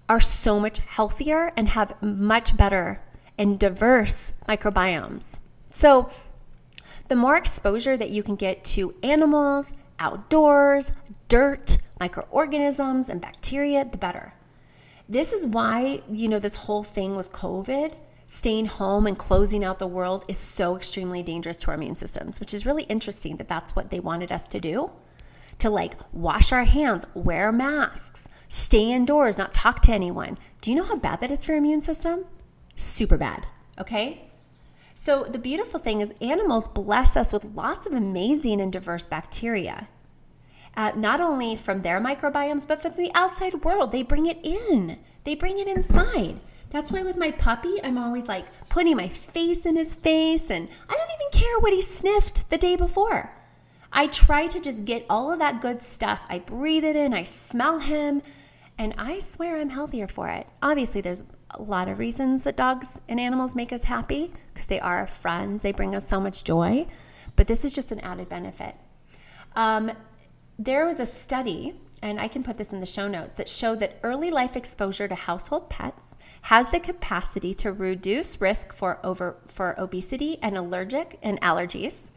are 0.09 0.19
so 0.19 0.59
much 0.59 0.79
healthier 0.79 1.51
and 1.55 1.67
have 1.67 2.01
much 2.01 2.55
better 2.57 3.01
and 3.37 3.59
diverse 3.59 4.33
microbiomes. 4.47 5.39
So, 5.69 6.09
the 7.07 7.15
more 7.15 7.35
exposure 7.35 7.97
that 7.97 8.11
you 8.11 8.23
can 8.23 8.35
get 8.35 8.63
to 8.65 8.93
animals, 9.03 9.73
outdoors, 9.99 10.91
dirt, 11.27 11.77
microorganisms, 11.99 13.09
and 13.09 13.21
bacteria, 13.21 13.85
the 13.85 13.97
better. 13.97 14.33
This 15.09 15.33
is 15.33 15.45
why, 15.47 16.01
you 16.09 16.27
know, 16.29 16.39
this 16.39 16.55
whole 16.55 16.83
thing 16.83 17.15
with 17.15 17.31
COVID, 17.31 17.95
staying 18.27 18.65
home 18.65 19.05
and 19.05 19.17
closing 19.17 19.63
out 19.63 19.79
the 19.79 19.87
world 19.87 20.25
is 20.27 20.37
so 20.37 20.75
extremely 20.75 21.21
dangerous 21.21 21.57
to 21.57 21.67
our 21.69 21.75
immune 21.75 21.95
systems, 21.95 22.39
which 22.39 22.53
is 22.53 22.65
really 22.65 22.83
interesting 22.83 23.35
that 23.37 23.47
that's 23.47 23.75
what 23.75 23.91
they 23.91 23.99
wanted 23.99 24.31
us 24.31 24.47
to 24.47 24.59
do. 24.59 24.89
To 25.59 25.69
like 25.69 25.93
wash 26.13 26.51
our 26.51 26.63
hands, 26.63 27.05
wear 27.13 27.51
masks, 27.51 28.27
stay 28.53 28.91
indoors, 28.91 29.37
not 29.37 29.51
talk 29.53 29.81
to 29.81 29.91
anyone. 29.91 30.37
Do 30.61 30.71
you 30.71 30.77
know 30.77 30.85
how 30.85 30.95
bad 30.95 31.19
that 31.21 31.31
is 31.31 31.43
for 31.43 31.53
your 31.53 31.57
immune 31.59 31.81
system? 31.81 32.25
Super 32.75 33.17
bad. 33.17 33.47
Okay? 33.79 34.29
So, 34.93 35.23
the 35.23 35.39
beautiful 35.39 35.79
thing 35.79 36.01
is, 36.01 36.13
animals 36.21 36.69
bless 36.69 37.17
us 37.17 37.33
with 37.33 37.43
lots 37.55 37.87
of 37.87 37.93
amazing 37.93 38.61
and 38.61 38.71
diverse 38.71 39.07
bacteria. 39.07 39.87
uh, 40.75 40.91
not 40.95 41.21
only 41.21 41.55
from 41.55 41.81
their 41.81 41.99
microbiomes, 41.99 42.67
but 42.67 42.81
from 42.81 42.93
the 42.95 43.11
outside 43.13 43.63
world. 43.63 43.91
They 43.91 44.03
bring 44.03 44.25
it 44.25 44.39
in, 44.43 44.97
they 45.23 45.35
bring 45.35 45.59
it 45.59 45.67
inside. 45.67 46.39
That's 46.69 46.91
why 46.91 47.03
with 47.03 47.17
my 47.17 47.31
puppy, 47.31 47.79
I'm 47.83 47.97
always 47.97 48.27
like 48.27 48.45
putting 48.69 48.97
my 48.97 49.07
face 49.07 49.65
in 49.65 49.75
his 49.75 49.95
face, 49.95 50.49
and 50.49 50.69
I 50.89 50.93
don't 50.93 51.11
even 51.11 51.41
care 51.41 51.59
what 51.59 51.73
he 51.73 51.81
sniffed 51.81 52.49
the 52.49 52.57
day 52.57 52.75
before. 52.75 53.31
I 53.91 54.07
try 54.07 54.47
to 54.47 54.59
just 54.59 54.85
get 54.85 55.05
all 55.07 55.31
of 55.31 55.37
that 55.39 55.61
good 55.61 55.83
stuff. 55.83 56.25
I 56.27 56.39
breathe 56.39 56.83
it 56.83 56.95
in, 56.95 57.13
I 57.13 57.23
smell 57.23 57.77
him, 57.77 58.23
and 58.77 58.93
I 58.97 59.19
swear 59.19 59.57
I'm 59.57 59.69
healthier 59.69 60.07
for 60.07 60.29
it. 60.29 60.47
Obviously, 60.61 61.01
there's 61.01 61.23
a 61.51 61.61
lot 61.61 61.87
of 61.87 61.99
reasons 61.99 62.43
that 62.43 62.57
dogs 62.57 62.99
and 63.07 63.19
animals 63.19 63.55
make 63.55 63.71
us 63.71 63.83
happy 63.83 64.31
because 64.47 64.67
they 64.67 64.79
are 64.79 64.97
our 64.97 65.07
friends, 65.07 65.61
they 65.61 65.71
bring 65.71 65.95
us 65.95 66.07
so 66.07 66.19
much 66.19 66.43
joy, 66.43 66.85
but 67.35 67.47
this 67.47 67.65
is 67.65 67.73
just 67.73 67.91
an 67.91 67.99
added 67.99 68.29
benefit. 68.29 68.75
Um, 69.55 69.91
there 70.57 70.85
was 70.85 70.99
a 70.99 71.05
study, 71.05 71.79
and 72.01 72.19
I 72.19 72.27
can 72.27 72.43
put 72.43 72.57
this 72.57 72.73
in 72.73 72.79
the 72.79 72.85
show 72.85 73.07
notes, 73.07 73.35
that 73.35 73.47
showed 73.47 73.79
that 73.79 73.99
early 74.03 74.31
life 74.31 74.55
exposure 74.55 75.07
to 75.07 75.15
household 75.15 75.69
pets 75.69 76.17
has 76.41 76.67
the 76.69 76.79
capacity 76.79 77.53
to 77.55 77.71
reduce 77.71 78.41
risk 78.41 78.73
for 78.73 78.99
over 79.03 79.37
for 79.47 79.75
obesity 79.77 80.37
and 80.41 80.57
allergic 80.57 81.19
and 81.21 81.39
allergies. 81.41 82.11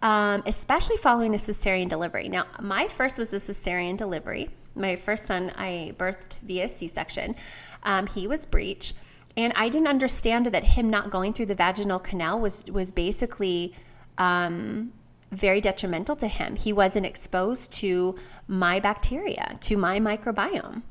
Um, 0.00 0.44
especially 0.46 0.96
following 0.96 1.34
a 1.34 1.38
cesarean 1.38 1.88
delivery. 1.88 2.28
Now, 2.28 2.46
my 2.60 2.86
first 2.86 3.18
was 3.18 3.32
a 3.32 3.38
cesarean 3.38 3.96
delivery. 3.96 4.48
My 4.78 4.96
first 4.96 5.26
son 5.26 5.52
I 5.56 5.92
birthed 5.98 6.38
via 6.40 6.68
C 6.68 6.86
section. 6.86 7.34
Um, 7.82 8.06
he 8.06 8.26
was 8.26 8.46
breech, 8.46 8.94
and 9.36 9.52
I 9.56 9.68
didn't 9.68 9.88
understand 9.88 10.46
that 10.46 10.64
him 10.64 10.88
not 10.90 11.10
going 11.10 11.32
through 11.32 11.46
the 11.46 11.54
vaginal 11.54 11.98
canal 11.98 12.40
was 12.40 12.64
was 12.70 12.92
basically 12.92 13.74
um, 14.18 14.92
very 15.32 15.60
detrimental 15.60 16.16
to 16.16 16.26
him. 16.26 16.56
He 16.56 16.72
wasn't 16.72 17.06
exposed 17.06 17.72
to 17.72 18.16
my 18.46 18.80
bacteria, 18.80 19.58
to 19.60 19.76
my 19.76 20.00
microbiome. 20.00 20.82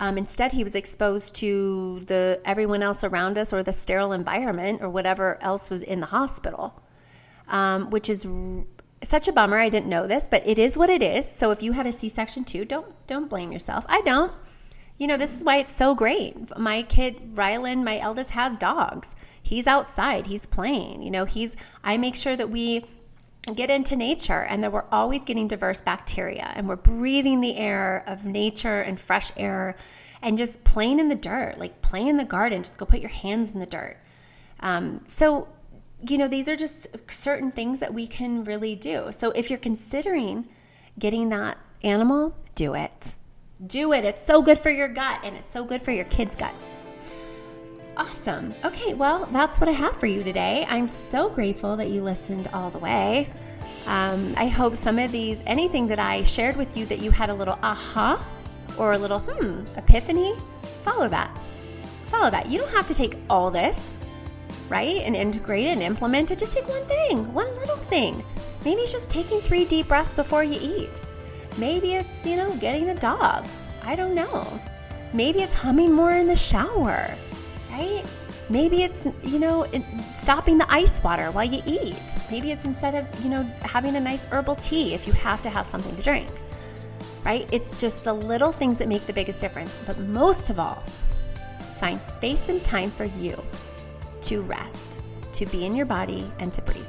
Um, 0.00 0.16
instead, 0.16 0.52
he 0.52 0.62
was 0.62 0.74
exposed 0.74 1.34
to 1.36 2.00
the 2.06 2.40
everyone 2.44 2.82
else 2.82 3.02
around 3.04 3.36
us, 3.36 3.52
or 3.52 3.62
the 3.62 3.72
sterile 3.72 4.12
environment, 4.12 4.80
or 4.82 4.88
whatever 4.88 5.38
else 5.40 5.70
was 5.70 5.82
in 5.82 6.00
the 6.00 6.06
hospital, 6.06 6.80
um, 7.48 7.90
which 7.90 8.08
is 8.08 8.26
such 9.02 9.28
a 9.28 9.32
bummer. 9.32 9.58
I 9.58 9.68
didn't 9.68 9.88
know 9.88 10.06
this, 10.06 10.26
but 10.30 10.46
it 10.46 10.58
is 10.58 10.76
what 10.76 10.90
it 10.90 11.02
is. 11.02 11.30
So 11.30 11.50
if 11.50 11.62
you 11.62 11.72
had 11.72 11.86
a 11.86 11.92
C-section 11.92 12.44
too, 12.44 12.64
don't 12.64 12.86
don't 13.06 13.28
blame 13.28 13.52
yourself. 13.52 13.84
I 13.88 14.00
don't. 14.02 14.32
You 14.98 15.06
know, 15.06 15.16
this 15.16 15.36
is 15.36 15.44
why 15.44 15.58
it's 15.58 15.70
so 15.70 15.94
great. 15.94 16.34
My 16.58 16.82
kid 16.82 17.34
Rylan, 17.34 17.84
my 17.84 17.98
eldest, 18.00 18.30
has 18.30 18.56
dogs. 18.56 19.14
He's 19.42 19.68
outside. 19.68 20.26
He's 20.26 20.46
playing. 20.46 21.02
You 21.02 21.10
know, 21.10 21.24
he's. 21.24 21.56
I 21.84 21.96
make 21.96 22.16
sure 22.16 22.36
that 22.36 22.50
we 22.50 22.84
get 23.54 23.70
into 23.70 23.96
nature 23.96 24.42
and 24.42 24.62
that 24.62 24.72
we're 24.72 24.84
always 24.90 25.24
getting 25.24 25.48
diverse 25.48 25.80
bacteria 25.80 26.52
and 26.54 26.68
we're 26.68 26.76
breathing 26.76 27.40
the 27.40 27.56
air 27.56 28.04
of 28.06 28.26
nature 28.26 28.82
and 28.82 28.98
fresh 28.98 29.30
air 29.36 29.76
and 30.22 30.36
just 30.36 30.62
playing 30.64 30.98
in 30.98 31.08
the 31.08 31.14
dirt, 31.14 31.56
like 31.58 31.80
playing 31.80 32.08
in 32.08 32.16
the 32.16 32.24
garden, 32.24 32.62
just 32.62 32.76
go 32.76 32.84
put 32.84 33.00
your 33.00 33.10
hands 33.10 33.52
in 33.52 33.60
the 33.60 33.66
dirt. 33.66 33.96
Um, 34.60 35.02
so, 35.06 35.48
you 36.06 36.18
know, 36.18 36.28
these 36.28 36.48
are 36.48 36.56
just 36.56 36.86
certain 37.10 37.50
things 37.50 37.80
that 37.80 37.92
we 37.92 38.06
can 38.06 38.44
really 38.44 38.76
do. 38.76 39.10
So, 39.10 39.30
if 39.32 39.50
you're 39.50 39.58
considering 39.58 40.48
getting 40.98 41.28
that 41.30 41.58
animal, 41.82 42.34
do 42.54 42.74
it. 42.74 43.16
Do 43.66 43.92
it. 43.92 44.04
It's 44.04 44.22
so 44.22 44.42
good 44.42 44.58
for 44.58 44.70
your 44.70 44.88
gut 44.88 45.20
and 45.24 45.36
it's 45.36 45.48
so 45.48 45.64
good 45.64 45.82
for 45.82 45.90
your 45.90 46.04
kids' 46.06 46.36
guts. 46.36 46.80
Awesome. 47.96 48.54
Okay, 48.64 48.94
well, 48.94 49.26
that's 49.32 49.58
what 49.58 49.68
I 49.68 49.72
have 49.72 49.96
for 49.96 50.06
you 50.06 50.22
today. 50.22 50.64
I'm 50.68 50.86
so 50.86 51.28
grateful 51.28 51.76
that 51.76 51.88
you 51.88 52.00
listened 52.00 52.48
all 52.52 52.70
the 52.70 52.78
way. 52.78 53.28
Um, 53.86 54.34
I 54.36 54.46
hope 54.46 54.76
some 54.76 55.00
of 55.00 55.10
these, 55.10 55.42
anything 55.46 55.88
that 55.88 55.98
I 55.98 56.22
shared 56.22 56.56
with 56.56 56.76
you, 56.76 56.84
that 56.86 57.00
you 57.00 57.10
had 57.10 57.28
a 57.28 57.34
little 57.34 57.58
aha 57.62 58.24
or 58.76 58.92
a 58.92 58.98
little 58.98 59.18
hmm 59.18 59.64
epiphany. 59.76 60.36
Follow 60.82 61.08
that. 61.08 61.36
Follow 62.10 62.30
that. 62.30 62.48
You 62.48 62.60
don't 62.60 62.70
have 62.72 62.86
to 62.86 62.94
take 62.94 63.16
all 63.28 63.50
this, 63.50 64.00
right, 64.68 64.96
and 64.96 65.16
integrate 65.16 65.66
it 65.66 65.70
and 65.70 65.82
implement 65.82 66.30
it. 66.30 66.38
Just 66.38 66.52
take 66.52 66.68
one 66.68 66.84
thing, 66.86 67.32
one 67.32 67.54
little 67.58 67.76
thing. 67.76 68.24
Maybe 68.64 68.82
it's 68.82 68.92
just 68.92 69.10
taking 69.10 69.40
three 69.40 69.64
deep 69.64 69.88
breaths 69.88 70.14
before 70.14 70.44
you 70.44 70.58
eat. 70.60 71.00
Maybe 71.56 71.94
it's, 71.94 72.26
you 72.26 72.36
know, 72.36 72.54
getting 72.56 72.90
a 72.90 72.94
dog. 72.94 73.46
I 73.82 73.96
don't 73.96 74.14
know. 74.14 74.60
Maybe 75.12 75.42
it's 75.42 75.54
humming 75.54 75.92
more 75.92 76.12
in 76.12 76.26
the 76.26 76.36
shower 76.36 77.16
right? 77.78 78.04
Maybe 78.50 78.82
it's, 78.82 79.06
you 79.22 79.38
know, 79.38 79.66
stopping 80.10 80.58
the 80.58 80.70
ice 80.72 81.02
water 81.02 81.30
while 81.30 81.44
you 81.44 81.62
eat. 81.66 82.18
Maybe 82.30 82.50
it's 82.50 82.64
instead 82.64 82.94
of, 82.94 83.24
you 83.24 83.30
know, 83.30 83.42
having 83.60 83.94
a 83.96 84.00
nice 84.00 84.24
herbal 84.26 84.56
tea 84.56 84.94
if 84.94 85.06
you 85.06 85.12
have 85.14 85.42
to 85.42 85.50
have 85.50 85.66
something 85.66 85.94
to 85.96 86.02
drink, 86.02 86.28
right? 87.24 87.48
It's 87.52 87.72
just 87.72 88.04
the 88.04 88.12
little 88.12 88.52
things 88.52 88.78
that 88.78 88.88
make 88.88 89.06
the 89.06 89.12
biggest 89.12 89.40
difference. 89.40 89.76
But 89.86 89.98
most 89.98 90.48
of 90.48 90.58
all, 90.58 90.82
find 91.78 92.02
space 92.02 92.48
and 92.48 92.64
time 92.64 92.90
for 92.90 93.04
you 93.04 93.40
to 94.22 94.42
rest, 94.42 95.00
to 95.32 95.46
be 95.46 95.64
in 95.64 95.74
your 95.74 95.86
body, 95.86 96.30
and 96.38 96.52
to 96.52 96.62
breathe. 96.62 96.84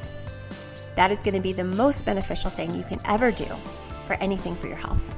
That 0.96 1.12
is 1.12 1.24
going 1.24 1.36
to 1.36 1.42
be 1.42 1.54
the 1.54 1.64
most 1.64 2.06
beneficial 2.06 2.50
thing 2.50 2.76
you 2.76 2.84
can 2.84 3.00
ever 3.06 3.32
do 3.32 3.48
for 4.06 4.14
anything 4.16 4.56
for 4.56 4.68
your 4.68 4.76
health. 4.76 5.14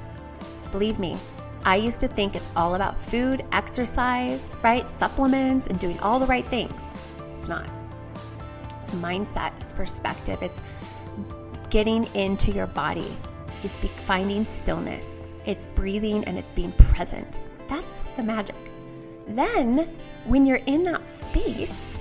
Believe 0.71 0.99
me, 0.99 1.17
I 1.63 1.75
used 1.75 1.99
to 2.01 2.07
think 2.07 2.35
it's 2.35 2.49
all 2.55 2.75
about 2.75 3.01
food, 3.01 3.45
exercise, 3.51 4.49
right? 4.63 4.89
Supplements, 4.89 5.67
and 5.67 5.79
doing 5.79 5.99
all 5.99 6.19
the 6.19 6.25
right 6.25 6.45
things. 6.47 6.95
It's 7.29 7.47
not. 7.47 7.69
It's 8.81 8.91
mindset, 8.91 9.59
it's 9.61 9.73
perspective, 9.73 10.41
it's 10.41 10.61
getting 11.69 12.05
into 12.15 12.51
your 12.51 12.67
body, 12.67 13.15
it's 13.63 13.77
finding 13.77 14.43
stillness, 14.43 15.29
it's 15.45 15.67
breathing, 15.67 16.23
and 16.25 16.37
it's 16.37 16.51
being 16.51 16.71
present. 16.73 17.39
That's 17.69 18.03
the 18.15 18.23
magic. 18.23 18.70
Then, 19.27 19.89
when 20.25 20.45
you're 20.45 20.59
in 20.65 20.83
that 20.83 21.07
space, 21.07 21.97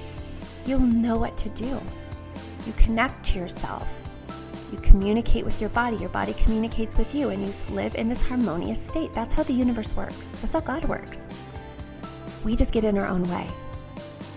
you'll 0.67 0.81
know 0.81 1.17
what 1.17 1.37
to 1.39 1.49
do. 1.51 1.81
You 2.67 2.73
connect 2.75 3.25
to 3.27 3.39
yourself. 3.39 4.03
You 4.73 4.79
communicate 4.79 5.45
with 5.45 5.61
your 5.61 5.71
body, 5.71 5.97
your 5.97 6.11
body 6.11 6.33
communicates 6.35 6.97
with 6.97 7.15
you, 7.15 7.31
and 7.31 7.45
you 7.45 7.53
live 7.75 7.95
in 7.97 8.09
this 8.09 8.23
harmonious 8.23 8.81
state. 8.81 9.13
That's 9.15 9.35
how 9.35 9.43
the 9.43 9.53
universe 9.53 9.95
works. 9.95 10.31
That's 10.41 10.55
how 10.55 10.61
God 10.61 10.85
works. 10.85 11.29
We 12.45 12.57
just 12.57 12.73
get 12.73 12.85
in 12.85 12.97
our 12.97 13.07
own 13.07 13.25
way. 13.25 13.51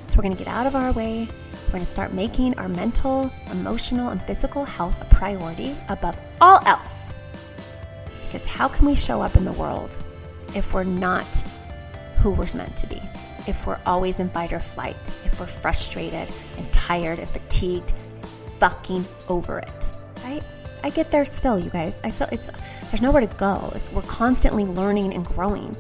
So 0.06 0.18
we're 0.18 0.24
going 0.24 0.36
to 0.36 0.44
get 0.44 0.52
out 0.52 0.68
of 0.68 0.76
our 0.76 0.92
way. 0.92 1.28
We're 1.66 1.72
going 1.72 1.86
to 1.86 1.90
start 1.90 2.14
making 2.14 2.58
our 2.58 2.68
mental, 2.68 3.32
emotional, 3.52 4.10
and 4.10 4.22
physical 4.24 4.66
health 4.66 4.96
a 5.02 5.06
priority 5.06 5.76
above 5.90 6.16
all 6.42 6.60
else. 6.66 7.14
Because 8.26 8.46
how 8.46 8.68
can 8.68 8.86
we 8.86 8.96
show 8.96 9.22
up 9.22 9.36
in 9.36 9.46
the 9.46 9.54
world 9.54 9.98
if 10.56 10.74
we're 10.74 10.84
not 10.84 11.44
who 12.24 12.32
we're 12.32 12.48
meant 12.56 12.76
to 12.78 12.88
be? 12.88 13.02
If 13.46 13.68
we're 13.68 13.80
always 13.86 14.20
in 14.20 14.30
fight 14.30 14.54
or 14.54 14.60
flight, 14.60 14.96
if 15.26 15.40
we're 15.40 15.46
frustrated 15.46 16.28
and 16.58 16.74
tired 16.74 17.20
and 17.20 17.30
fatigued, 17.30 17.94
fucking 18.58 19.06
over 19.30 19.60
it 19.60 19.94
right? 20.24 20.44
I 20.84 20.90
get 20.90 21.12
there 21.12 21.26
still, 21.26 21.60
you 21.60 21.70
guys. 21.70 22.02
I 22.04 22.10
still 22.10 22.28
it's 22.32 22.50
there's 22.90 23.02
nowhere 23.02 23.22
to 23.26 23.38
go. 23.38 23.72
It's 23.76 23.92
we're 23.92 24.02
constantly 24.04 24.66
learning 24.66 25.14
and 25.14 25.26
growing. 25.26 25.76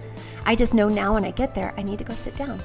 I 0.45 0.55
just 0.55 0.73
know 0.73 0.89
now 0.89 1.13
when 1.13 1.25
I 1.25 1.31
get 1.31 1.55
there, 1.55 1.73
I 1.77 1.83
need 1.83 1.99
to 1.99 2.05
go 2.05 2.13
sit 2.13 2.35
down. 2.35 2.61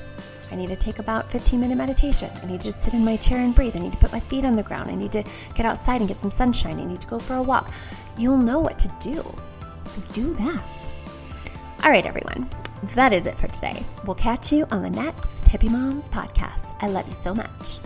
I 0.50 0.56
need 0.56 0.68
to 0.68 0.76
take 0.76 0.98
about 0.98 1.30
15 1.30 1.60
minute 1.60 1.76
meditation. 1.76 2.30
I 2.42 2.46
need 2.46 2.60
to 2.60 2.66
just 2.68 2.82
sit 2.82 2.94
in 2.94 3.04
my 3.04 3.16
chair 3.16 3.38
and 3.38 3.54
breathe. 3.54 3.76
I 3.76 3.80
need 3.80 3.92
to 3.92 3.98
put 3.98 4.12
my 4.12 4.20
feet 4.20 4.44
on 4.44 4.54
the 4.54 4.62
ground. 4.62 4.90
I 4.90 4.94
need 4.94 5.12
to 5.12 5.24
get 5.54 5.66
outside 5.66 6.00
and 6.00 6.08
get 6.08 6.20
some 6.20 6.30
sunshine. 6.30 6.80
I 6.80 6.84
need 6.84 7.00
to 7.00 7.06
go 7.06 7.18
for 7.18 7.36
a 7.36 7.42
walk. 7.42 7.70
You'll 8.16 8.38
know 8.38 8.58
what 8.58 8.78
to 8.80 8.92
do. 8.98 9.22
So 9.90 10.00
do 10.12 10.34
that. 10.34 10.94
All 11.84 11.90
right, 11.90 12.06
everyone. 12.06 12.48
That 12.94 13.12
is 13.12 13.26
it 13.26 13.38
for 13.38 13.48
today. 13.48 13.84
We'll 14.04 14.14
catch 14.14 14.52
you 14.52 14.66
on 14.70 14.82
the 14.82 14.90
next 14.90 15.46
Hippie 15.46 15.70
Moms 15.70 16.08
podcast. 16.08 16.76
I 16.80 16.88
love 16.88 17.08
you 17.08 17.14
so 17.14 17.34
much. 17.34 17.78